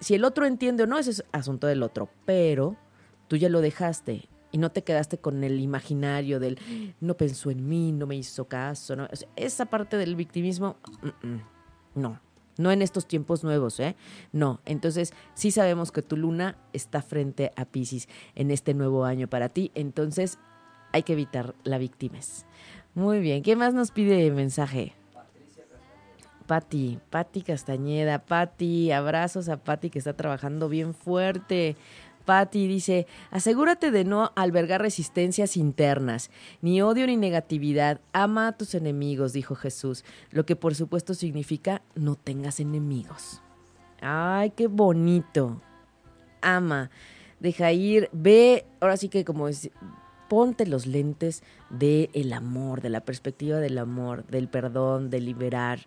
Si 0.00 0.14
el 0.14 0.24
otro 0.24 0.46
entiende 0.46 0.82
o 0.82 0.86
no, 0.86 0.98
ese 0.98 1.10
es 1.10 1.24
asunto 1.32 1.66
del 1.66 1.82
otro. 1.82 2.08
Pero 2.24 2.76
tú 3.28 3.36
ya 3.36 3.48
lo 3.48 3.60
dejaste 3.60 4.28
y 4.52 4.58
no 4.58 4.70
te 4.70 4.84
quedaste 4.84 5.18
con 5.18 5.42
el 5.42 5.58
imaginario 5.58 6.38
del 6.38 6.60
no 7.00 7.16
pensó 7.16 7.50
en 7.50 7.68
mí, 7.68 7.90
no 7.90 8.06
me 8.06 8.14
hizo 8.14 8.46
caso. 8.46 8.94
¿no? 8.94 9.08
esa 9.34 9.66
parte 9.66 9.96
del 9.96 10.14
victimismo, 10.14 10.76
mm, 11.02 11.26
mm, 11.26 11.40
no. 11.96 12.20
No 12.56 12.70
en 12.70 12.82
estos 12.82 13.06
tiempos 13.06 13.44
nuevos, 13.44 13.80
¿eh? 13.80 13.96
No. 14.32 14.60
Entonces, 14.64 15.12
sí 15.34 15.50
sabemos 15.50 15.92
que 15.92 16.02
tu 16.02 16.16
luna 16.16 16.56
está 16.72 17.02
frente 17.02 17.52
a 17.56 17.64
Pisces 17.64 18.08
en 18.34 18.50
este 18.50 18.74
nuevo 18.74 19.04
año 19.04 19.28
para 19.28 19.48
ti. 19.48 19.72
Entonces, 19.74 20.38
hay 20.92 21.02
que 21.02 21.14
evitar 21.14 21.54
la 21.64 21.78
víctima. 21.78 22.18
Muy 22.94 23.18
bien, 23.18 23.42
¿qué 23.42 23.56
más 23.56 23.74
nos 23.74 23.90
pide 23.90 24.30
mensaje? 24.30 24.92
Pati, 26.46 26.98
Pati 27.10 27.42
Castañeda, 27.42 28.18
Pati, 28.18 28.92
abrazos 28.92 29.48
a 29.48 29.56
Pati 29.56 29.90
que 29.90 29.98
está 29.98 30.12
trabajando 30.12 30.68
bien 30.68 30.94
fuerte. 30.94 31.76
Patti 32.24 32.66
dice, 32.66 33.06
asegúrate 33.30 33.90
de 33.90 34.04
no 34.04 34.32
albergar 34.34 34.80
resistencias 34.80 35.56
internas, 35.56 36.30
ni 36.62 36.80
odio 36.82 37.06
ni 37.06 37.16
negatividad. 37.16 38.00
Ama 38.12 38.48
a 38.48 38.52
tus 38.52 38.74
enemigos, 38.74 39.32
dijo 39.32 39.54
Jesús, 39.54 40.04
lo 40.30 40.46
que 40.46 40.56
por 40.56 40.74
supuesto 40.74 41.14
significa 41.14 41.82
no 41.94 42.16
tengas 42.16 42.60
enemigos. 42.60 43.42
Ay, 44.00 44.50
qué 44.50 44.66
bonito. 44.66 45.60
Ama, 46.40 46.90
deja 47.40 47.72
ir, 47.72 48.08
ve, 48.12 48.66
ahora 48.80 48.96
sí 48.96 49.08
que 49.08 49.24
como 49.24 49.48
es, 49.48 49.70
ponte 50.28 50.66
los 50.66 50.86
lentes 50.86 51.42
del 51.70 52.10
el 52.12 52.32
amor, 52.32 52.80
de 52.80 52.90
la 52.90 53.00
perspectiva 53.00 53.58
del 53.58 53.78
amor, 53.78 54.26
del 54.26 54.48
perdón, 54.48 55.10
de 55.10 55.20
liberar, 55.20 55.80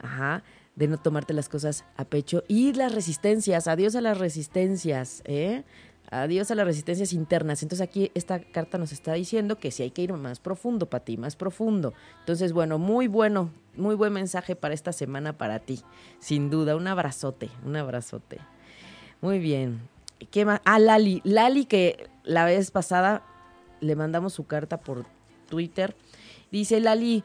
ajá, 0.00 0.42
de 0.76 0.88
no 0.88 0.98
tomarte 0.98 1.34
las 1.34 1.48
cosas 1.48 1.84
a 1.96 2.04
pecho 2.04 2.44
y 2.48 2.72
las 2.72 2.94
resistencias, 2.94 3.68
adiós 3.68 3.94
a 3.94 4.00
las 4.00 4.18
resistencias, 4.18 5.22
¿eh? 5.24 5.64
Adiós 6.10 6.50
a 6.50 6.54
las 6.54 6.66
resistencias 6.66 7.14
internas. 7.14 7.62
Entonces 7.62 7.86
aquí 7.86 8.10
esta 8.14 8.38
carta 8.38 8.76
nos 8.76 8.92
está 8.92 9.14
diciendo 9.14 9.56
que 9.58 9.70
si 9.70 9.82
hay 9.82 9.90
que 9.90 10.02
ir 10.02 10.12
más 10.12 10.40
profundo 10.40 10.84
para 10.84 11.02
ti, 11.02 11.16
más 11.16 11.36
profundo. 11.36 11.94
Entonces, 12.20 12.52
bueno, 12.52 12.78
muy 12.78 13.08
bueno, 13.08 13.50
muy 13.76 13.94
buen 13.94 14.12
mensaje 14.12 14.54
para 14.54 14.74
esta 14.74 14.92
semana 14.92 15.38
para 15.38 15.58
ti. 15.60 15.80
Sin 16.18 16.50
duda, 16.50 16.76
un 16.76 16.86
abrazote, 16.86 17.48
un 17.64 17.76
abrazote. 17.76 18.40
Muy 19.22 19.38
bien. 19.38 19.88
¿Qué 20.30 20.44
más? 20.44 20.60
Ah, 20.66 20.78
Lali. 20.78 21.22
Lali 21.24 21.64
que 21.64 22.10
la 22.24 22.44
vez 22.44 22.70
pasada 22.70 23.22
le 23.80 23.96
mandamos 23.96 24.34
su 24.34 24.44
carta 24.44 24.80
por 24.80 25.06
Twitter. 25.48 25.96
Dice 26.50 26.78
Lali, 26.80 27.24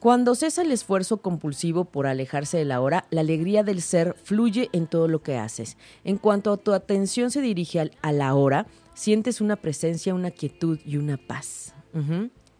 cuando 0.00 0.34
cesa 0.34 0.62
el 0.62 0.72
esfuerzo 0.72 1.18
compulsivo 1.18 1.84
por 1.84 2.06
alejarse 2.06 2.56
de 2.56 2.64
la 2.64 2.80
hora, 2.80 3.06
la 3.10 3.20
alegría 3.20 3.62
del 3.62 3.82
ser 3.82 4.14
fluye 4.24 4.70
en 4.72 4.86
todo 4.86 5.08
lo 5.08 5.22
que 5.22 5.36
haces. 5.36 5.76
En 6.04 6.16
cuanto 6.16 6.56
tu 6.56 6.72
atención 6.72 7.30
se 7.30 7.42
dirige 7.42 7.92
a 8.00 8.12
la 8.12 8.34
hora, 8.34 8.66
sientes 8.94 9.42
una 9.42 9.56
presencia, 9.56 10.14
una 10.14 10.30
quietud 10.30 10.78
y 10.86 10.96
una 10.96 11.18
paz. 11.18 11.74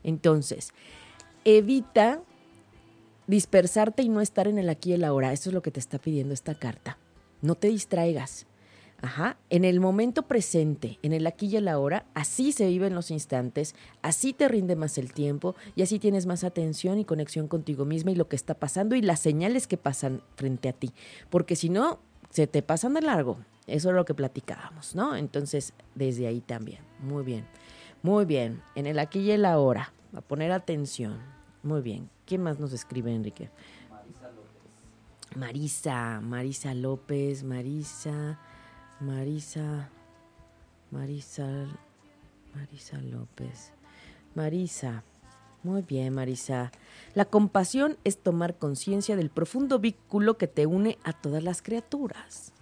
Entonces, 0.02 0.74
evita 1.46 2.20
dispersarte 3.26 4.02
y 4.02 4.10
no 4.10 4.20
estar 4.20 4.46
en 4.46 4.58
el 4.58 4.68
aquí 4.68 4.90
y 4.90 4.94
el 4.94 5.04
ahora. 5.04 5.32
Eso 5.32 5.48
es 5.48 5.54
lo 5.54 5.62
que 5.62 5.70
te 5.70 5.80
está 5.80 5.98
pidiendo 5.98 6.34
esta 6.34 6.54
carta. 6.54 6.98
No 7.40 7.54
te 7.54 7.68
distraigas. 7.68 8.46
Ajá, 9.02 9.38
en 9.48 9.64
el 9.64 9.80
momento 9.80 10.24
presente, 10.24 10.98
en 11.02 11.14
el 11.14 11.26
aquí 11.26 11.46
y 11.46 11.56
el 11.56 11.68
ahora, 11.68 12.04
así 12.12 12.52
se 12.52 12.66
viven 12.66 12.94
los 12.94 13.10
instantes, 13.10 13.74
así 14.02 14.34
te 14.34 14.46
rinde 14.46 14.76
más 14.76 14.98
el 14.98 15.14
tiempo 15.14 15.54
y 15.74 15.80
así 15.82 15.98
tienes 15.98 16.26
más 16.26 16.44
atención 16.44 16.98
y 16.98 17.06
conexión 17.06 17.48
contigo 17.48 17.86
misma 17.86 18.10
y 18.10 18.16
lo 18.16 18.28
que 18.28 18.36
está 18.36 18.52
pasando 18.54 18.96
y 18.96 19.02
las 19.02 19.20
señales 19.20 19.66
que 19.66 19.78
pasan 19.78 20.22
frente 20.36 20.68
a 20.68 20.74
ti. 20.74 20.92
Porque 21.30 21.56
si 21.56 21.70
no, 21.70 21.98
se 22.28 22.46
te 22.46 22.62
pasan 22.62 22.92
de 22.92 23.00
largo. 23.00 23.38
Eso 23.66 23.88
es 23.88 23.94
lo 23.94 24.04
que 24.04 24.14
platicábamos, 24.14 24.94
¿no? 24.94 25.16
Entonces, 25.16 25.72
desde 25.94 26.26
ahí 26.26 26.40
también. 26.40 26.80
Muy 26.98 27.22
bien. 27.22 27.46
Muy 28.02 28.24
bien. 28.24 28.62
En 28.74 28.86
el 28.86 28.98
aquí 28.98 29.20
y 29.20 29.30
el 29.30 29.44
ahora. 29.44 29.92
A 30.14 30.20
poner 30.20 30.52
atención. 30.52 31.18
Muy 31.62 31.80
bien. 31.80 32.10
¿Quién 32.26 32.42
más 32.42 32.58
nos 32.58 32.72
escribe, 32.72 33.14
Enrique? 33.14 33.48
Marisa 33.88 34.30
López. 34.32 35.36
Marisa, 35.36 36.20
Marisa 36.20 36.74
López, 36.74 37.44
Marisa. 37.44 38.40
Marisa, 39.00 39.88
Marisa, 40.90 41.66
Marisa 42.54 43.00
López. 43.00 43.72
Marisa, 44.34 45.04
muy 45.62 45.80
bien 45.80 46.12
Marisa. 46.12 46.70
La 47.14 47.24
compasión 47.24 47.96
es 48.04 48.18
tomar 48.18 48.56
conciencia 48.56 49.16
del 49.16 49.30
profundo 49.30 49.78
vínculo 49.78 50.36
que 50.36 50.48
te 50.48 50.66
une 50.66 50.98
a 51.02 51.14
todas 51.14 51.42
las 51.42 51.62
criaturas. 51.62 52.52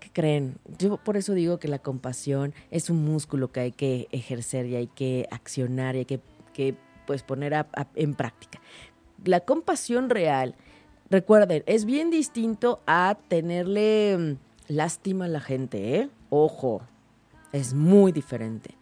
¿Qué 0.00 0.10
creen? 0.10 0.56
Yo 0.78 0.96
por 0.96 1.18
eso 1.18 1.34
digo 1.34 1.58
que 1.58 1.68
la 1.68 1.78
compasión 1.78 2.54
es 2.70 2.88
un 2.88 3.04
músculo 3.04 3.52
que 3.52 3.60
hay 3.60 3.72
que 3.72 4.08
ejercer 4.12 4.64
y 4.64 4.76
hay 4.76 4.86
que 4.86 5.28
accionar 5.30 5.94
y 5.94 5.98
hay 5.98 6.04
que, 6.06 6.74
pues, 7.06 7.22
poner 7.22 7.66
en 7.94 8.14
práctica. 8.14 8.60
La 9.24 9.40
compasión 9.40 10.08
real, 10.08 10.54
recuerden, 11.10 11.64
es 11.66 11.84
bien 11.84 12.08
distinto 12.08 12.80
a 12.86 13.18
tenerle 13.28 14.38
lástima 14.68 15.24
a 15.24 15.28
la 15.28 15.40
gente, 15.40 15.96
¿eh? 15.96 16.10
Ojo, 16.30 16.82
es 17.52 17.74
muy 17.74 18.12
diferente. 18.12 18.74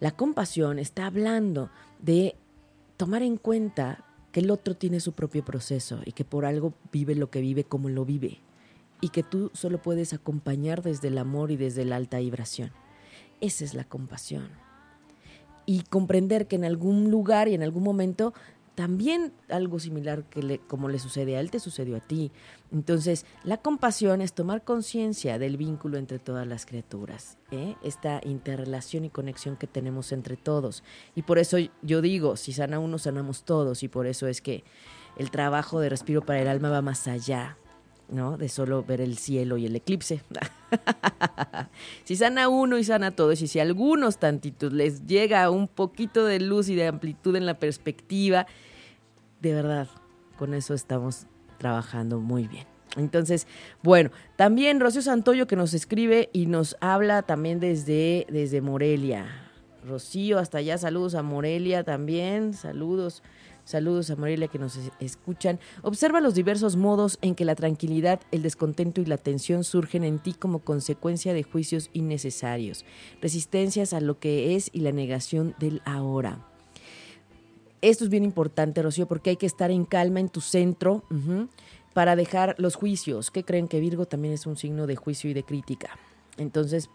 La 0.00 0.12
compasión 0.12 0.78
está 0.78 1.06
hablando 1.06 1.70
de 2.00 2.34
tomar 2.96 3.22
en 3.22 3.36
cuenta 3.36 4.04
que 4.32 4.40
el 4.40 4.50
otro 4.50 4.74
tiene 4.76 5.00
su 5.00 5.12
propio 5.12 5.44
proceso 5.44 6.00
y 6.04 6.12
que 6.12 6.24
por 6.24 6.44
algo 6.44 6.74
vive 6.92 7.14
lo 7.14 7.30
que 7.30 7.40
vive 7.40 7.64
como 7.64 7.88
lo 7.88 8.04
vive 8.04 8.40
y 9.00 9.10
que 9.10 9.22
tú 9.22 9.50
solo 9.54 9.80
puedes 9.80 10.12
acompañar 10.12 10.82
desde 10.82 11.08
el 11.08 11.18
amor 11.18 11.50
y 11.50 11.56
desde 11.56 11.84
la 11.84 11.96
alta 11.96 12.18
vibración. 12.18 12.70
Esa 13.40 13.64
es 13.64 13.74
la 13.74 13.84
compasión. 13.84 14.48
Y 15.66 15.82
comprender 15.82 16.46
que 16.48 16.56
en 16.56 16.64
algún 16.64 17.10
lugar 17.10 17.48
y 17.48 17.54
en 17.54 17.62
algún 17.62 17.82
momento 17.82 18.32
también 18.78 19.32
algo 19.48 19.80
similar 19.80 20.22
que 20.30 20.40
le, 20.40 20.58
como 20.60 20.88
le 20.88 21.00
sucede 21.00 21.36
a 21.36 21.40
él, 21.40 21.50
te 21.50 21.58
sucedió 21.58 21.96
a 21.96 22.00
ti. 22.00 22.30
Entonces, 22.70 23.26
la 23.42 23.56
compasión 23.56 24.20
es 24.20 24.34
tomar 24.34 24.62
conciencia 24.62 25.36
del 25.36 25.56
vínculo 25.56 25.98
entre 25.98 26.20
todas 26.20 26.46
las 26.46 26.64
criaturas, 26.64 27.38
¿eh? 27.50 27.74
esta 27.82 28.20
interrelación 28.24 29.04
y 29.04 29.10
conexión 29.10 29.56
que 29.56 29.66
tenemos 29.66 30.12
entre 30.12 30.36
todos. 30.36 30.84
Y 31.16 31.22
por 31.22 31.40
eso 31.40 31.56
yo 31.82 32.00
digo, 32.02 32.36
si 32.36 32.52
sana 32.52 32.78
uno, 32.78 32.98
sanamos 32.98 33.42
todos. 33.42 33.82
Y 33.82 33.88
por 33.88 34.06
eso 34.06 34.28
es 34.28 34.40
que 34.40 34.62
el 35.16 35.32
trabajo 35.32 35.80
de 35.80 35.88
respiro 35.88 36.24
para 36.24 36.40
el 36.40 36.46
alma 36.46 36.70
va 36.70 36.80
más 36.80 37.08
allá. 37.08 37.56
¿no? 38.08 38.38
De 38.38 38.48
solo 38.48 38.84
ver 38.84 39.00
el 39.00 39.18
cielo 39.18 39.58
y 39.58 39.66
el 39.66 39.74
eclipse. 39.74 40.22
si 42.04 42.14
sana 42.14 42.48
uno 42.48 42.78
y 42.78 42.84
sana 42.84 43.10
todos, 43.10 43.42
y 43.42 43.48
si 43.48 43.58
a 43.58 43.62
algunos 43.62 44.18
tantitos 44.18 44.72
les 44.72 45.04
llega 45.06 45.50
un 45.50 45.66
poquito 45.66 46.24
de 46.24 46.40
luz 46.40 46.68
y 46.68 46.76
de 46.76 46.86
amplitud 46.86 47.34
en 47.36 47.44
la 47.44 47.58
perspectiva, 47.58 48.46
de 49.40 49.52
verdad, 49.52 49.88
con 50.36 50.54
eso 50.54 50.74
estamos 50.74 51.26
trabajando 51.58 52.20
muy 52.20 52.46
bien. 52.46 52.66
Entonces, 52.96 53.46
bueno, 53.82 54.10
también 54.36 54.80
Rocío 54.80 55.02
Santoyo 55.02 55.46
que 55.46 55.56
nos 55.56 55.74
escribe 55.74 56.30
y 56.32 56.46
nos 56.46 56.76
habla 56.80 57.22
también 57.22 57.60
desde, 57.60 58.26
desde 58.30 58.60
Morelia. 58.60 59.26
Rocío, 59.86 60.38
hasta 60.38 60.58
allá, 60.58 60.78
saludos 60.78 61.14
a 61.14 61.22
Morelia 61.22 61.84
también, 61.84 62.52
saludos, 62.52 63.22
saludos 63.64 64.10
a 64.10 64.16
Morelia 64.16 64.48
que 64.48 64.58
nos 64.58 64.78
escuchan. 65.00 65.60
Observa 65.82 66.20
los 66.20 66.34
diversos 66.34 66.76
modos 66.76 67.18
en 67.22 67.34
que 67.34 67.44
la 67.44 67.54
tranquilidad, 67.54 68.20
el 68.32 68.42
descontento 68.42 69.00
y 69.00 69.06
la 69.06 69.18
tensión 69.18 69.64
surgen 69.64 70.04
en 70.04 70.18
ti 70.18 70.34
como 70.34 70.60
consecuencia 70.60 71.32
de 71.32 71.44
juicios 71.44 71.90
innecesarios, 71.92 72.84
resistencias 73.20 73.92
a 73.92 74.00
lo 74.00 74.18
que 74.18 74.56
es 74.56 74.70
y 74.72 74.80
la 74.80 74.92
negación 74.92 75.54
del 75.58 75.80
ahora. 75.84 76.44
Esto 77.80 78.04
es 78.04 78.10
bien 78.10 78.24
importante, 78.24 78.82
Rocío, 78.82 79.06
porque 79.06 79.30
hay 79.30 79.36
que 79.36 79.46
estar 79.46 79.70
en 79.70 79.84
calma 79.84 80.20
en 80.20 80.28
tu 80.28 80.40
centro 80.40 81.04
para 81.94 82.16
dejar 82.16 82.54
los 82.58 82.74
juicios. 82.74 83.30
¿Qué 83.30 83.44
creen 83.44 83.68
que 83.68 83.80
Virgo 83.80 84.06
también 84.06 84.34
es 84.34 84.46
un 84.46 84.56
signo 84.56 84.86
de 84.86 84.96
juicio 84.96 85.30
y 85.30 85.34
de 85.34 85.44
crítica? 85.44 85.98
Entonces, 86.36 86.90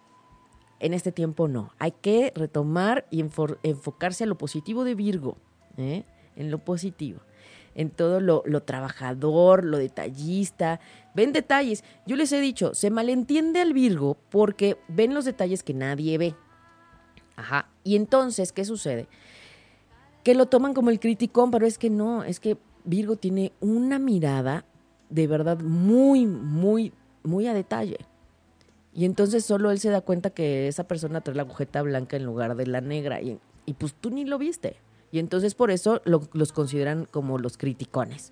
en 0.79 0.93
este 0.93 1.11
tiempo 1.11 1.47
no. 1.47 1.71
Hay 1.79 1.91
que 1.91 2.34
retomar 2.36 3.07
y 3.09 3.21
enfocarse 3.21 4.25
a 4.25 4.27
lo 4.27 4.38
positivo 4.38 4.84
de 4.84 4.95
Virgo, 4.95 5.38
¿eh? 5.77 6.03
en 6.36 6.51
lo 6.51 6.59
positivo, 6.59 7.21
en 7.75 7.89
todo 7.89 8.19
lo, 8.19 8.43
lo, 8.45 8.63
trabajador, 8.63 9.63
lo 9.63 9.77
detallista. 9.77 10.81
Ven 11.15 11.31
detalles. 11.31 11.84
Yo 12.05 12.17
les 12.17 12.31
he 12.34 12.41
dicho, 12.41 12.73
se 12.73 12.89
malentiende 12.89 13.61
al 13.61 13.71
Virgo 13.71 14.17
porque 14.29 14.77
ven 14.89 15.13
los 15.13 15.23
detalles 15.23 15.63
que 15.63 15.73
nadie 15.73 16.17
ve. 16.17 16.36
Ajá. 17.36 17.69
Y 17.84 17.95
entonces, 17.95 18.51
¿qué 18.51 18.65
sucede? 18.65 19.07
Que 20.24 20.36
lo 20.36 20.47
toman 20.47 20.74
como 20.74 20.89
el 20.89 20.99
criticón, 20.99 21.51
pero 21.51 21.65
es 21.65 21.78
que 21.78 21.89
no, 21.89 22.24
es 22.24 22.39
que 22.39 22.57
Virgo 22.86 23.15
tiene 23.15 23.51
una 23.59 23.99
mirada 23.99 24.65
de 25.09 25.28
verdad 25.28 25.59
muy, 25.59 26.26
muy, 26.26 26.91
muy 27.24 27.47
a 27.47 27.53
detalle. 27.53 27.99
Y 28.93 29.05
entonces 29.05 29.45
solo 29.45 29.71
él 29.71 29.80
se 29.80 29.89
da 29.89 30.01
cuenta 30.01 30.30
que 30.30 30.67
esa 30.67 30.86
persona 30.86 31.21
trae 31.21 31.36
la 31.36 31.43
agujeta 31.43 31.82
blanca 31.82 32.15
en 32.15 32.26
lugar 32.26 32.55
de 32.55 32.67
la 32.67 32.82
negra. 32.82 33.21
Y, 33.21 33.39
y 33.65 33.74
pues 33.74 33.93
tú 33.93 34.11
ni 34.11 34.26
lo 34.26 34.38
viste. 34.38 34.78
Y 35.11 35.19
entonces 35.19 35.55
por 35.55 35.71
eso 35.71 36.01
los 36.05 36.51
consideran 36.51 37.05
como 37.05 37.38
los 37.38 37.57
criticones. 37.57 38.32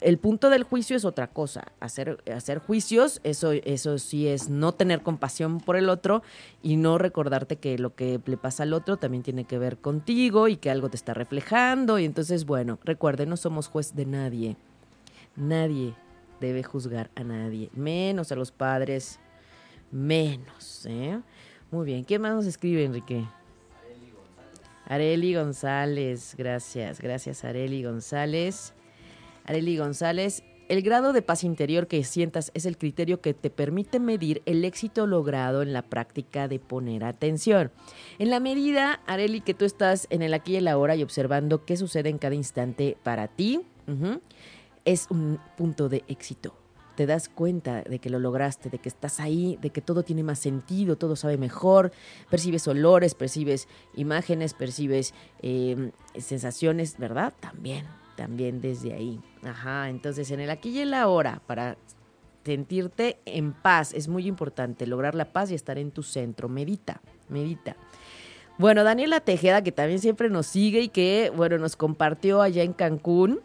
El, 0.00 0.18
punto 0.18 0.50
del 0.50 0.64
juicio 0.64 0.96
es 0.96 1.04
otra 1.04 1.28
cosa. 1.28 1.70
Hacer, 1.78 2.18
hacer 2.34 2.58
juicios, 2.58 3.20
eso, 3.22 3.52
eso 3.52 3.96
sí 3.98 4.26
es 4.26 4.48
no 4.48 4.72
tener 4.72 5.02
compasión 5.02 5.60
por 5.60 5.76
el 5.76 5.88
otro 5.88 6.24
y 6.64 6.74
no 6.74 6.98
recordarte 6.98 7.54
que 7.54 7.78
lo 7.78 7.94
que 7.94 8.20
le 8.26 8.36
pasa 8.36 8.64
al 8.64 8.72
otro 8.72 8.96
también 8.96 9.22
tiene 9.22 9.44
que 9.44 9.58
ver 9.58 9.78
contigo 9.78 10.48
y 10.48 10.56
que 10.56 10.68
algo 10.68 10.88
te 10.88 10.96
está 10.96 11.14
reflejando. 11.14 12.00
Y 12.00 12.04
entonces, 12.06 12.44
bueno, 12.44 12.80
recuerde, 12.82 13.24
no 13.24 13.36
somos 13.36 13.68
juez 13.68 13.94
de 13.94 14.04
nadie. 14.04 14.56
Nadie 15.36 15.94
debe 16.40 16.64
juzgar 16.64 17.12
a 17.14 17.22
nadie, 17.22 17.70
menos 17.72 18.32
a 18.32 18.34
los 18.34 18.50
padres, 18.50 19.20
menos. 19.92 20.86
¿eh? 20.86 21.20
Muy 21.70 21.86
bien, 21.86 22.02
¿quién 22.02 22.20
más 22.20 22.34
nos 22.34 22.46
escribe, 22.46 22.84
Enrique? 22.84 23.24
Areli 24.86 25.36
González, 25.36 26.34
gracias, 26.36 27.00
gracias 27.00 27.44
Areli 27.44 27.84
González. 27.84 28.74
Areli 29.44 29.76
González, 29.76 30.42
el 30.68 30.82
grado 30.82 31.12
de 31.12 31.22
paz 31.22 31.44
interior 31.44 31.86
que 31.86 32.02
sientas 32.04 32.50
es 32.54 32.64
el 32.64 32.78
criterio 32.78 33.20
que 33.20 33.34
te 33.34 33.50
permite 33.50 34.00
medir 34.00 34.42
el 34.46 34.64
éxito 34.64 35.06
logrado 35.06 35.62
en 35.62 35.72
la 35.72 35.82
práctica 35.82 36.48
de 36.48 36.58
poner 36.58 37.04
atención. 37.04 37.70
En 38.18 38.30
la 38.30 38.40
medida, 38.40 39.00
Areli, 39.06 39.40
que 39.40 39.54
tú 39.54 39.64
estás 39.64 40.06
en 40.10 40.22
el 40.22 40.32
aquí 40.34 40.52
y 40.52 40.56
el 40.56 40.68
ahora 40.68 40.96
y 40.96 41.02
observando 41.02 41.64
qué 41.64 41.76
sucede 41.76 42.08
en 42.08 42.18
cada 42.18 42.34
instante 42.34 42.96
para 43.02 43.28
ti, 43.28 43.60
es 44.84 45.08
un 45.10 45.38
punto 45.56 45.88
de 45.88 46.04
éxito 46.08 46.54
te 46.94 47.06
das 47.06 47.28
cuenta 47.28 47.82
de 47.82 47.98
que 47.98 48.10
lo 48.10 48.18
lograste, 48.18 48.68
de 48.68 48.78
que 48.78 48.88
estás 48.88 49.20
ahí, 49.20 49.58
de 49.60 49.70
que 49.70 49.80
todo 49.80 50.02
tiene 50.02 50.22
más 50.22 50.38
sentido, 50.38 50.96
todo 50.96 51.16
sabe 51.16 51.38
mejor, 51.38 51.92
percibes 52.30 52.68
olores, 52.68 53.14
percibes 53.14 53.68
imágenes, 53.94 54.54
percibes 54.54 55.14
em, 55.40 55.92
sensaciones, 56.18 56.98
¿verdad? 56.98 57.32
También, 57.40 57.86
también 58.22 58.60
desde 58.60 58.92
ahí. 58.92 59.20
Ajá, 59.42 59.88
entonces 59.88 60.30
en 60.30 60.38
el 60.38 60.48
aquí 60.48 60.68
y 60.70 60.78
el 60.78 60.94
ahora, 60.94 61.42
para 61.48 61.76
sentirte 62.44 63.18
en 63.24 63.52
paz, 63.52 63.92
es 63.94 64.06
muy 64.06 64.28
importante 64.28 64.86
lograr 64.86 65.16
la 65.16 65.32
paz 65.32 65.50
y 65.50 65.56
estar 65.56 65.76
en 65.76 65.90
tu 65.90 66.04
centro. 66.04 66.48
Medita, 66.48 67.00
medita. 67.28 67.74
Bueno, 68.58 68.84
Daniela 68.84 69.18
Tejeda, 69.18 69.62
que 69.62 69.72
también 69.72 69.98
siempre 69.98 70.30
nos 70.30 70.46
sigue 70.46 70.82
y 70.82 70.88
que, 70.88 71.32
bueno, 71.34 71.58
nos 71.58 71.74
compartió 71.74 72.42
allá 72.42 72.62
en 72.62 72.74
Cancún, 72.74 73.40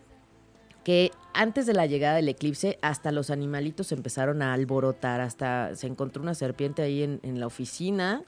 que 0.84 1.10
antes 1.34 1.66
de 1.66 1.74
la 1.74 1.88
llegada 1.88 2.18
del 2.18 2.30
eclipse, 2.30 2.78
hasta 2.84 3.12
los 3.12 3.32
animalitos 3.32 3.92
empezaron 3.92 4.44
a 4.44 4.54
alborotar, 4.54 5.22
hasta 5.22 5.76
se 5.76 5.88
encontró 5.88 6.22
una 6.22 6.36
serpiente 6.36 6.84
ahí 6.84 7.02
en, 7.02 7.40
la 7.40 7.48
oficina. 7.48 8.22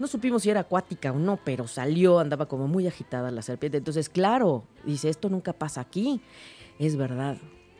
No 0.00 0.06
supimos 0.06 0.42
si 0.42 0.50
era 0.50 0.60
acuática 0.60 1.12
o 1.12 1.18
no, 1.18 1.38
pero 1.44 1.68
salió, 1.68 2.18
andaba 2.18 2.46
como 2.46 2.66
muy 2.66 2.86
agitada 2.86 3.30
la 3.30 3.42
serpiente. 3.42 3.76
Entonces, 3.76 4.08
claro, 4.08 4.64
dice, 4.82 5.10
esto 5.10 5.28
nunca 5.28 5.52
pasa 5.52 5.82
aquí. 5.82 6.22
Es 6.78 6.96
verdad, 6.96 7.36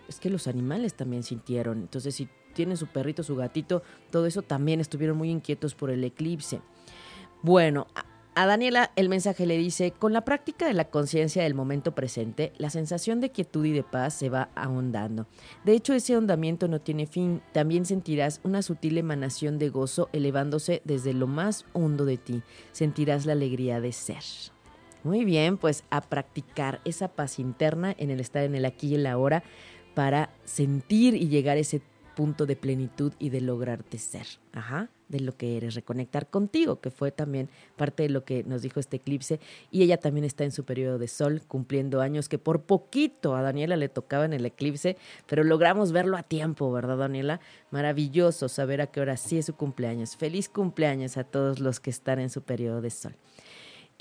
es 0.06 0.20
que 0.20 0.28
los 0.28 0.46
animales 0.46 0.92
también 0.92 1.22
sintieron. 1.22 1.78
Entonces, 1.78 2.14
si 2.14 2.28
tienen 2.52 2.76
su 2.76 2.88
perrito, 2.88 3.22
su 3.22 3.36
gatito, 3.36 3.82
todo 4.10 4.26
eso 4.26 4.42
también 4.42 4.80
estuvieron 4.80 5.16
muy 5.16 5.30
inquietos 5.30 5.74
por 5.74 5.88
el 5.88 6.04
eclipse. 6.04 6.60
Bueno, 7.42 7.86
a 8.40 8.46
Daniela 8.46 8.90
el 8.96 9.10
mensaje 9.10 9.44
le 9.44 9.58
dice, 9.58 9.90
con 9.90 10.14
la 10.14 10.24
práctica 10.24 10.66
de 10.66 10.72
la 10.72 10.86
conciencia 10.86 11.42
del 11.42 11.52
momento 11.52 11.94
presente, 11.94 12.54
la 12.56 12.70
sensación 12.70 13.20
de 13.20 13.30
quietud 13.30 13.66
y 13.66 13.72
de 13.72 13.82
paz 13.82 14.14
se 14.14 14.30
va 14.30 14.48
ahondando. 14.54 15.26
De 15.62 15.74
hecho, 15.74 15.92
ese 15.92 16.14
ahondamiento 16.14 16.66
no 16.66 16.80
tiene 16.80 17.06
fin. 17.06 17.42
También 17.52 17.84
sentirás 17.84 18.40
una 18.42 18.62
sutil 18.62 18.96
emanación 18.96 19.58
de 19.58 19.68
gozo 19.68 20.08
elevándose 20.14 20.80
desde 20.86 21.12
lo 21.12 21.26
más 21.26 21.66
hondo 21.74 22.06
de 22.06 22.16
ti. 22.16 22.42
Sentirás 22.72 23.26
la 23.26 23.32
alegría 23.32 23.78
de 23.82 23.92
ser. 23.92 24.24
Muy 25.04 25.26
bien, 25.26 25.58
pues 25.58 25.84
a 25.90 26.00
practicar 26.00 26.80
esa 26.86 27.08
paz 27.08 27.38
interna 27.40 27.94
en 27.98 28.08
el 28.08 28.20
estar 28.20 28.42
en 28.42 28.54
el 28.54 28.64
aquí 28.64 28.88
y 28.88 28.94
el 28.94 29.06
ahora 29.06 29.42
para 29.94 30.30
sentir 30.44 31.14
y 31.14 31.28
llegar 31.28 31.58
a 31.58 31.60
ese 31.60 31.82
punto 32.20 32.44
de 32.44 32.54
plenitud 32.54 33.14
y 33.18 33.30
de 33.30 33.40
lograrte 33.40 33.96
ser. 33.96 34.26
Ajá 34.52 34.90
de 35.10 35.20
lo 35.20 35.36
que 35.36 35.56
eres, 35.56 35.74
reconectar 35.74 36.28
contigo, 36.28 36.80
que 36.80 36.90
fue 36.90 37.10
también 37.10 37.50
parte 37.76 38.04
de 38.04 38.10
lo 38.10 38.24
que 38.24 38.44
nos 38.44 38.62
dijo 38.62 38.78
este 38.78 38.96
eclipse. 38.96 39.40
Y 39.70 39.82
ella 39.82 39.98
también 39.98 40.24
está 40.24 40.44
en 40.44 40.52
su 40.52 40.64
periodo 40.64 40.98
de 40.98 41.08
sol, 41.08 41.42
cumpliendo 41.46 42.00
años, 42.00 42.28
que 42.28 42.38
por 42.38 42.62
poquito 42.62 43.34
a 43.34 43.42
Daniela 43.42 43.76
le 43.76 43.88
tocaba 43.88 44.24
en 44.24 44.32
el 44.32 44.46
eclipse, 44.46 44.96
pero 45.26 45.42
logramos 45.42 45.90
verlo 45.92 46.16
a 46.16 46.22
tiempo, 46.22 46.70
¿verdad, 46.70 46.96
Daniela? 46.96 47.40
Maravilloso 47.70 48.48
saber 48.48 48.80
a 48.80 48.86
qué 48.86 49.00
hora 49.00 49.16
sí 49.16 49.38
es 49.38 49.46
su 49.46 49.54
cumpleaños. 49.54 50.16
Feliz 50.16 50.48
cumpleaños 50.48 51.16
a 51.16 51.24
todos 51.24 51.58
los 51.58 51.80
que 51.80 51.90
están 51.90 52.20
en 52.20 52.30
su 52.30 52.42
periodo 52.42 52.80
de 52.80 52.90
sol. 52.90 53.16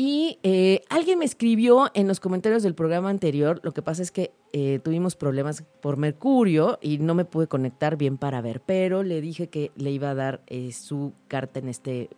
Y 0.01 0.39
eh, 0.43 0.83
alguien 0.89 1.19
me 1.19 1.25
escribió 1.25 1.91
en 1.93 2.07
los 2.07 2.21
comentarios 2.21 2.63
del 2.63 2.73
programa 2.73 3.09
anterior, 3.09 3.59
lo 3.63 3.73
que 3.73 3.81
pasa 3.81 4.01
es 4.01 4.11
que 4.11 4.31
eh, 4.53 4.79
tuvimos 4.81 5.17
problemas 5.17 5.65
por 5.81 5.97
Mercurio 5.97 6.79
y 6.81 6.99
no 6.99 7.15
me 7.15 7.25
pude 7.25 7.47
conectar 7.47 7.97
bien 7.97 8.17
para 8.17 8.39
ver, 8.39 8.61
pero 8.61 9.03
le 9.03 9.19
dije 9.19 9.49
que 9.49 9.73
le 9.75 9.91
iba 9.91 10.11
a 10.11 10.15
dar 10.15 10.41
eh, 10.47 10.71
su 10.71 11.11
carta 11.27 11.59
en 11.59 11.67
este, 11.67 12.09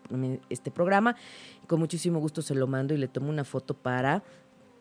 este 0.52 0.70
programa. 0.70 1.16
Con 1.66 1.80
muchísimo 1.80 2.20
gusto 2.20 2.44
se 2.44 2.54
lo 2.54 2.68
mando 2.68 2.94
y 2.94 2.98
le 2.98 3.08
tomo 3.08 3.32
una 3.32 3.46
foto 3.46 3.74
para 3.74 4.24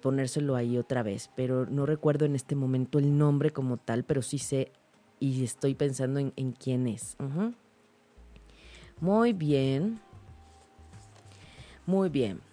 ponérselo 0.02 0.54
ahí 0.54 0.76
otra 0.76 1.02
vez, 1.02 1.30
pero 1.34 1.64
no 1.64 1.86
recuerdo 1.86 2.26
en 2.26 2.36
este 2.36 2.54
momento 2.54 2.98
el 2.98 3.16
nombre 3.16 3.48
como 3.50 3.78
tal, 3.78 4.04
pero 4.04 4.20
sí 4.20 4.36
sé 4.36 4.72
y 5.18 5.42
estoy 5.42 5.74
pensando 5.74 6.20
en, 6.20 6.52
quién 6.52 6.86
es. 6.86 7.16
Muy 9.00 9.32
bien. 9.32 9.98
Muy 11.86 12.10
bien. 12.10 12.49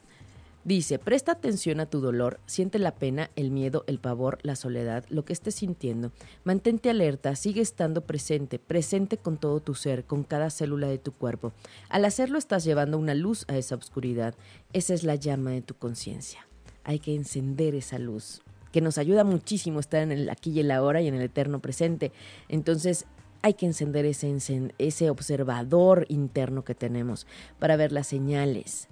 Dice, 0.68 1.00
presta 1.00 1.32
atención 1.32 1.80
a 1.80 1.86
tu 1.86 2.02
dolor, 2.02 2.42
siente 2.46 2.78
la 2.78 2.94
pena, 2.94 3.32
el 3.38 3.52
miedo, 3.52 3.86
el 3.88 4.00
pavor, 4.00 4.40
la 4.42 4.58
soledad, 4.58 5.06
lo 5.08 5.24
que 5.24 5.32
estés 5.32 5.56
sintiendo. 5.56 6.12
Mantente 6.44 6.90
alerta, 6.90 7.38
sigue 7.38 7.62
estando 7.62 8.02
presente, 8.02 8.60
presente 8.60 9.16
con 9.16 9.38
todo 9.38 9.62
tu 9.62 9.76
ser, 9.76 10.04
con 10.04 10.26
cada 10.26 10.50
célula 10.50 10.90
de 10.90 10.98
tu 10.98 11.14
cuerpo. 11.14 11.54
Al 11.88 12.04
hacerlo 12.04 12.38
estás 12.38 12.66
llevando 12.66 12.98
una 12.98 13.16
luz 13.16 13.46
a 13.48 13.56
esa 13.56 13.76
oscuridad. 13.76 14.36
Esa 14.74 14.94
es 14.94 15.06
la 15.06 15.16
llama 15.16 15.52
de 15.52 15.62
tu 15.62 15.74
conciencia. 15.74 16.46
Hay 16.84 17.00
que 17.00 17.16
encender 17.16 17.74
esa 17.74 17.98
luz, 17.98 18.42
que 18.74 18.82
nos 18.82 18.98
ayuda 18.98 19.24
muchísimo 19.24 19.80
estar 19.80 20.02
en 20.02 20.12
el 20.12 20.30
aquí 20.30 20.52
y 20.52 20.60
el 20.60 20.72
ahora 20.72 21.02
y 21.02 21.08
en 21.08 21.16
el 21.16 21.22
eterno 21.22 21.62
presente. 21.62 22.12
Entonces, 22.50 23.06
hay 23.42 23.54
que 23.54 23.68
encender 23.68 24.06
ese 24.06 25.10
observador 25.10 26.06
interno 26.10 26.66
que 26.66 26.76
tenemos 26.76 27.26
para 27.58 27.78
ver 27.78 27.94
las 27.94 28.08
señales. 28.08 28.90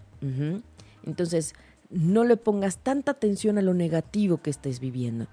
Entonces, 1.03 1.53
no 1.89 2.23
le 2.23 2.38
pongas 2.38 2.77
tanta 2.77 3.11
atención 3.11 3.57
a 3.57 3.61
lo 3.61 3.73
negativo 3.73 4.38
que 4.38 4.49
estés 4.49 4.79
viviendo. 4.79 5.27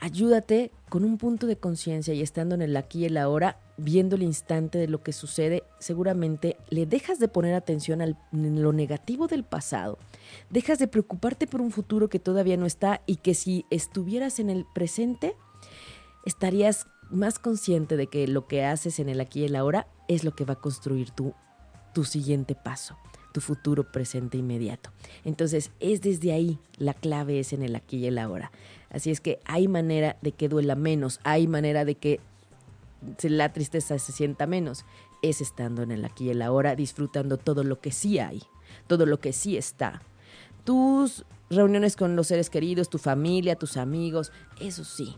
Ayúdate 0.00 0.72
con 0.88 1.04
un 1.04 1.16
punto 1.16 1.46
de 1.46 1.56
conciencia 1.56 2.12
y 2.12 2.22
estando 2.22 2.56
en 2.56 2.62
el 2.62 2.76
aquí 2.76 3.02
y 3.02 3.04
el 3.04 3.16
ahora, 3.16 3.60
viendo 3.76 4.16
el 4.16 4.24
instante 4.24 4.78
de 4.78 4.88
lo 4.88 5.00
que 5.04 5.12
sucede, 5.12 5.62
seguramente 5.78 6.56
le 6.70 6.86
dejas 6.86 7.20
de 7.20 7.28
poner 7.28 7.54
atención 7.54 8.02
a 8.02 8.08
lo 8.32 8.72
negativo 8.72 9.28
del 9.28 9.44
pasado. 9.44 9.98
Dejas 10.50 10.80
de 10.80 10.88
preocuparte 10.88 11.46
por 11.46 11.60
un 11.60 11.70
futuro 11.70 12.08
que 12.08 12.18
todavía 12.18 12.56
no 12.56 12.66
está 12.66 13.00
y 13.06 13.16
que 13.16 13.34
si 13.34 13.64
estuvieras 13.70 14.40
en 14.40 14.50
el 14.50 14.66
presente, 14.74 15.36
estarías 16.26 16.86
más 17.10 17.38
consciente 17.38 17.96
de 17.96 18.08
que 18.08 18.26
lo 18.26 18.48
que 18.48 18.64
haces 18.64 18.98
en 18.98 19.08
el 19.08 19.20
aquí 19.20 19.42
y 19.42 19.44
el 19.44 19.54
ahora 19.54 19.86
es 20.08 20.24
lo 20.24 20.34
que 20.34 20.44
va 20.44 20.54
a 20.54 20.60
construir 20.60 21.12
tu, 21.12 21.32
tu 21.94 22.02
siguiente 22.02 22.56
paso 22.56 22.96
tu 23.32 23.40
futuro 23.40 23.90
presente 23.90 24.38
inmediato. 24.38 24.90
Entonces 25.24 25.70
es 25.80 26.00
desde 26.00 26.32
ahí, 26.32 26.58
la 26.76 26.94
clave 26.94 27.40
es 27.40 27.52
en 27.52 27.62
el 27.62 27.74
aquí 27.74 27.98
y 27.98 28.06
el 28.06 28.18
ahora. 28.18 28.52
Así 28.90 29.10
es 29.10 29.20
que 29.20 29.40
hay 29.44 29.68
manera 29.68 30.16
de 30.22 30.32
que 30.32 30.48
duela 30.48 30.74
menos, 30.74 31.18
hay 31.24 31.46
manera 31.46 31.84
de 31.84 31.94
que 31.94 32.20
la 33.22 33.52
tristeza 33.52 33.98
se 33.98 34.12
sienta 34.12 34.46
menos. 34.46 34.84
Es 35.22 35.40
estando 35.40 35.82
en 35.82 35.90
el 35.90 36.04
aquí 36.04 36.26
y 36.26 36.30
el 36.30 36.42
ahora, 36.42 36.76
disfrutando 36.76 37.36
todo 37.38 37.64
lo 37.64 37.80
que 37.80 37.92
sí 37.92 38.18
hay, 38.18 38.42
todo 38.86 39.06
lo 39.06 39.18
que 39.18 39.32
sí 39.32 39.56
está. 39.56 40.02
Tus 40.64 41.24
reuniones 41.48 41.96
con 41.96 42.16
los 42.16 42.28
seres 42.28 42.50
queridos, 42.50 42.90
tu 42.90 42.98
familia, 42.98 43.56
tus 43.56 43.76
amigos, 43.76 44.32
eso 44.60 44.84
sí. 44.84 45.16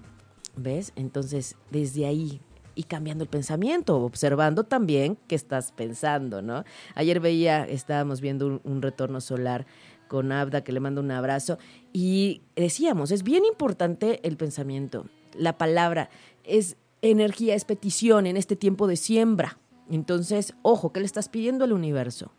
¿Ves? 0.56 0.92
Entonces, 0.94 1.56
desde 1.70 2.06
ahí 2.06 2.40
y 2.74 2.84
cambiando 2.84 3.24
el 3.24 3.30
pensamiento, 3.30 4.00
observando 4.00 4.64
también 4.64 5.18
qué 5.28 5.34
estás 5.34 5.72
pensando, 5.72 6.42
¿no? 6.42 6.64
Ayer 6.94 7.20
veía, 7.20 7.64
estábamos 7.64 8.20
viendo 8.20 8.60
un, 8.62 8.82
retorno 8.82 9.20
solar 9.20 9.66
con 10.08 10.32
Abda, 10.32 10.62
que 10.62 10.72
le 10.72 10.80
mando 10.80 11.00
un 11.00 11.10
abrazo, 11.10 11.58
y 11.92 12.42
decíamos, 12.56 13.10
es 13.10 13.22
bien 13.22 13.44
importante 13.44 14.20
el 14.26 14.36
pensamiento, 14.36 15.06
la 15.36 15.58
palabra, 15.58 16.10
es 16.44 16.76
energía, 17.02 17.54
es 17.54 17.64
petición 17.64 18.26
en 18.26 18.36
este 18.36 18.56
tiempo 18.56 18.86
de 18.86 18.96
siembra. 18.96 19.58
Entonces, 19.90 20.54
ojo, 20.62 20.92
¿qué 20.92 21.00
le 21.00 21.06
estás 21.06 21.28
pidiendo 21.28 21.64
al 21.64 21.72
universo? 21.72 22.32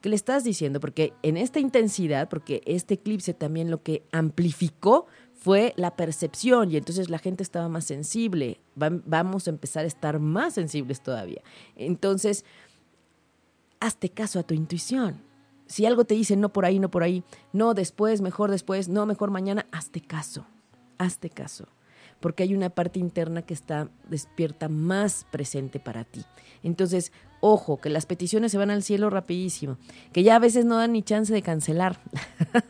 ¿Qué 0.00 0.08
le 0.08 0.16
estás 0.16 0.42
diciendo? 0.42 0.80
Porque 0.80 1.12
en 1.22 1.36
esta 1.36 1.60
intensidad, 1.60 2.28
porque 2.28 2.60
este 2.66 2.94
eclipse 2.94 3.34
también 3.34 3.70
lo 3.70 3.82
que 3.82 4.02
amplificó 4.10 5.06
fue 5.42 5.74
la 5.76 5.96
percepción 5.96 6.70
y 6.70 6.76
entonces 6.76 7.10
la 7.10 7.18
gente 7.18 7.42
estaba 7.42 7.68
más 7.68 7.84
sensible. 7.84 8.60
vamos 8.76 9.46
a 9.46 9.50
empezar 9.50 9.84
a 9.84 9.88
estar 9.88 10.20
más 10.20 10.54
sensibles 10.54 11.02
todavía. 11.02 11.42
Entonces, 11.74 12.44
hazte 13.80 14.08
caso 14.08 14.38
a 14.38 14.44
tu 14.44 14.54
intuición. 14.54 15.20
Si 15.66 15.84
algo 15.84 16.04
te 16.04 16.14
dice 16.14 16.36
no 16.36 16.52
por 16.52 16.64
ahí, 16.64 16.78
no 16.78 16.90
por 16.90 17.02
ahí, 17.02 17.24
no 17.52 17.74
después, 17.74 18.20
mejor 18.20 18.50
después, 18.52 18.88
no 18.88 19.04
mejor 19.04 19.30
mañana, 19.30 19.66
hazte 19.72 20.00
caso. 20.00 20.46
Hazte 20.98 21.28
caso 21.28 21.66
porque 22.22 22.44
hay 22.44 22.54
una 22.54 22.70
parte 22.70 23.00
interna 23.00 23.42
que 23.42 23.52
está 23.52 23.90
despierta 24.08 24.68
más 24.70 25.26
presente 25.30 25.80
para 25.80 26.04
ti. 26.04 26.24
Entonces, 26.62 27.12
ojo, 27.40 27.80
que 27.80 27.90
las 27.90 28.06
peticiones 28.06 28.52
se 28.52 28.58
van 28.58 28.70
al 28.70 28.84
cielo 28.84 29.10
rapidísimo, 29.10 29.76
que 30.12 30.22
ya 30.22 30.36
a 30.36 30.38
veces 30.38 30.64
no 30.64 30.76
dan 30.76 30.92
ni 30.92 31.02
chance 31.02 31.34
de 31.34 31.42
cancelar. 31.42 31.98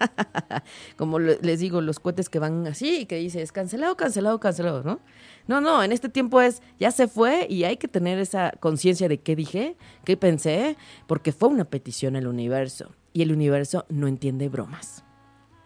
Como 0.97 1.19
les 1.19 1.61
digo, 1.61 1.83
los 1.83 2.01
cohetes 2.01 2.31
que 2.31 2.39
van 2.39 2.67
así, 2.67 3.05
que 3.05 3.17
dices, 3.17 3.53
cancelado, 3.53 3.95
cancelado, 3.97 4.41
cancelado, 4.41 4.83
¿no? 4.83 5.01
No, 5.47 5.61
no, 5.61 5.85
en 5.85 5.93
este 5.93 6.09
tiempo 6.09 6.41
es, 6.41 6.63
ya 6.81 6.91
se 6.91 7.07
fue 7.07 7.47
y 7.51 7.65
hay 7.65 7.77
que 7.77 7.89
tener 7.89 8.19
esa 8.19 8.53
conciencia 8.59 9.09
de 9.09 9.19
qué 9.19 9.37
dije, 9.37 9.77
qué 10.05 10.17
pensé, 10.17 10.79
porque 11.07 11.33
fue 11.33 11.51
una 11.51 11.65
petición 11.65 12.17
al 12.17 12.27
universo. 12.27 12.95
y 13.13 13.21
el 13.21 13.31
universo 13.31 13.85
no 13.91 14.09
entiende 14.09 14.49
bromas. 14.49 15.05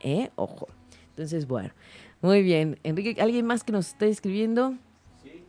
¿Eh? 0.01 0.30
Ojo. 0.34 0.66
Entonces, 1.17 1.47
bueno, 1.47 1.71
muy 2.21 2.43
bien. 2.43 2.79
Enrique, 2.83 3.17
¿alguien 3.23 3.47
más 3.47 3.64
que 3.64 3.73
nos 3.73 3.89
esté 3.89 4.11
escribiendo? 4.11 4.75
Sí, 5.23 5.45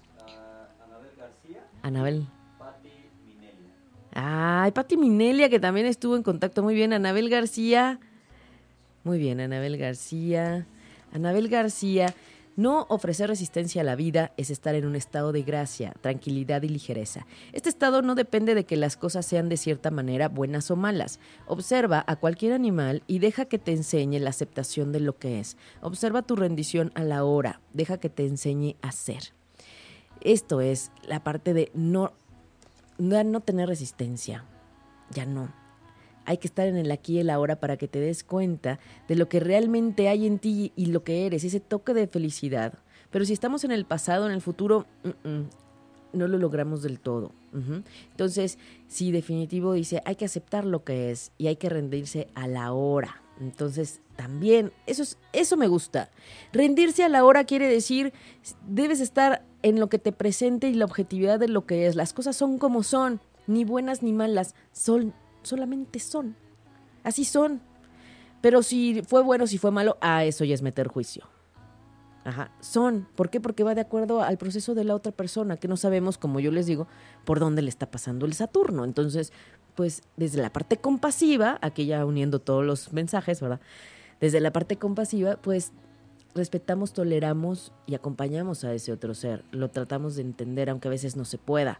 Anabel 0.82 1.12
García. 1.18 1.68
Anabel. 1.82 2.28
Pati 2.58 2.90
Minelia. 3.26 3.74
Ay, 4.14 4.72
Pati 4.72 4.96
Minelia, 4.96 5.50
que 5.50 5.60
también 5.60 5.86
estuvo 5.86 6.16
en 6.16 6.24
contacto. 6.24 6.64
Muy 6.64 6.74
bien, 6.74 6.94
Anabel 6.94 7.30
García. 7.30 8.00
Muy 9.04 9.20
bien, 9.20 9.42
Anabel 9.42 9.76
García. 9.76 10.66
Anabel 11.12 11.50
García. 11.50 12.16
No 12.58 12.88
ofrecer 12.90 13.30
resistencia 13.30 13.82
a 13.82 13.86
la 13.86 13.96
vida 13.96 14.34
es 14.36 14.50
estar 14.50 14.74
en 14.74 14.88
un 14.88 14.96
estado 14.96 15.32
de 15.32 15.44
gracia, 15.44 15.94
tranquilidad 16.02 16.64
y 16.64 16.70
ligereza. 16.70 17.28
Este 17.54 17.70
estado 17.70 18.02
no 18.02 18.16
depende 18.16 18.56
de 18.56 18.66
que 18.66 18.78
las 18.78 18.98
cosas 18.98 19.28
sean 19.28 19.48
de 19.48 19.58
cierta 19.58 19.92
manera 19.92 20.28
buenas 20.28 20.72
o 20.72 20.76
malas. 20.76 21.20
Observa 21.46 22.04
a 22.08 22.16
cualquier 22.16 22.54
animal 22.54 23.04
y 23.06 23.20
deja 23.20 23.46
que 23.46 23.60
te 23.60 23.74
enseñe 23.74 24.20
la 24.20 24.32
aceptación 24.32 24.92
de 24.92 25.02
lo 25.02 25.20
que 25.20 25.40
es. 25.40 25.56
Observa 25.82 26.24
tu 26.24 26.36
rendición 26.36 26.92
a 26.96 27.04
la 27.04 27.24
hora, 27.24 27.62
deja 27.74 28.00
que 28.00 28.10
te 28.10 28.26
enseñe 28.26 28.76
a 28.82 28.92
ser. 28.92 29.34
Esto 30.22 30.60
es 30.60 30.92
la 31.04 31.24
parte 31.24 31.54
de 31.54 31.70
no, 31.76 32.12
no, 32.98 33.40
tener 33.42 33.70
resistencia. 33.70 34.46
Ya 35.12 35.28
no 35.28 35.67
hay 36.28 36.38
que 36.38 36.48
estar 36.48 36.68
en 36.68 36.76
el 36.76 36.92
aquí 36.92 37.14
y 37.16 37.20
el 37.20 37.30
ahora 37.30 37.56
para 37.56 37.78
que 37.78 37.88
te 37.88 38.00
des 38.00 38.24
cuenta 38.24 38.80
de 39.08 39.16
lo 39.16 39.30
que 39.30 39.40
realmente 39.40 40.10
hay 40.10 40.28
en 40.28 40.40
ti 40.40 40.74
y 40.76 40.88
lo 40.88 41.04
que 41.04 41.26
eres, 41.26 41.46
ese 41.46 41.62
toque 41.62 41.94
de 41.94 42.06
felicidad. 42.06 42.74
Pero 43.10 43.24
si 43.24 43.32
estamos 43.32 43.64
en 43.64 43.72
el 43.72 43.86
pasado, 43.86 44.28
en 44.28 44.34
el 44.34 44.42
futuro, 44.42 44.86
no 46.12 46.28
lo 46.28 46.38
logramos 46.38 46.84
del 46.84 47.00
todo. 47.00 47.32
Entonces, 48.12 48.60
sí, 48.88 49.14
definitivo 49.14 49.72
dice, 49.72 50.02
hay 50.06 50.16
que 50.16 50.26
aceptar 50.26 50.66
lo 50.66 50.84
que 50.84 51.12
es 51.12 51.32
y 51.38 51.48
hay 51.48 51.56
que 51.56 51.70
rendirse 51.70 52.28
a 52.36 52.46
la 52.48 52.74
hora. 52.74 53.22
Entonces, 53.40 54.02
también, 54.18 54.74
eso, 54.86 55.04
es, 55.04 55.18
eso 55.32 55.56
me 55.56 55.68
gusta. 55.68 56.10
Rendirse 56.52 57.06
a 57.06 57.10
la 57.10 57.24
hora 57.24 57.46
quiere 57.46 57.70
decir, 57.70 58.12
debes 58.68 59.00
estar 59.00 59.46
en 59.62 59.80
lo 59.80 59.88
que 59.88 59.98
te 59.98 60.12
presente 60.12 60.68
y 60.68 60.74
la 60.74 60.86
objetividad 60.86 61.40
de 61.40 61.48
lo 61.48 61.66
que 61.66 61.88
es. 61.88 61.96
Las 61.96 62.12
cosas 62.12 62.36
son 62.36 62.58
como 62.58 62.84
son, 62.84 63.22
ni 63.48 63.64
buenas 63.64 64.04
ni 64.04 64.12
malas, 64.12 64.56
son 64.74 65.14
solamente 65.48 66.00
son. 66.00 66.36
Así 67.04 67.26
son. 67.26 67.62
Pero 68.42 68.62
si 68.62 69.02
fue 69.02 69.24
bueno, 69.24 69.48
si 69.48 69.58
fue 69.58 69.72
malo, 69.72 69.98
a 70.02 70.24
eso 70.24 70.46
ya 70.46 70.54
es 70.54 70.62
meter 70.62 70.88
juicio. 70.88 71.26
Ajá, 72.24 72.52
son. 72.60 73.08
¿Por 73.16 73.30
qué? 73.30 73.40
Porque 73.40 73.64
va 73.64 73.74
de 73.74 73.82
acuerdo 73.82 74.22
al 74.22 74.38
proceso 74.38 74.76
de 74.76 74.84
la 74.84 74.94
otra 74.94 75.14
persona, 75.14 75.58
que 75.58 75.70
no 75.70 75.78
sabemos, 75.78 76.18
como 76.18 76.40
yo 76.42 76.52
les 76.52 76.66
digo, 76.66 76.88
por 77.24 77.40
dónde 77.40 77.62
le 77.62 77.70
está 77.70 77.90
pasando 77.90 78.26
el 78.26 78.34
Saturno. 78.34 78.84
Entonces, 78.84 79.32
pues 79.76 80.04
desde 80.18 80.42
la 80.42 80.52
parte 80.52 80.78
compasiva, 80.78 81.58
aquí 81.62 81.86
ya 81.86 82.06
uniendo 82.06 82.40
todos 82.40 82.66
los 82.66 82.92
mensajes, 82.92 83.40
¿verdad? 83.40 83.62
Desde 84.20 84.42
la 84.42 84.52
parte 84.52 84.76
compasiva, 84.76 85.38
pues 85.38 85.72
respetamos, 86.36 86.94
toleramos 86.94 87.72
y 87.86 87.96
acompañamos 87.96 88.64
a 88.64 88.74
ese 88.74 88.92
otro 88.92 89.14
ser. 89.14 89.46
Lo 89.52 89.70
tratamos 89.70 90.16
de 90.16 90.24
entender, 90.24 90.70
aunque 90.70 90.88
a 90.88 90.92
veces 90.92 91.16
no 91.16 91.26
se 91.26 91.38
pueda. 91.38 91.80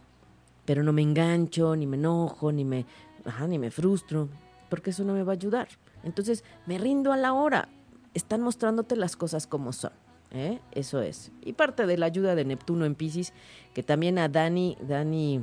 Pero 0.64 0.82
no 0.82 0.92
me 0.92 1.02
engancho, 1.02 1.76
ni 1.76 1.86
me 1.86 1.96
enojo, 1.96 2.52
ni 2.52 2.64
me 2.64 2.86
ajá, 3.24 3.46
ni 3.46 3.58
me 3.58 3.70
frustro, 3.70 4.28
porque 4.68 4.90
eso 4.90 5.04
no 5.04 5.14
me 5.14 5.22
va 5.22 5.32
a 5.32 5.34
ayudar. 5.34 5.68
Entonces, 6.02 6.44
me 6.66 6.78
rindo 6.78 7.12
a 7.12 7.16
la 7.16 7.32
hora. 7.32 7.68
Están 8.14 8.40
mostrándote 8.40 8.96
las 8.96 9.16
cosas 9.16 9.46
como 9.46 9.72
son. 9.72 9.92
¿eh? 10.32 10.60
Eso 10.72 11.00
es. 11.00 11.30
Y 11.42 11.52
parte 11.52 11.86
de 11.86 11.96
la 11.96 12.06
ayuda 12.06 12.34
de 12.34 12.44
Neptuno 12.44 12.84
en 12.84 12.94
Pisces, 12.94 13.32
que 13.74 13.82
también 13.82 14.18
a 14.18 14.28
Dani, 14.28 14.76
Dani 14.80 15.40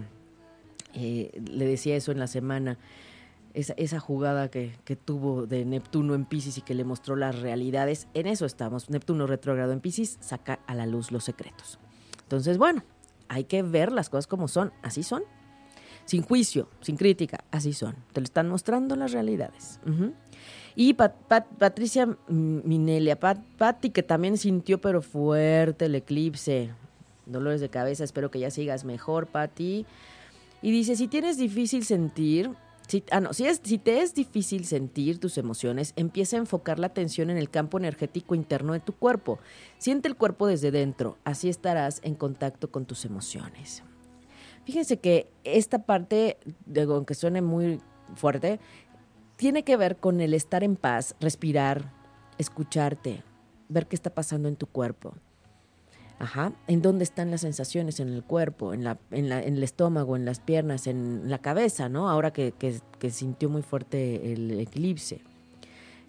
eh, 0.94 1.42
le 1.50 1.66
decía 1.66 1.96
eso 1.96 2.12
en 2.12 2.20
la 2.20 2.28
semana, 2.28 2.78
esa, 3.54 3.74
esa 3.78 4.00
jugada 4.00 4.50
que, 4.50 4.76
que, 4.84 4.96
tuvo 4.96 5.46
de 5.46 5.64
Neptuno 5.64 6.14
en 6.14 6.26
Pisces 6.26 6.58
y 6.58 6.62
que 6.62 6.74
le 6.74 6.84
mostró 6.84 7.16
las 7.16 7.40
realidades, 7.40 8.08
en 8.14 8.28
eso 8.28 8.46
estamos. 8.46 8.90
Neptuno 8.90 9.28
retrógrado 9.28 9.72
en 9.72 9.80
Pisces 9.80 10.18
saca 10.20 10.60
a 10.68 10.76
la 10.76 10.86
luz 10.86 11.12
los 11.12 11.24
secretos. 11.24 11.80
Entonces, 12.24 12.58
bueno, 12.58 12.84
hay 13.30 13.46
que 13.46 13.62
ver 13.64 13.92
las 13.92 14.10
cosas 14.10 14.28
como 14.28 14.48
son, 14.48 14.74
así 14.82 15.04
son 15.04 15.24
sin 16.06 16.22
juicio, 16.22 16.70
sin 16.82 16.97
crítica, 16.97 17.43
así 17.51 17.74
son. 17.74 17.95
Te 18.14 18.22
lo 18.22 18.26
están 18.26 18.47
mostrando 18.47 18.95
las 18.95 19.12
realidades. 19.12 19.80
Y 20.76 20.93
Patricia 20.93 22.18
Minelia, 22.28 23.20
Pat, 23.20 23.39
Patti, 23.58 23.89
que 23.89 24.03
también 24.03 24.38
sintió 24.38 24.80
pero 24.80 25.01
fuerte 25.01 25.86
el 25.86 25.95
eclipse, 25.95 26.72
dolores 27.26 27.62
de 27.62 27.70
cabeza, 27.70 28.03
espero 28.03 28.30
que 28.30 28.39
ya 28.39 28.51
sigas 28.51 28.86
mejor, 28.86 29.28
Patti. 29.28 29.86
Y 30.62 30.72
dice, 30.72 30.95
si 30.95 31.08
tienes 31.08 31.38
difícil 31.38 31.86
sentir, 31.86 32.51
si, 32.88 33.03
ah, 33.12 33.20
no, 33.20 33.34
si, 33.34 33.45
si 33.64 33.78
te 33.78 34.01
es 34.01 34.14
difícil 34.14 34.66
sentir 34.66 35.20
tus 35.20 35.38
emociones, 35.38 35.93
empieza 35.95 36.38
a 36.38 36.39
enfocar 36.39 36.78
la 36.78 36.88
atención 36.88 37.30
en 37.30 37.38
el 37.38 37.49
campo 37.49 37.78
energético 37.78 38.36
interno 38.36 38.74
de 38.74 38.80
tu 38.80 38.93
cuerpo. 38.93 39.39
Siente 39.80 40.08
el 40.08 40.16
cuerpo 40.16 40.45
desde 40.45 40.72
dentro, 40.72 41.18
así 41.24 41.49
estarás 41.49 41.99
en 42.03 42.16
contacto 42.16 42.70
con 42.70 42.86
tus 42.86 43.06
emociones. 43.06 43.84
Fíjense 44.66 44.97
que 44.97 45.30
esta 45.43 45.86
parte, 45.86 46.38
aunque 46.76 47.13
suene 47.13 47.41
muy 47.41 47.80
fuerte, 48.16 48.59
tiene 49.38 49.63
que 49.63 49.78
ver 49.78 49.97
con 49.97 50.22
el 50.22 50.34
estar 50.34 50.63
en 50.63 50.76
paz, 50.76 51.16
respirar, 51.20 51.91
escucharte, 52.38 53.24
ver 53.70 53.88
qué 53.88 53.95
está 53.95 54.09
pasando 54.09 54.49
en 54.49 54.55
tu 54.55 54.68
cuerpo. 54.68 55.13
Ajá. 56.18 56.53
¿En 56.68 56.82
dónde 56.82 57.03
están 57.03 57.30
las 57.30 57.41
sensaciones 57.41 57.99
en 57.99 58.07
el 58.09 58.24
cuerpo, 58.24 58.74
en, 58.74 58.84
la, 58.84 58.97
en, 59.11 59.28
la, 59.28 59.43
en 59.43 59.57
el 59.57 59.63
estómago, 59.63 60.16
en 60.16 60.26
las 60.26 60.39
piernas, 60.39 60.88
en 60.88 61.30
la 61.30 61.39
cabeza, 61.39 61.89
¿no? 61.89 62.09
Ahora 62.09 62.32
que, 62.32 62.53
que, 62.53 62.80
que 62.99 63.09
sintió 63.09 63.49
muy 63.49 63.61
fuerte 63.61 64.32
el 64.32 64.59
eclipse. 64.59 65.22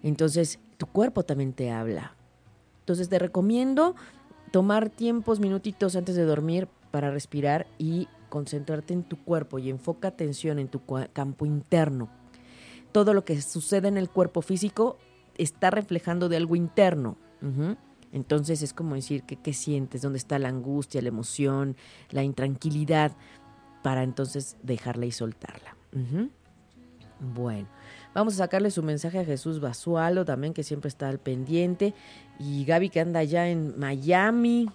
Entonces, 0.03 0.59
tu 0.77 0.85
cuerpo 0.85 1.23
también 1.23 1.53
te 1.53 1.71
habla. 1.71 2.15
Entonces, 2.79 3.09
te 3.09 3.19
recomiendo 3.19 3.95
tomar 4.51 4.89
tiempos, 4.89 5.41
minutitos 5.41 5.95
antes 5.97 6.15
de 6.15 6.23
dormir 6.23 6.69
para 6.91 7.11
respirar 7.11 7.67
y 7.77 8.07
concentrarte 8.29 8.93
en 8.93 9.03
tu 9.03 9.17
cuerpo 9.23 9.59
y 9.59 9.69
enfoca 9.69 10.09
atención 10.09 10.59
en 10.59 10.67
tu 10.67 10.81
campo 11.13 11.45
interno. 11.45 12.09
Todo 12.91 13.13
lo 13.13 13.25
que 13.25 13.41
sucede 13.41 13.87
en 13.87 13.97
el 13.97 14.09
cuerpo 14.09 14.41
físico 14.41 14.97
está 15.37 15.69
reflejando 15.69 16.29
de 16.29 16.37
algo 16.37 16.55
interno. 16.55 17.17
Entonces 18.11 18.61
es 18.61 18.73
como 18.73 18.95
decir 18.95 19.23
que 19.23 19.35
qué 19.35 19.53
sientes, 19.53 20.01
dónde 20.01 20.17
está 20.17 20.39
la 20.39 20.49
angustia, 20.49 21.01
la 21.01 21.09
emoción, 21.09 21.75
la 22.09 22.23
intranquilidad, 22.23 23.11
para 23.83 24.03
entonces 24.03 24.57
dejarla 24.63 25.05
y 25.05 25.11
soltarla. 25.11 25.75
Bueno, 27.19 27.67
vamos 28.13 28.35
a 28.35 28.37
sacarle 28.37 28.71
su 28.71 28.83
mensaje 28.83 29.19
a 29.19 29.25
Jesús 29.25 29.59
Basualo 29.59 30.23
también, 30.23 30.53
que 30.53 30.63
siempre 30.63 30.87
está 30.87 31.09
al 31.09 31.19
pendiente, 31.19 31.93
y 32.39 32.63
Gaby 32.65 32.89
que 32.89 32.99
anda 32.99 33.19
allá 33.19 33.49
en 33.49 33.77
Miami. 33.77 34.69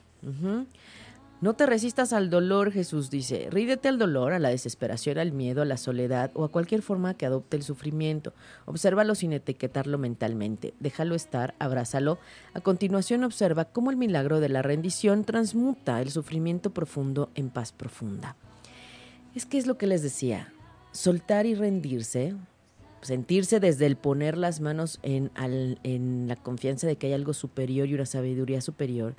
No 1.43 1.55
te 1.55 1.67
resistas 1.67 2.13
al 2.13 2.31
dolor, 2.31 2.71
Jesús 2.71 3.11
dice. 3.11 3.49
Rídete 3.51 3.89
al 3.89 3.99
dolor, 3.99 4.33
a 4.33 4.39
la 4.39 4.51
desesperación, 4.51 5.19
al 5.19 5.33
miedo, 5.33 5.61
a 5.61 5.65
la 5.65 5.77
soledad 5.77 6.31
o 6.35 6.45
a 6.45 6.49
cualquier 6.49 6.83
forma 6.83 7.15
que 7.15 7.27
adopte 7.27 7.57
el 7.57 7.65
sufrimiento. 7.65 8.33
Obsérvalo 8.65 9.17
sin 9.17 9.33
etiquetarlo 9.33 9.99
mentalmente. 9.99 10.73
Déjalo 10.79 11.17
estar, 11.17 11.57
abrázalo. 11.59 12.21
A 12.55 12.61
continuación 12.61 13.25
observa 13.25 13.65
cómo 13.65 13.91
el 13.91 13.97
milagro 13.97 14.39
de 14.39 14.51
la 14.51 14.63
rendición 14.63 15.25
transmuta 15.25 16.01
el 16.01 16.13
sufrimiento 16.13 16.71
profundo 16.71 17.29
en 17.35 17.51
paz 17.51 17.73
profunda. 17.73 18.37
Es 19.35 19.45
que 19.45 19.59
es 19.59 19.67
lo 19.67 19.77
que 19.77 19.89
les 19.89 20.03
decía. 20.03 20.53
Soltar 20.93 21.47
y 21.47 21.57
rendirse, 21.57 22.37
sentirse 23.01 23.59
desde 23.59 23.87
el 23.87 23.97
poner 23.97 24.39
las 24.39 24.61
manos 24.61 25.01
en, 25.03 26.29
la 26.29 26.37
confianza 26.37 26.87
de 26.87 26.95
que 26.95 27.09
hay 27.09 27.15
algo 27.15 27.33
superior 27.33 27.89
y 27.89 27.95
una 27.95 28.07
sabiduría 28.07 28.61
superior, 28.61 29.17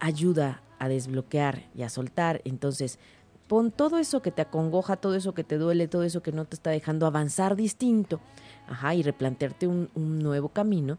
ayuda 0.00 0.62
a 0.73 0.73
desbloquear 0.88 1.64
y 1.74 1.82
a 1.82 1.88
soltar. 1.88 2.40
Entonces, 2.44 2.98
pon 3.46 3.70
todo 3.70 3.98
eso 3.98 4.22
que 4.22 4.30
te 4.30 4.42
acongoja, 4.42 4.96
todo 4.96 5.14
eso 5.14 5.34
que 5.34 5.44
te 5.44 5.58
duele, 5.58 5.88
todo 5.88 6.02
eso 6.02 6.22
que 6.22 6.32
no 6.32 6.44
te 6.44 6.56
está 6.56 6.70
dejando 6.70 7.06
avanzar 7.06 7.56
distinto, 7.56 8.20
ajá, 8.68 8.94
y 8.94 9.02
replantearte 9.02 9.66
un, 9.66 9.90
nuevo 9.94 10.48
camino 10.48 10.98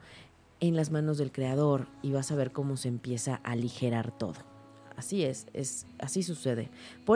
en 0.59 0.75
las 0.75 0.91
manos 0.91 1.17
del 1.17 1.31
creador 1.31 1.87
y 2.01 2.11
vas 2.11 2.31
a 2.31 2.35
ver 2.35 2.51
cómo 2.51 2.77
se 2.77 2.87
empieza 2.87 3.41
a 3.43 3.51
aligerar 3.51 4.11
todo. 4.11 4.35
Así 4.95 5.23
es, 5.23 5.47
es 5.53 5.85
así 5.99 6.23
sucede. 6.23 6.69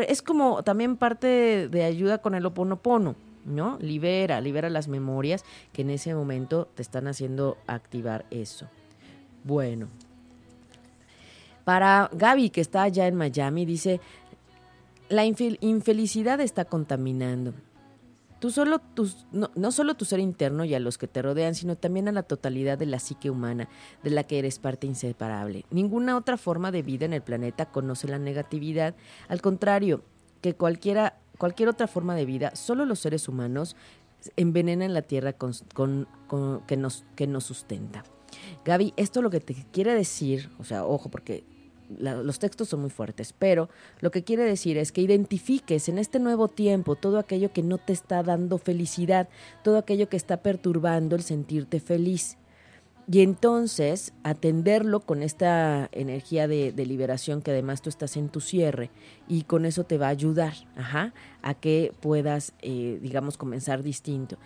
es 0.05 0.21
como 0.21 0.63
también 0.63 0.97
parte 0.97 1.69
de, 1.69 1.83
ayuda 1.83 2.17
con 2.17 2.35
el 2.35 2.45
oponopono, 2.45 3.15
¿no? 3.45 3.77
Libera, 3.79 4.41
libera 4.41 4.69
las 4.69 4.89
memorias 4.89 5.45
que 5.71 5.83
en 5.83 5.91
ese 5.91 6.13
momento 6.13 6.67
te 6.75 6.81
están 6.81 7.07
haciendo 7.07 7.57
activar 7.67 8.25
eso. 8.31 8.67
Bueno, 9.45 9.87
para 11.69 12.09
Gaby, 12.13 12.49
que 12.49 12.61
está 12.61 12.81
allá 12.81 13.05
en 13.05 13.13
Miami, 13.13 13.63
dice, 13.63 14.01
la 15.07 15.23
infelicidad 15.23 16.41
está 16.41 16.65
contaminando. 16.65 17.53
Tú 18.39 18.49
solo, 18.49 18.81
no, 19.31 19.51
no, 19.53 19.71
solo 19.71 19.93
tu 19.93 20.03
ser 20.03 20.19
interno 20.19 20.65
y 20.65 20.73
a 20.73 20.79
los 20.79 20.97
que 20.97 21.07
te 21.07 21.21
rodean, 21.21 21.53
sino 21.53 21.75
también 21.75 22.07
a 22.07 22.11
la 22.11 22.23
totalidad 22.23 22.79
de 22.79 22.87
la 22.87 22.97
psique 22.97 23.29
humana, 23.29 23.69
de 24.01 24.09
la 24.09 24.23
que 24.23 24.39
eres 24.39 24.57
parte 24.57 24.87
inseparable. 24.87 25.63
Ninguna 25.69 26.17
otra 26.17 26.37
forma 26.37 26.71
de 26.71 26.81
vida 26.81 27.05
en 27.05 27.13
el 27.13 27.21
planeta 27.21 27.67
conoce 27.67 28.07
la 28.07 28.17
negatividad. 28.17 28.95
Al 29.27 29.39
contrario, 29.39 30.01
que 30.41 30.55
cualquiera, 30.55 31.19
cualquier 31.37 31.69
otra 31.69 31.85
forma 31.85 32.15
de 32.15 32.25
vida, 32.25 32.55
solo 32.55 32.83
los 32.83 32.97
seres 32.97 33.29
humanos 33.29 33.75
envenenan 34.37 34.95
la 34.95 35.03
tierra 35.03 35.33
con, 35.33 35.53
que, 36.65 36.77
nos, 36.77 37.05
que 37.15 37.27
nos 37.27 37.43
sustenta. 37.43 38.03
Gaby, 38.65 38.93
esto 38.97 39.21
lo 39.21 39.29
que 39.29 39.39
te 39.39 39.53
quiere 39.71 39.93
decir, 39.93 40.49
o 40.57 40.63
sea, 40.63 40.83
ojo, 40.83 41.09
porque 41.09 41.43
los 41.97 42.39
textos 42.39 42.69
son 42.69 42.81
muy 42.81 42.89
fuertes, 42.89 43.33
pero 43.37 43.69
lo 43.99 44.11
que 44.11 44.23
quiere 44.23 44.43
decir 44.43 44.77
es 44.77 44.91
que 44.91 45.01
identifiques 45.01 45.89
en 45.89 45.97
este 45.97 46.19
nuevo 46.19 46.47
tiempo 46.47 46.95
todo 46.95 47.17
aquello 47.17 47.51
que 47.51 47.63
no 47.63 47.77
te 47.77 47.93
está 47.93 48.21
dando 48.23 48.57
felicidad, 48.57 49.27
todo 49.63 49.77
aquello 49.77 50.09
que 50.09 50.17
está 50.17 50.37
perturbando 50.37 51.15
el 51.15 51.23
sentirte 51.23 51.79
feliz. 51.79 52.37
Y 53.11 53.21
entonces 53.21 54.13
atenderlo 54.23 54.99
con 54.99 55.23
esta 55.23 55.89
energía 55.93 56.47
de, 56.47 56.71
liberación 56.85 57.41
que 57.41 57.49
además 57.49 57.81
tú 57.81 57.89
estás 57.89 58.15
en 58.17 58.29
tu 58.29 58.39
cierre 58.39 58.91
y 59.27 59.43
con 59.43 59.65
eso 59.65 59.83
te 59.83 59.97
va 59.97 60.07
a 60.07 60.09
ayudar 60.09 60.53
a 61.41 61.53
que 61.55 61.91
puedas, 62.01 62.53
eh, 62.61 62.99
digamos, 63.01 63.35
comenzar 63.35 63.81
distinto. 63.81 64.37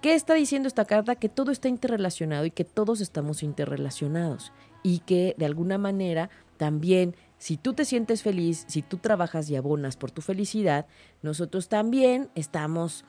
¿Qué 0.00 0.14
está 0.14 0.34
diciendo 0.34 0.68
esta 0.68 0.84
carta? 0.84 1.16
Que 1.16 1.28
todo 1.28 1.50
está 1.50 1.68
interrelacionado 1.68 2.44
y 2.44 2.52
que 2.52 2.62
todos 2.62 3.00
estamos 3.00 3.42
interrelacionados 3.42 4.52
y 4.84 5.00
que 5.00 5.34
de 5.36 5.46
alguna 5.46 5.76
manera 5.76 6.30
también 6.58 7.16
si 7.38 7.56
tú 7.56 7.72
te 7.72 7.84
sientes 7.84 8.22
feliz, 8.22 8.64
si 8.68 8.82
tú 8.82 8.98
trabajas 8.98 9.48
y 9.48 9.56
abonas 9.56 9.96
por 9.96 10.10
tu 10.10 10.20
felicidad, 10.20 10.86
nosotros 11.22 11.68
también 11.68 12.28
estamos 12.34 13.04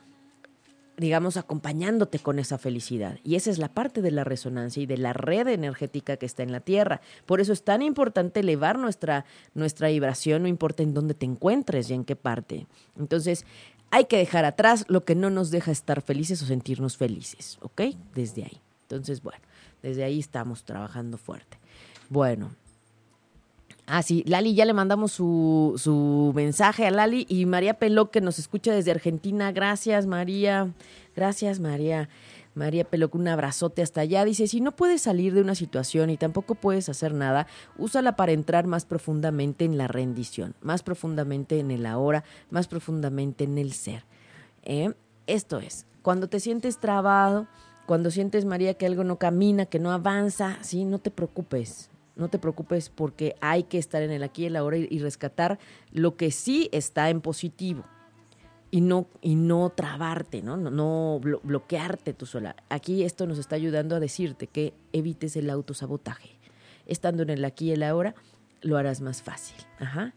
digamos, 0.96 1.38
acompañándote 1.38 2.18
con 2.18 2.38
esa 2.38 2.58
felicidad. 2.58 3.18
Y 3.24 3.36
esa 3.36 3.50
es 3.50 3.56
la 3.56 3.72
parte 3.72 4.02
de 4.02 4.10
la 4.10 4.22
resonancia 4.22 4.82
y 4.82 4.86
de 4.86 4.98
la 4.98 5.14
red 5.14 5.48
energética 5.48 6.18
que 6.18 6.26
está 6.26 6.42
en 6.42 6.52
la 6.52 6.60
Tierra. 6.60 7.00
Por 7.24 7.40
eso 7.40 7.54
es 7.54 7.64
tan 7.64 7.80
importante 7.80 8.40
elevar 8.40 8.78
nuestra, 8.78 9.24
nuestra 9.54 9.88
vibración, 9.88 10.42
no 10.42 10.48
importa 10.48 10.82
en 10.82 10.92
dónde 10.92 11.14
te 11.14 11.24
encuentres 11.24 11.88
y 11.88 11.94
en 11.94 12.04
qué 12.04 12.16
parte. 12.16 12.66
Entonces, 12.98 13.46
hay 13.90 14.04
que 14.04 14.18
dejar 14.18 14.44
atrás 14.44 14.84
lo 14.88 15.06
que 15.06 15.14
no 15.14 15.30
nos 15.30 15.50
deja 15.50 15.72
estar 15.72 16.02
felices 16.02 16.42
o 16.42 16.46
sentirnos 16.46 16.98
felices, 16.98 17.58
¿ok? 17.62 17.80
Desde 18.14 18.44
ahí. 18.44 18.60
Entonces, 18.82 19.22
bueno, 19.22 19.40
desde 19.82 20.04
ahí 20.04 20.18
estamos 20.18 20.64
trabajando 20.64 21.16
fuerte. 21.16 21.58
Bueno, 22.10 22.50
Ah, 23.92 24.04
sí, 24.04 24.22
Lali, 24.24 24.54
ya 24.54 24.64
le 24.66 24.72
mandamos 24.72 25.10
su, 25.10 25.74
su 25.76 26.30
mensaje 26.36 26.86
a 26.86 26.92
Lali 26.92 27.26
y 27.28 27.44
María 27.44 27.74
Peló, 27.74 28.12
que 28.12 28.20
nos 28.20 28.38
escucha 28.38 28.72
desde 28.72 28.92
Argentina. 28.92 29.50
Gracias, 29.50 30.06
María. 30.06 30.72
Gracias, 31.16 31.58
María. 31.58 32.08
María 32.54 32.84
Peló, 32.84 33.10
un 33.12 33.26
abrazote 33.26 33.82
hasta 33.82 34.02
allá. 34.02 34.24
Dice, 34.24 34.46
si 34.46 34.60
no 34.60 34.76
puedes 34.76 35.02
salir 35.02 35.34
de 35.34 35.40
una 35.40 35.56
situación 35.56 36.08
y 36.08 36.16
tampoco 36.16 36.54
puedes 36.54 36.88
hacer 36.88 37.14
nada, 37.14 37.48
úsala 37.78 38.14
para 38.14 38.30
entrar 38.30 38.68
más 38.68 38.84
profundamente 38.84 39.64
en 39.64 39.76
la 39.76 39.88
rendición, 39.88 40.54
más 40.60 40.84
profundamente 40.84 41.58
en 41.58 41.72
el 41.72 41.84
ahora, 41.84 42.22
más 42.48 42.68
profundamente 42.68 43.42
en 43.42 43.58
el 43.58 43.72
ser. 43.72 44.04
¿Eh? 44.62 44.92
Esto 45.26 45.58
es, 45.58 45.84
cuando 46.02 46.28
te 46.28 46.38
sientes 46.38 46.78
trabado, 46.78 47.48
cuando 47.86 48.12
sientes, 48.12 48.44
María, 48.44 48.74
que 48.74 48.86
algo 48.86 49.02
no 49.02 49.18
camina, 49.18 49.66
que 49.66 49.80
no 49.80 49.90
avanza, 49.90 50.58
sí, 50.60 50.84
no 50.84 51.00
te 51.00 51.10
preocupes 51.10 51.89
no 52.20 52.28
te 52.28 52.38
preocupes 52.38 52.90
porque 52.90 53.34
hay 53.40 53.64
que 53.64 53.78
estar 53.78 54.02
en 54.02 54.10
el 54.10 54.22
aquí 54.22 54.42
y 54.42 54.46
el 54.46 54.56
ahora 54.56 54.76
y, 54.76 54.98
rescatar 54.98 55.58
lo 55.90 56.16
que 56.16 56.30
sí 56.30 56.68
está 56.72 57.10
en 57.10 57.20
positivo 57.20 57.84
y 58.70 58.82
no, 58.82 59.08
y 59.20 59.34
no 59.34 59.70
trabarte, 59.70 60.42
¿no? 60.42 60.56
No, 60.56 61.20
bloquearte 61.20 62.12
tú 62.12 62.26
sola. 62.26 62.54
Aquí 62.68 63.02
esto 63.02 63.26
nos 63.26 63.38
está 63.38 63.56
ayudando 63.56 63.96
a 63.96 64.00
decirte 64.00 64.46
que 64.46 64.74
evites 64.92 65.34
el 65.36 65.50
autosabotaje. 65.50 66.38
Estando 66.86 67.22
en 67.22 67.30
el 67.30 67.44
aquí 67.44 67.66
y 67.66 67.72
el 67.72 67.82
ahora, 67.82 68.14
lo 68.60 68.76
harás 68.76 69.00
más 69.00 69.22
fácil. 69.22 69.56
Ajá. 69.78 70.14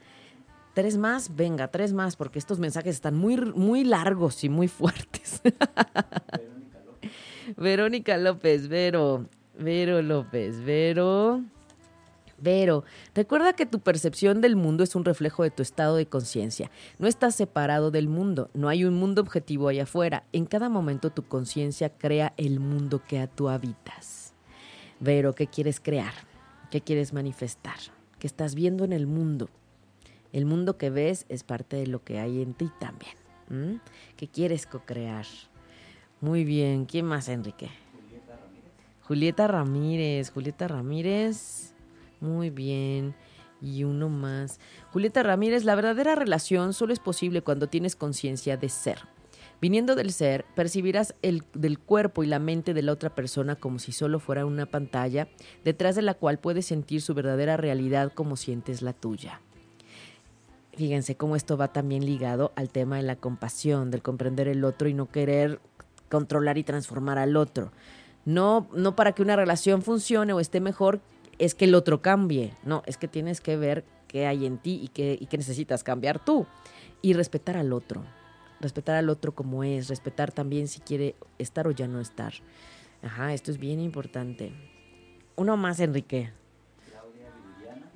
Tres 0.73 0.97
más, 0.97 1.35
venga, 1.35 1.67
tres 1.69 1.93
más, 1.93 2.15
porque 2.15 2.39
estos 2.39 2.59
mensajes 2.59 2.95
están 2.95 3.15
muy, 3.15 3.37
muy 3.37 3.83
largos 3.83 4.43
y 4.43 4.49
muy 4.49 4.67
fuertes. 4.67 5.41
Verónica 5.43 6.79
López. 6.85 7.11
Verónica 7.57 8.17
López, 8.17 8.67
Vero. 8.67 9.27
Vero 9.57 10.01
López, 10.01 10.63
Vero. 10.63 11.43
Pero 12.43 12.83
recuerda 13.15 13.53
que 13.53 13.65
tu 13.65 13.79
percepción 13.79 14.41
del 14.41 14.55
mundo 14.55 14.83
es 14.83 14.95
un 14.95 15.05
reflejo 15.05 15.43
de 15.43 15.51
tu 15.51 15.63
estado 15.63 15.95
de 15.95 16.05
conciencia. 16.05 16.69
No 16.99 17.07
estás 17.07 17.35
separado 17.35 17.89
del 17.89 18.09
mundo, 18.09 18.49
no 18.53 18.69
hay 18.69 18.83
un 18.83 18.95
mundo 18.95 19.21
objetivo 19.21 19.69
allá 19.69 19.83
afuera. 19.83 20.23
En 20.33 20.45
cada 20.45 20.69
momento 20.69 21.09
tu 21.09 21.23
conciencia 21.23 21.89
crea 21.89 22.33
el 22.37 22.59
mundo 22.59 23.01
que 23.07 23.27
tú 23.33 23.49
habitas. 23.49 24.33
Pero, 25.03 25.33
¿qué 25.33 25.47
quieres 25.47 25.79
crear? 25.79 26.13
¿Qué 26.69 26.81
quieres 26.81 27.13
manifestar? 27.13 27.77
¿Qué 28.19 28.27
estás 28.27 28.55
viendo 28.55 28.83
en 28.83 28.93
el 28.93 29.07
mundo? 29.07 29.49
El 30.31 30.45
mundo 30.45 30.77
que 30.77 30.89
ves 30.89 31.25
es 31.29 31.43
parte 31.43 31.75
de 31.77 31.87
lo 31.87 32.03
que 32.03 32.19
hay 32.19 32.41
en 32.41 32.53
ti 32.53 32.69
también. 32.79 33.81
¿Qué 34.17 34.27
quieres 34.27 34.65
co-crear? 34.65 35.25
Muy 36.21 36.43
bien. 36.43 36.85
¿Quién 36.85 37.05
más, 37.05 37.27
Enrique? 37.27 37.69
Julieta 37.91 38.35
Ramírez. 38.35 38.71
Julieta 39.01 39.47
Ramírez. 39.47 40.31
Julieta 40.31 40.67
Ramírez. 40.67 41.72
Muy 42.23 42.49
bien. 42.49 43.15
Y 43.61 43.83
uno 43.83 44.07
más. 44.07 44.59
Julieta 44.91 45.23
Ramírez, 45.23 45.65
la 45.65 45.75
verdadera 45.75 46.15
relación 46.15 46.73
solo 46.73 46.93
es 46.93 46.99
posible 46.99 47.41
cuando 47.41 47.67
tienes 47.67 47.97
conciencia 47.97 48.55
de 48.55 48.69
ser. 48.69 48.99
Viniendo 49.59 49.95
del 49.95 50.11
ser, 50.11 50.45
percibirás 50.55 51.15
el 51.21 51.43
del 51.53 51.79
cuerpo 51.79 52.23
y 52.23 52.27
la 52.27 52.39
mente 52.39 52.73
de 52.73 52.81
la 52.81 52.93
otra 52.93 53.13
persona 53.13 53.55
como 53.55 53.77
si 53.77 53.91
solo 53.91 54.19
fuera 54.19 54.45
una 54.45 54.65
pantalla, 54.65 55.27
detrás 55.63 55.95
de 55.95 56.01
la 56.01 56.13
cual 56.13 56.39
puedes 56.39 56.65
sentir 56.65 57.01
su 57.01 57.13
verdadera 57.13 57.57
realidad 57.57 58.11
como 58.13 58.35
sientes 58.35 58.81
la 58.81 58.93
tuya. 58.93 59.41
Fíjense 60.75 61.15
cómo 61.15 61.35
esto 61.35 61.55
va 61.55 61.71
también 61.71 62.05
ligado 62.05 62.51
al 62.55 62.69
tema 62.69 62.97
de 62.97 63.03
la 63.03 63.15
compasión, 63.15 63.91
del 63.91 64.01
comprender 64.01 64.47
el 64.47 64.63
otro 64.63 64.87
y 64.87 64.93
no 64.93 65.09
querer 65.09 65.59
controlar 66.09 66.57
y 66.57 66.63
transformar 66.63 67.17
al 67.17 67.35
otro. 67.35 67.71
No, 68.25 68.67
no 68.73 68.95
para 68.95 69.11
que 69.11 69.21
una 69.21 69.35
relación 69.35 69.81
funcione 69.81 70.33
o 70.33 70.39
esté 70.39 70.61
mejor, 70.61 71.01
es 71.39 71.55
que 71.55 71.65
el 71.65 71.75
otro 71.75 72.01
cambie, 72.01 72.53
no, 72.63 72.83
es 72.85 72.97
que 72.97 73.07
tienes 73.07 73.41
que 73.41 73.57
ver 73.57 73.83
qué 74.07 74.27
hay 74.27 74.45
en 74.45 74.57
ti 74.57 74.79
y 74.83 74.87
qué, 74.89 75.17
y 75.19 75.25
qué 75.25 75.37
necesitas 75.37 75.83
cambiar 75.83 76.23
tú. 76.23 76.45
Y 77.01 77.13
respetar 77.13 77.57
al 77.57 77.73
otro, 77.73 78.03
respetar 78.61 78.95
al 78.95 79.09
otro 79.09 79.33
como 79.33 79.63
es, 79.63 79.89
respetar 79.89 80.31
también 80.31 80.67
si 80.67 80.79
quiere 80.79 81.15
estar 81.37 81.67
o 81.67 81.71
ya 81.71 81.87
no 81.87 81.99
estar. 81.99 82.33
Ajá, 83.01 83.33
esto 83.33 83.51
es 83.51 83.57
bien 83.57 83.81
importante. 83.81 84.53
Uno 85.35 85.57
más, 85.57 85.79
Enrique. 85.81 86.31
Claudia 86.89 87.27
Viridiana. 87.35 87.91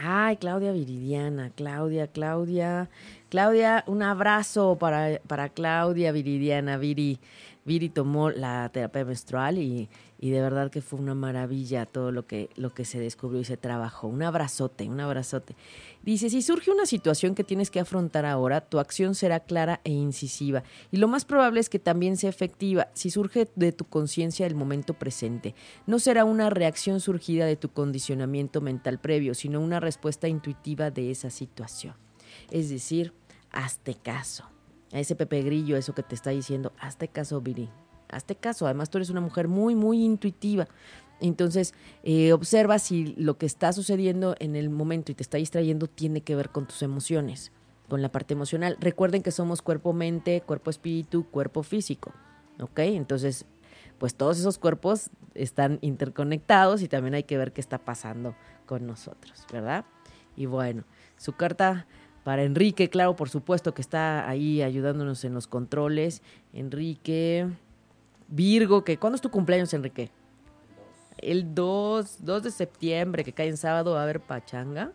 Ay, 0.00 0.36
Claudia 0.38 0.72
Viridiana, 0.72 1.50
Claudia, 1.50 2.06
Claudia. 2.06 2.88
Claudia, 3.28 3.84
un 3.86 4.02
abrazo 4.02 4.78
para, 4.78 5.20
para 5.26 5.50
Claudia 5.50 6.12
Viridiana, 6.12 6.78
Viri. 6.78 7.20
Viri 7.66 7.88
tomó 7.88 8.30
la 8.30 8.68
terapia 8.72 9.04
menstrual 9.04 9.58
y, 9.58 9.88
de 10.30 10.40
verdad 10.40 10.70
que 10.70 10.80
fue 10.80 10.98
una 10.98 11.14
maravilla 11.14 11.86
todo 11.86 12.10
lo 12.10 12.26
que, 12.26 12.48
lo 12.56 12.72
que 12.72 12.84
se 12.84 12.98
descubrió 12.98 13.40
y 13.40 13.44
se 13.44 13.56
trabajó. 13.56 14.08
Un 14.08 14.22
abrazote, 14.22 14.88
un 14.88 15.00
abrazote. 15.00 15.54
Dice, 16.02 16.30
si 16.30 16.40
surge 16.40 16.70
una 16.70 16.86
situación 16.86 17.34
que 17.34 17.44
tienes 17.44 17.70
que 17.70 17.80
afrontar 17.80 18.24
ahora, 18.24 18.62
tu 18.62 18.78
acción 18.78 19.14
será 19.14 19.40
clara 19.40 19.80
e 19.84 19.90
incisiva. 19.90 20.62
Y 20.90 20.96
lo 20.96 21.08
más 21.08 21.24
probable 21.24 21.60
es 21.60 21.68
que 21.68 21.78
también 21.78 22.16
sea 22.16 22.30
efectiva 22.30 22.88
si 22.94 23.10
surge 23.10 23.48
de 23.54 23.72
tu 23.72 23.84
conciencia 23.84 24.46
el 24.46 24.54
momento 24.54 24.94
presente. 24.94 25.54
No 25.86 25.98
será 25.98 26.24
una 26.24 26.48
reacción 26.48 27.00
surgida 27.00 27.46
de 27.46 27.56
tu 27.56 27.68
condicionamiento 27.68 28.60
mental 28.60 29.00
previo, 29.00 29.34
sino 29.34 29.60
una 29.60 29.80
respuesta 29.80 30.28
intuitiva 30.28 30.90
de 30.90 31.10
esa 31.10 31.30
situación. 31.30 31.94
Es 32.50 32.70
decir, 32.70 33.12
hazte 33.50 33.94
caso 33.94 34.44
a 34.92 35.00
ese 35.00 35.16
Pepe 35.16 35.42
Grillo, 35.42 35.76
eso 35.76 35.94
que 35.94 36.02
te 36.02 36.14
está 36.14 36.30
diciendo, 36.30 36.72
hazte 36.78 37.08
caso, 37.08 37.40
Viri, 37.40 37.68
hazte 38.14 38.34
caso. 38.34 38.66
Además, 38.66 38.90
tú 38.90 38.98
eres 38.98 39.10
una 39.10 39.20
mujer 39.20 39.48
muy, 39.48 39.74
muy 39.74 40.02
intuitiva. 40.02 40.68
Entonces, 41.20 41.74
eh, 42.02 42.32
observa 42.32 42.78
si 42.78 43.14
lo 43.16 43.38
que 43.38 43.46
está 43.46 43.72
sucediendo 43.72 44.34
en 44.40 44.56
el 44.56 44.70
momento 44.70 45.12
y 45.12 45.14
te 45.14 45.22
está 45.22 45.38
distrayendo 45.38 45.86
tiene 45.86 46.20
que 46.20 46.36
ver 46.36 46.50
con 46.50 46.66
tus 46.66 46.82
emociones, 46.82 47.52
con 47.88 48.02
la 48.02 48.10
parte 48.10 48.34
emocional. 48.34 48.76
Recuerden 48.80 49.22
que 49.22 49.30
somos 49.30 49.62
cuerpo-mente, 49.62 50.42
cuerpo-espíritu, 50.42 51.24
cuerpo 51.30 51.62
físico. 51.62 52.12
¿Ok? 52.60 52.80
Entonces, 52.80 53.46
pues 53.98 54.14
todos 54.14 54.38
esos 54.38 54.58
cuerpos 54.58 55.10
están 55.34 55.78
interconectados 55.80 56.82
y 56.82 56.88
también 56.88 57.14
hay 57.14 57.24
que 57.24 57.38
ver 57.38 57.52
qué 57.52 57.60
está 57.60 57.78
pasando 57.78 58.34
con 58.66 58.86
nosotros, 58.86 59.44
¿verdad? 59.52 59.84
Y 60.36 60.46
bueno, 60.46 60.84
su 61.16 61.32
carta 61.32 61.86
para 62.24 62.42
Enrique, 62.42 62.88
claro, 62.88 63.16
por 63.16 63.28
supuesto 63.28 63.74
que 63.74 63.82
está 63.82 64.28
ahí 64.28 64.62
ayudándonos 64.62 65.24
en 65.24 65.34
los 65.34 65.46
controles. 65.46 66.22
Enrique, 66.52 67.48
Virgo, 68.28 68.84
que 68.84 68.98
¿cuándo 68.98 69.16
es 69.16 69.22
tu 69.22 69.30
cumpleaños, 69.30 69.72
Enrique? 69.74 70.10
El 71.18 71.54
2, 71.54 72.24
2 72.24 72.42
de 72.42 72.50
septiembre, 72.50 73.24
que 73.24 73.32
cae 73.32 73.48
en 73.48 73.56
sábado, 73.56 73.92
va 73.92 74.00
a 74.00 74.02
haber 74.04 74.20
pachanga. 74.20 74.92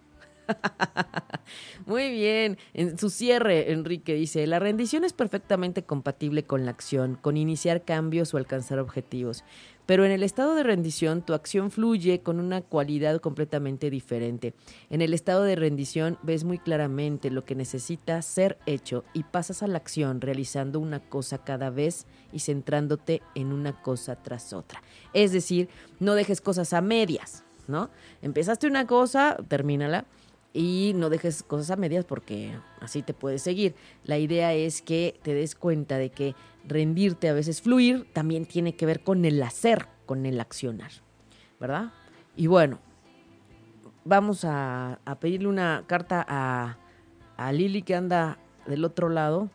Muy 1.85 2.11
bien. 2.11 2.57
En 2.73 2.97
su 2.97 3.09
cierre, 3.09 3.71
Enrique 3.71 4.13
dice, 4.13 4.45
la 4.47 4.59
rendición 4.59 5.03
es 5.03 5.13
perfectamente 5.13 5.83
compatible 5.83 6.43
con 6.43 6.65
la 6.65 6.71
acción, 6.71 7.15
con 7.15 7.37
iniciar 7.37 7.83
cambios 7.83 8.33
o 8.33 8.37
alcanzar 8.37 8.79
objetivos. 8.79 9.43
Pero 9.89 10.05
en 10.05 10.11
el 10.11 10.21
estado 10.21 10.53
de 10.53 10.61
rendición 10.61 11.23
tu 11.23 11.33
acción 11.33 11.71
fluye 11.71 12.21
con 12.21 12.39
una 12.39 12.61
cualidad 12.61 13.19
completamente 13.19 13.89
diferente. 13.89 14.53
En 14.91 15.01
el 15.01 15.15
estado 15.15 15.41
de 15.41 15.55
rendición 15.55 16.19
ves 16.21 16.43
muy 16.43 16.59
claramente 16.59 17.31
lo 17.31 17.43
que 17.43 17.55
necesita 17.55 18.21
ser 18.21 18.59
hecho 18.67 19.03
y 19.15 19.23
pasas 19.23 19.63
a 19.63 19.67
la 19.67 19.79
acción 19.79 20.21
realizando 20.21 20.79
una 20.79 20.99
cosa 20.99 21.39
cada 21.39 21.71
vez 21.71 22.05
y 22.31 22.37
centrándote 22.37 23.23
en 23.33 23.51
una 23.51 23.81
cosa 23.81 24.15
tras 24.21 24.53
otra. 24.53 24.83
Es 25.13 25.31
decir, 25.31 25.69
no 25.99 26.13
dejes 26.13 26.39
cosas 26.39 26.73
a 26.73 26.81
medias, 26.81 27.43
¿no? 27.67 27.89
Empezaste 28.21 28.67
una 28.67 28.85
cosa, 28.85 29.37
termínala 29.47 30.05
y 30.53 30.93
no 30.95 31.09
dejes 31.09 31.41
cosas 31.41 31.71
a 31.71 31.77
medias 31.77 32.05
porque 32.05 32.51
así 32.79 33.01
te 33.01 33.15
puedes 33.15 33.41
seguir. 33.41 33.73
La 34.03 34.19
idea 34.19 34.53
es 34.53 34.83
que 34.83 35.19
te 35.23 35.33
des 35.33 35.55
cuenta 35.55 35.97
de 35.97 36.11
que 36.11 36.35
rendirte, 36.69 37.29
a 37.29 37.33
veces 37.33 37.61
fluir, 37.61 38.07
también 38.13 38.45
tiene 38.45 38.75
que 38.75 38.85
ver 38.85 39.03
con 39.03 39.25
el 39.25 39.41
hacer, 39.43 39.87
con 40.05 40.25
el 40.25 40.39
accionar, 40.39 40.91
¿verdad? 41.59 41.91
Y 42.35 42.47
bueno, 42.47 42.79
vamos 44.05 44.45
a, 44.45 44.99
pedirle 45.19 45.47
una 45.47 45.83
carta 45.87 46.25
a, 46.27 46.77
a 47.37 47.51
Lili 47.51 47.81
que 47.81 47.95
anda 47.95 48.37
del 48.65 48.85
otro 48.85 49.09
lado 49.09 49.49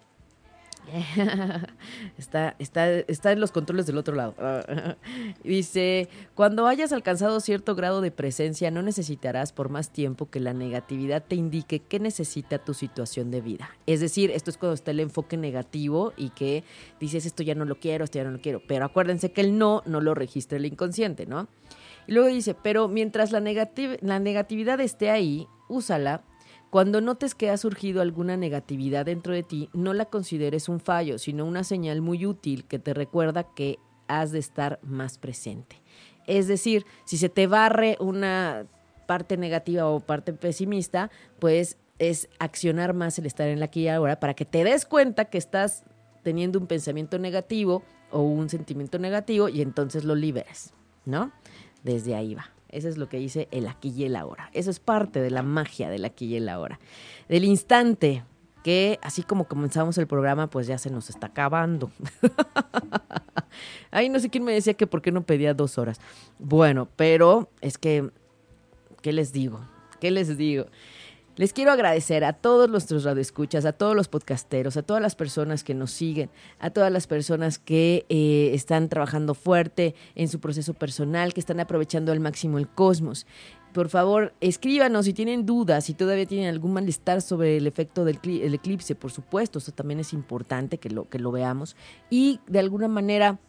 está, 2.19 2.55
está, 2.59 2.91
está 2.91 3.33
en 3.33 3.41
los 3.41 3.53
controles 3.53 3.87
del 3.87 3.99
otro 3.99 4.15
lado. 4.15 4.35
Dice, 5.45 6.09
cuando 6.35 6.67
hayas 6.67 6.93
alcanzado 6.93 7.41
cierto 7.41 7.75
grado 7.75 8.01
de 8.01 8.11
presencia, 8.11 8.71
no 8.71 8.83
necesitarás 8.83 9.53
por 9.53 9.69
más 9.69 9.91
tiempo 9.91 10.31
que 10.31 10.41
la 10.41 10.53
negatividad 10.53 11.23
te 11.23 11.37
indique 11.37 11.81
qué 11.81 11.99
necesita 12.01 12.59
tu 12.59 12.75
situación 12.75 13.31
de 13.31 13.41
vida. 13.41 13.71
Es 13.87 14.01
decir, 14.01 14.31
esto 14.31 14.51
es 14.51 14.59
cuando 14.59 14.75
está 14.75 14.91
el 14.91 15.01
enfoque 15.01 15.37
negativo 15.37 16.13
y 16.17 16.31
que 16.31 16.65
dices, 17.01 17.27
esto 17.27 17.43
ya 17.43 17.55
no 17.55 17.65
lo 17.65 17.79
quiero, 17.79 18.05
esto 18.05 18.19
ya 18.19 18.25
no 18.25 18.31
lo 18.31 18.41
quiero. 18.41 18.63
Pero 18.67 18.85
acuérdense 18.85 19.33
que 19.33 19.41
el 19.41 19.59
no 19.59 19.83
no 19.87 20.01
lo 20.01 20.15
registra 20.15 20.59
el 20.59 20.67
inconsciente, 20.67 21.27
¿no? 21.27 21.49
Y 22.07 22.13
luego 22.13 22.29
dice, 22.29 22.55
pero 22.55 22.89
mientras 22.89 23.33
la, 23.33 23.41
la 23.41 24.19
negatividad 24.19 24.81
esté 24.81 25.11
ahí, 25.11 25.49
úsala 25.69 26.23
cuando 26.75 27.01
notes 27.01 27.37
que 27.37 27.51
ha 27.51 27.57
surgido 27.57 28.03
alguna 28.03 28.37
negatividad 28.37 29.07
dentro 29.07 29.33
de 29.33 29.45
ti, 29.45 29.71
no 29.75 29.95
la 29.95 30.07
consideres 30.07 30.69
un 30.69 30.81
fallo, 30.81 31.19
sino 31.19 31.45
una 31.45 31.63
señal 31.63 32.01
muy 32.01 32.27
útil 32.27 32.65
que 32.65 32.81
te 32.81 32.93
recuerda 32.93 33.45
que 33.55 33.79
has 34.09 34.33
de 34.33 34.41
estar 34.41 34.81
más 34.83 35.19
presente. 35.19 35.81
Es 36.27 36.49
decir, 36.49 36.85
si 37.05 37.17
se 37.17 37.29
te 37.29 37.47
barre 37.47 37.97
una 38.01 38.67
parte 39.07 39.37
negativa 39.37 39.89
o 39.89 40.01
parte 40.01 40.33
pesimista, 40.33 41.13
pues 41.39 41.79
es 42.01 42.29
accionar 42.41 42.93
más 42.93 43.21
el 43.21 43.27
estar 43.27 43.47
en 43.47 43.61
la 43.61 43.67
aquí 43.67 43.83
y 43.83 43.89
ahora 43.89 44.19
para 44.19 44.35
que 44.35 44.45
te 44.45 44.65
des 44.65 44.85
cuenta 44.85 45.27
que 45.27 45.39
estás 45.39 45.85
teniendo 46.25 46.59
un 46.59 46.67
pensamiento 46.67 47.21
negativo 47.21 47.85
o 48.11 48.23
un 48.23 48.51
sentimiento 48.51 48.99
negativo 48.99 49.49
y 49.49 49.63
entonces 49.63 50.03
lo 50.03 50.17
liberes, 50.17 50.73
¿no? 51.05 51.31
Desde 51.85 52.17
ahí 52.17 52.35
va. 52.35 52.54
Eso 52.75 52.89
es 52.89 52.99
lo 52.99 53.09
que 53.09 53.19
dice 53.19 53.47
el 53.53 53.69
aquí 53.69 53.93
y 53.97 54.05
el 54.05 54.17
ahora. 54.17 54.51
Eso 54.53 54.69
es 54.69 54.81
parte 54.81 55.21
de 55.21 55.31
la 55.31 55.43
magia 55.43 55.89
del 55.89 56.05
aquí 56.05 56.27
y 56.27 56.37
el 56.37 56.49
ahora. 56.49 56.81
Del 57.29 57.45
instante 57.45 58.25
que, 58.65 58.99
así 59.01 59.23
como 59.23 59.47
comenzamos 59.47 59.97
el 59.97 60.09
programa, 60.09 60.49
pues 60.49 60.67
ya 60.67 60.77
se 60.77 60.91
nos 60.91 61.09
está 61.09 61.29
acabando. 61.29 61.93
Ay, 63.93 64.09
no 64.09 64.19
sé 64.19 64.29
quién 64.29 64.43
me 64.43 64.53
decía 64.53 64.75
que 64.75 64.89
por 64.89 65.03
qué 65.03 65.13
no 65.13 65.23
pedía 65.23 65.55
dos 65.55 65.79
horas. 65.79 66.01
Bueno, 66.41 66.89
pero 66.97 67.49
es 67.61 67.79
que, 67.79 68.11
¿qué 69.03 69.13
les 69.13 69.33
digo? 69.33 69.61
¿Qué 70.01 70.11
les 70.11 70.37
digo? 70.37 70.67
Les 71.37 71.53
quiero 71.53 71.73
agradecer 71.73 72.23
a 72.23 72.33
todos 72.33 72.71
nuestros 72.71 73.03
radioescuchas, 73.03 73.65
a 73.65 73.73
todos 73.73 73.97
los 73.97 74.07
podcasteros, 74.07 74.77
a 74.77 74.83
todas 74.83 75.03
las 75.03 75.17
personas 75.17 75.65
que 75.65 75.75
nos 75.75 75.91
siguen, 75.91 76.31
a 76.61 76.71
todas 76.71 76.93
las 76.93 77.09
personas 77.09 77.59
que 77.59 78.07
eh, 78.09 78.51
están 78.55 78.89
trabajando 78.89 79.35
fuerte 79.35 79.97
en 80.15 80.29
su 80.29 80.39
proceso 80.39 80.75
personal, 80.75 81.35
que 81.35 81.41
están 81.41 81.59
aprovechando 81.59 82.13
al 82.13 82.21
máximo 82.21 82.59
el 82.59 82.69
cosmos. 82.69 83.27
Por 83.73 83.89
favor, 83.89 84.33
escríbanos 84.41 85.07
si 85.07 85.13
tienen 85.13 85.45
dudas, 85.45 85.87
si 85.87 85.95
todavía 85.95 86.27
tienen 86.27 86.49
algún 86.49 86.73
malestar 86.73 87.21
sobre 87.21 87.57
el 87.57 87.67
efecto 87.67 88.05
del 88.05 88.21
eclipse, 88.55 88.95
por 88.95 89.11
supuesto, 89.11 89.59
eso 89.59 89.73
también 89.73 89.99
es 89.99 90.13
importante 90.13 90.79
que 90.79 90.91
lo, 90.91 91.09
que 91.09 91.19
lo 91.19 91.33
veamos. 91.33 91.75
Y 92.11 92.39
de 92.47 92.61
alguna 92.61 92.87
manera 92.87 93.41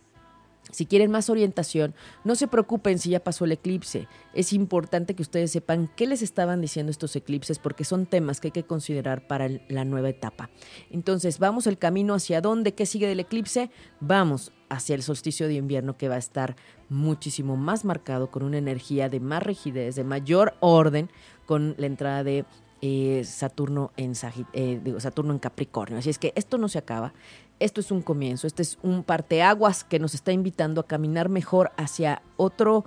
si 0.71 0.85
quieren 0.85 1.11
más 1.11 1.29
orientación, 1.29 1.93
no 2.23 2.35
se 2.35 2.47
preocupen 2.47 2.99
si 2.99 3.11
ya 3.11 3.23
pasó 3.23 3.45
el 3.45 3.53
eclipse. 3.53 4.07
Es 4.33 4.51
importante 4.51 5.15
que 5.15 5.21
ustedes 5.21 5.51
sepan 5.51 5.89
qué 5.95 6.07
les 6.07 6.21
estaban 6.21 6.61
diciendo 6.61 6.91
estos 6.91 7.15
eclipses 7.15 7.59
porque 7.59 7.83
son 7.83 8.05
temas 8.05 8.39
que 8.39 8.47
hay 8.47 8.51
que 8.51 8.63
considerar 8.63 9.27
para 9.27 9.49
la 9.69 9.85
nueva 9.85 10.09
etapa. 10.09 10.49
Entonces, 10.89 11.39
vamos 11.39 11.67
el 11.67 11.77
camino 11.77 12.13
hacia 12.13 12.41
dónde, 12.41 12.73
qué 12.73 12.85
sigue 12.85 13.07
del 13.07 13.19
eclipse, 13.19 13.69
vamos 13.99 14.51
hacia 14.69 14.95
el 14.95 15.03
solsticio 15.03 15.47
de 15.47 15.53
invierno 15.53 15.97
que 15.97 16.09
va 16.09 16.15
a 16.15 16.19
estar 16.19 16.55
muchísimo 16.89 17.55
más 17.55 17.85
marcado 17.85 18.31
con 18.31 18.43
una 18.43 18.57
energía 18.57 19.09
de 19.09 19.19
más 19.19 19.43
rigidez, 19.43 19.95
de 19.95 20.03
mayor 20.03 20.55
orden, 20.59 21.09
con 21.45 21.75
la 21.77 21.85
entrada 21.85 22.23
de 22.23 22.45
eh, 22.81 23.23
Saturno 23.23 23.91
en 23.97 24.13
eh, 24.53 24.95
Saturno 24.99 25.33
en 25.33 25.39
Capricornio. 25.39 25.99
Así 25.99 26.09
es 26.09 26.19
que 26.19 26.33
esto 26.35 26.57
no 26.57 26.67
se 26.67 26.77
acaba 26.77 27.13
esto 27.59 27.81
es 27.81 27.91
un 27.91 28.01
comienzo, 28.01 28.47
este 28.47 28.61
es 28.63 28.77
un 28.83 29.03
parteaguas 29.03 29.83
que 29.83 29.99
nos 29.99 30.13
está 30.13 30.31
invitando 30.31 30.81
a 30.81 30.87
caminar 30.87 31.29
mejor 31.29 31.71
hacia 31.77 32.21
otro, 32.37 32.85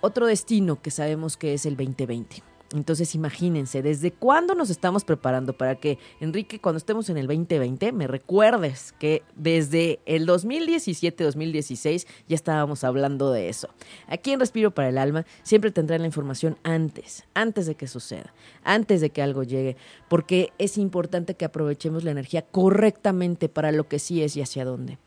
otro 0.00 0.26
destino 0.26 0.80
que 0.80 0.90
sabemos 0.90 1.36
que 1.36 1.54
es 1.54 1.66
el 1.66 1.76
2020. 1.76 2.53
Entonces 2.72 3.14
imagínense, 3.14 3.82
¿desde 3.82 4.10
cuándo 4.10 4.54
nos 4.54 4.70
estamos 4.70 5.04
preparando 5.04 5.52
para 5.52 5.76
que, 5.76 5.98
Enrique, 6.20 6.60
cuando 6.60 6.78
estemos 6.78 7.08
en 7.08 7.18
el 7.18 7.26
2020, 7.26 7.92
me 7.92 8.06
recuerdes 8.06 8.92
que 8.98 9.22
desde 9.36 10.00
el 10.06 10.26
2017-2016 10.26 12.06
ya 12.26 12.34
estábamos 12.34 12.82
hablando 12.82 13.30
de 13.30 13.48
eso? 13.48 13.68
Aquí 14.08 14.32
en 14.32 14.40
Respiro 14.40 14.72
para 14.72 14.88
el 14.88 14.98
Alma 14.98 15.24
siempre 15.42 15.70
tendrán 15.70 16.00
la 16.00 16.06
información 16.06 16.56
antes, 16.64 17.24
antes 17.34 17.66
de 17.66 17.76
que 17.76 17.86
suceda, 17.86 18.34
antes 18.64 19.00
de 19.00 19.10
que 19.10 19.22
algo 19.22 19.42
llegue, 19.42 19.76
porque 20.08 20.52
es 20.58 20.78
importante 20.78 21.34
que 21.34 21.44
aprovechemos 21.44 22.02
la 22.02 22.10
energía 22.10 22.42
correctamente 22.42 23.48
para 23.48 23.72
lo 23.72 23.88
que 23.88 23.98
sí 23.98 24.22
es 24.22 24.36
y 24.36 24.42
hacia 24.42 24.64
dónde. 24.64 24.98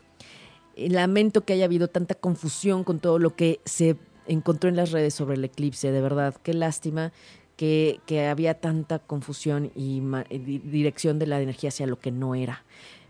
Lamento 0.76 1.44
que 1.44 1.54
haya 1.54 1.66
habido 1.66 1.88
tanta 1.88 2.14
confusión 2.16 2.84
con 2.84 3.00
todo 3.00 3.18
lo 3.18 3.36
que 3.36 3.60
se 3.66 3.98
encontró 4.28 4.70
en 4.70 4.76
las 4.76 4.92
redes 4.92 5.14
sobre 5.14 5.36
el 5.36 5.44
eclipse, 5.44 5.92
de 5.92 6.02
verdad, 6.02 6.36
qué 6.44 6.54
lástima 6.54 7.12
que, 7.58 8.28
había 8.30 8.54
tanta 8.54 9.00
confusión 9.00 9.72
y 9.76 10.02
dirección 10.30 11.20
de 11.20 11.28
la 11.28 11.42
energía 11.42 11.70
hacia 11.70 11.88
lo 11.88 12.00
que 12.00 12.12
no 12.12 12.36
era. 12.36 12.64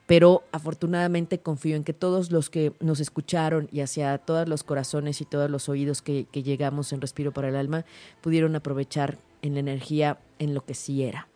Pero 0.07 0.43
afortunadamente 0.53 1.39
confío 1.39 1.75
en 1.75 1.83
que 1.83 1.93
todos 1.93 2.31
los 2.31 2.49
que 2.49 2.71
nos 2.79 3.01
escucharon 3.01 3.67
y 3.73 3.81
hacia 3.81 4.17
todos 4.17 4.47
los 4.47 4.63
corazones 4.63 5.19
y 5.19 5.25
todos 5.25 5.51
los 5.51 5.67
oídos 5.67 6.01
que, 6.01 6.25
que 6.31 6.43
llegamos 6.43 6.93
en 6.93 7.01
Respiro 7.01 7.33
para 7.33 7.49
el 7.49 7.57
Alma 7.57 7.85
pudieron 8.21 8.55
aprovechar 8.55 9.17
en 9.41 9.53
la 9.53 9.59
energía 9.59 10.17
en 10.39 10.53
lo 10.53 10.65
que 10.65 10.73
sí 10.73 11.03
era. 11.03 11.27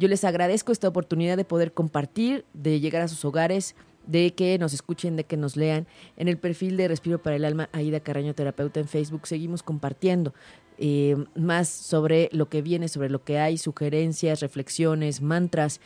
Yo 0.00 0.08
les 0.08 0.24
agradezco 0.24 0.72
esta 0.72 0.88
oportunidad 0.88 1.36
de 1.36 1.44
poder 1.44 1.72
compartir, 1.72 2.44
de 2.52 2.80
llegar 2.80 3.02
a 3.02 3.08
sus 3.08 3.24
hogares, 3.24 3.76
de 4.10 4.34
que 4.34 4.58
nos 4.58 4.72
escuchen, 4.72 5.16
de 5.16 5.24
que 5.24 5.36
nos 5.36 5.56
lean. 5.56 5.86
En 6.16 6.28
el 6.28 6.38
perfil 6.38 6.76
de 6.76 6.88
Respiro 6.88 7.22
para 7.22 7.36
el 7.36 7.44
Alma, 7.44 7.68
Aida 7.72 8.00
Carraño 8.00 8.34
Terapeuta 8.34 8.80
en 8.80 8.88
Facebook, 8.88 9.26
seguimos 9.26 9.62
compartiendo. 9.62 10.34
Eh, 10.82 11.14
más 11.34 11.68
sobre 11.68 12.30
lo 12.32 12.48
que 12.48 12.62
viene, 12.62 12.88
sobre 12.88 13.10
lo 13.10 13.22
que 13.22 13.38
hay, 13.38 13.58
sugerencias, 13.58 14.40
reflexiones, 14.40 15.20
mantras, 15.20 15.78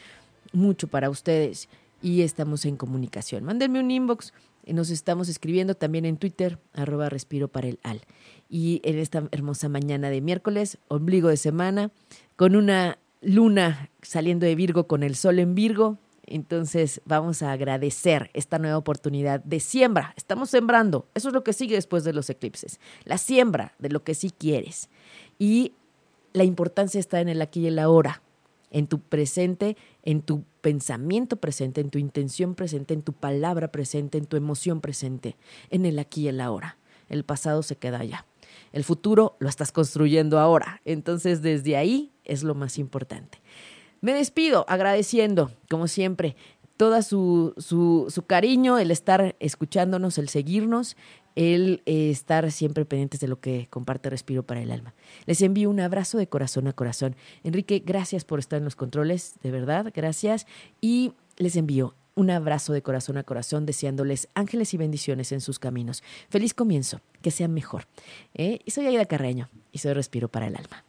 mucho 0.52 0.86
para 0.86 1.10
ustedes 1.10 1.68
y 2.00 2.22
estamos 2.22 2.64
en 2.64 2.76
comunicación. 2.76 3.44
Mándenme 3.44 3.80
un 3.80 3.90
inbox, 3.90 4.32
nos 4.66 4.90
estamos 4.90 5.28
escribiendo 5.28 5.74
también 5.74 6.04
en 6.04 6.16
Twitter, 6.16 6.58
arroba 6.74 7.08
respiro 7.08 7.48
para 7.48 7.66
el 7.66 7.80
al. 7.82 8.02
Y 8.48 8.80
en 8.84 8.98
esta 8.98 9.26
hermosa 9.32 9.68
mañana 9.68 10.10
de 10.10 10.20
miércoles, 10.20 10.78
ombligo 10.88 11.28
de 11.28 11.38
semana, 11.38 11.90
con 12.36 12.56
una 12.56 12.98
luna 13.20 13.90
saliendo 14.02 14.46
de 14.46 14.54
Virgo 14.54 14.86
con 14.86 15.02
el 15.02 15.16
sol 15.16 15.38
en 15.38 15.54
Virgo, 15.54 15.98
entonces 16.26 17.00
vamos 17.04 17.42
a 17.42 17.52
agradecer 17.52 18.30
esta 18.34 18.58
nueva 18.58 18.78
oportunidad 18.78 19.40
de 19.40 19.60
siembra. 19.60 20.14
Estamos 20.16 20.50
sembrando. 20.50 21.06
Eso 21.14 21.28
es 21.28 21.34
lo 21.34 21.44
que 21.44 21.52
sigue 21.52 21.74
después 21.74 22.04
de 22.04 22.12
los 22.12 22.30
eclipses. 22.30 22.80
La 23.04 23.18
siembra 23.18 23.74
de 23.78 23.90
lo 23.90 24.04
que 24.04 24.14
sí 24.14 24.30
quieres. 24.30 24.88
Y 25.38 25.72
la 26.32 26.44
importancia 26.44 26.98
está 26.98 27.20
en 27.20 27.28
el 27.28 27.42
aquí 27.42 27.60
y 27.60 27.66
el 27.68 27.78
ahora, 27.78 28.22
en 28.70 28.86
tu 28.86 28.98
presente, 29.00 29.76
en 30.02 30.20
tu 30.20 30.44
pensamiento 30.60 31.36
presente, 31.36 31.80
en 31.80 31.90
tu 31.90 31.98
intención 31.98 32.54
presente, 32.54 32.94
en 32.94 33.02
tu 33.02 33.12
palabra 33.12 33.70
presente, 33.70 34.18
en 34.18 34.26
tu 34.26 34.36
emoción 34.36 34.80
presente, 34.80 35.36
en 35.70 35.86
el 35.86 35.98
aquí 35.98 36.22
y 36.22 36.28
el 36.28 36.40
ahora. 36.40 36.76
El 37.08 37.24
pasado 37.24 37.62
se 37.62 37.76
queda 37.76 38.00
allá. 38.00 38.26
El 38.72 38.82
futuro 38.82 39.36
lo 39.38 39.48
estás 39.48 39.70
construyendo 39.70 40.38
ahora. 40.38 40.80
Entonces 40.84 41.42
desde 41.42 41.76
ahí 41.76 42.10
es 42.24 42.42
lo 42.42 42.54
más 42.54 42.78
importante. 42.78 43.38
Me 44.04 44.12
despido 44.12 44.66
agradeciendo, 44.68 45.50
como 45.70 45.88
siempre, 45.88 46.36
todo 46.76 47.00
su, 47.00 47.54
su, 47.56 48.24
cariño, 48.26 48.78
el 48.78 48.90
estar 48.90 49.34
escuchándonos, 49.40 50.18
el 50.18 50.28
seguirnos, 50.28 50.98
el 51.36 51.82
eh, 51.86 52.10
estar 52.10 52.52
siempre 52.52 52.84
pendientes 52.84 53.20
de 53.20 53.28
lo 53.28 53.40
que 53.40 53.66
comparte 53.70 54.10
Respiro 54.10 54.42
para 54.42 54.60
el 54.60 54.72
Alma. 54.72 54.92
Les 55.24 55.40
envío 55.40 55.70
un 55.70 55.80
abrazo 55.80 56.18
de 56.18 56.28
corazón 56.28 56.68
a 56.68 56.74
corazón. 56.74 57.16
Enrique, 57.44 57.82
gracias 57.82 58.26
por 58.26 58.40
estar 58.40 58.58
en 58.58 58.64
los 58.64 58.76
controles, 58.76 59.36
de 59.42 59.50
verdad, 59.50 59.90
gracias. 59.94 60.46
Y 60.82 61.14
les 61.38 61.56
envío 61.56 61.94
un 62.14 62.30
abrazo 62.30 62.74
de 62.74 62.82
corazón 62.82 63.16
a 63.16 63.22
corazón, 63.22 63.64
deseándoles 63.64 64.28
ángeles 64.34 64.74
y 64.74 64.76
bendiciones 64.76 65.32
en 65.32 65.40
sus 65.40 65.58
caminos. 65.58 66.02
Feliz 66.28 66.52
comienzo, 66.52 67.00
que 67.22 67.30
sean 67.30 67.54
mejor. 67.54 67.86
¿eh? 68.34 68.58
Y 68.66 68.70
soy 68.70 68.84
Aida 68.84 69.06
Carreño 69.06 69.48
y 69.72 69.78
soy 69.78 69.94
Respiro 69.94 70.28
para 70.28 70.46
el 70.48 70.56
Alma. 70.56 70.84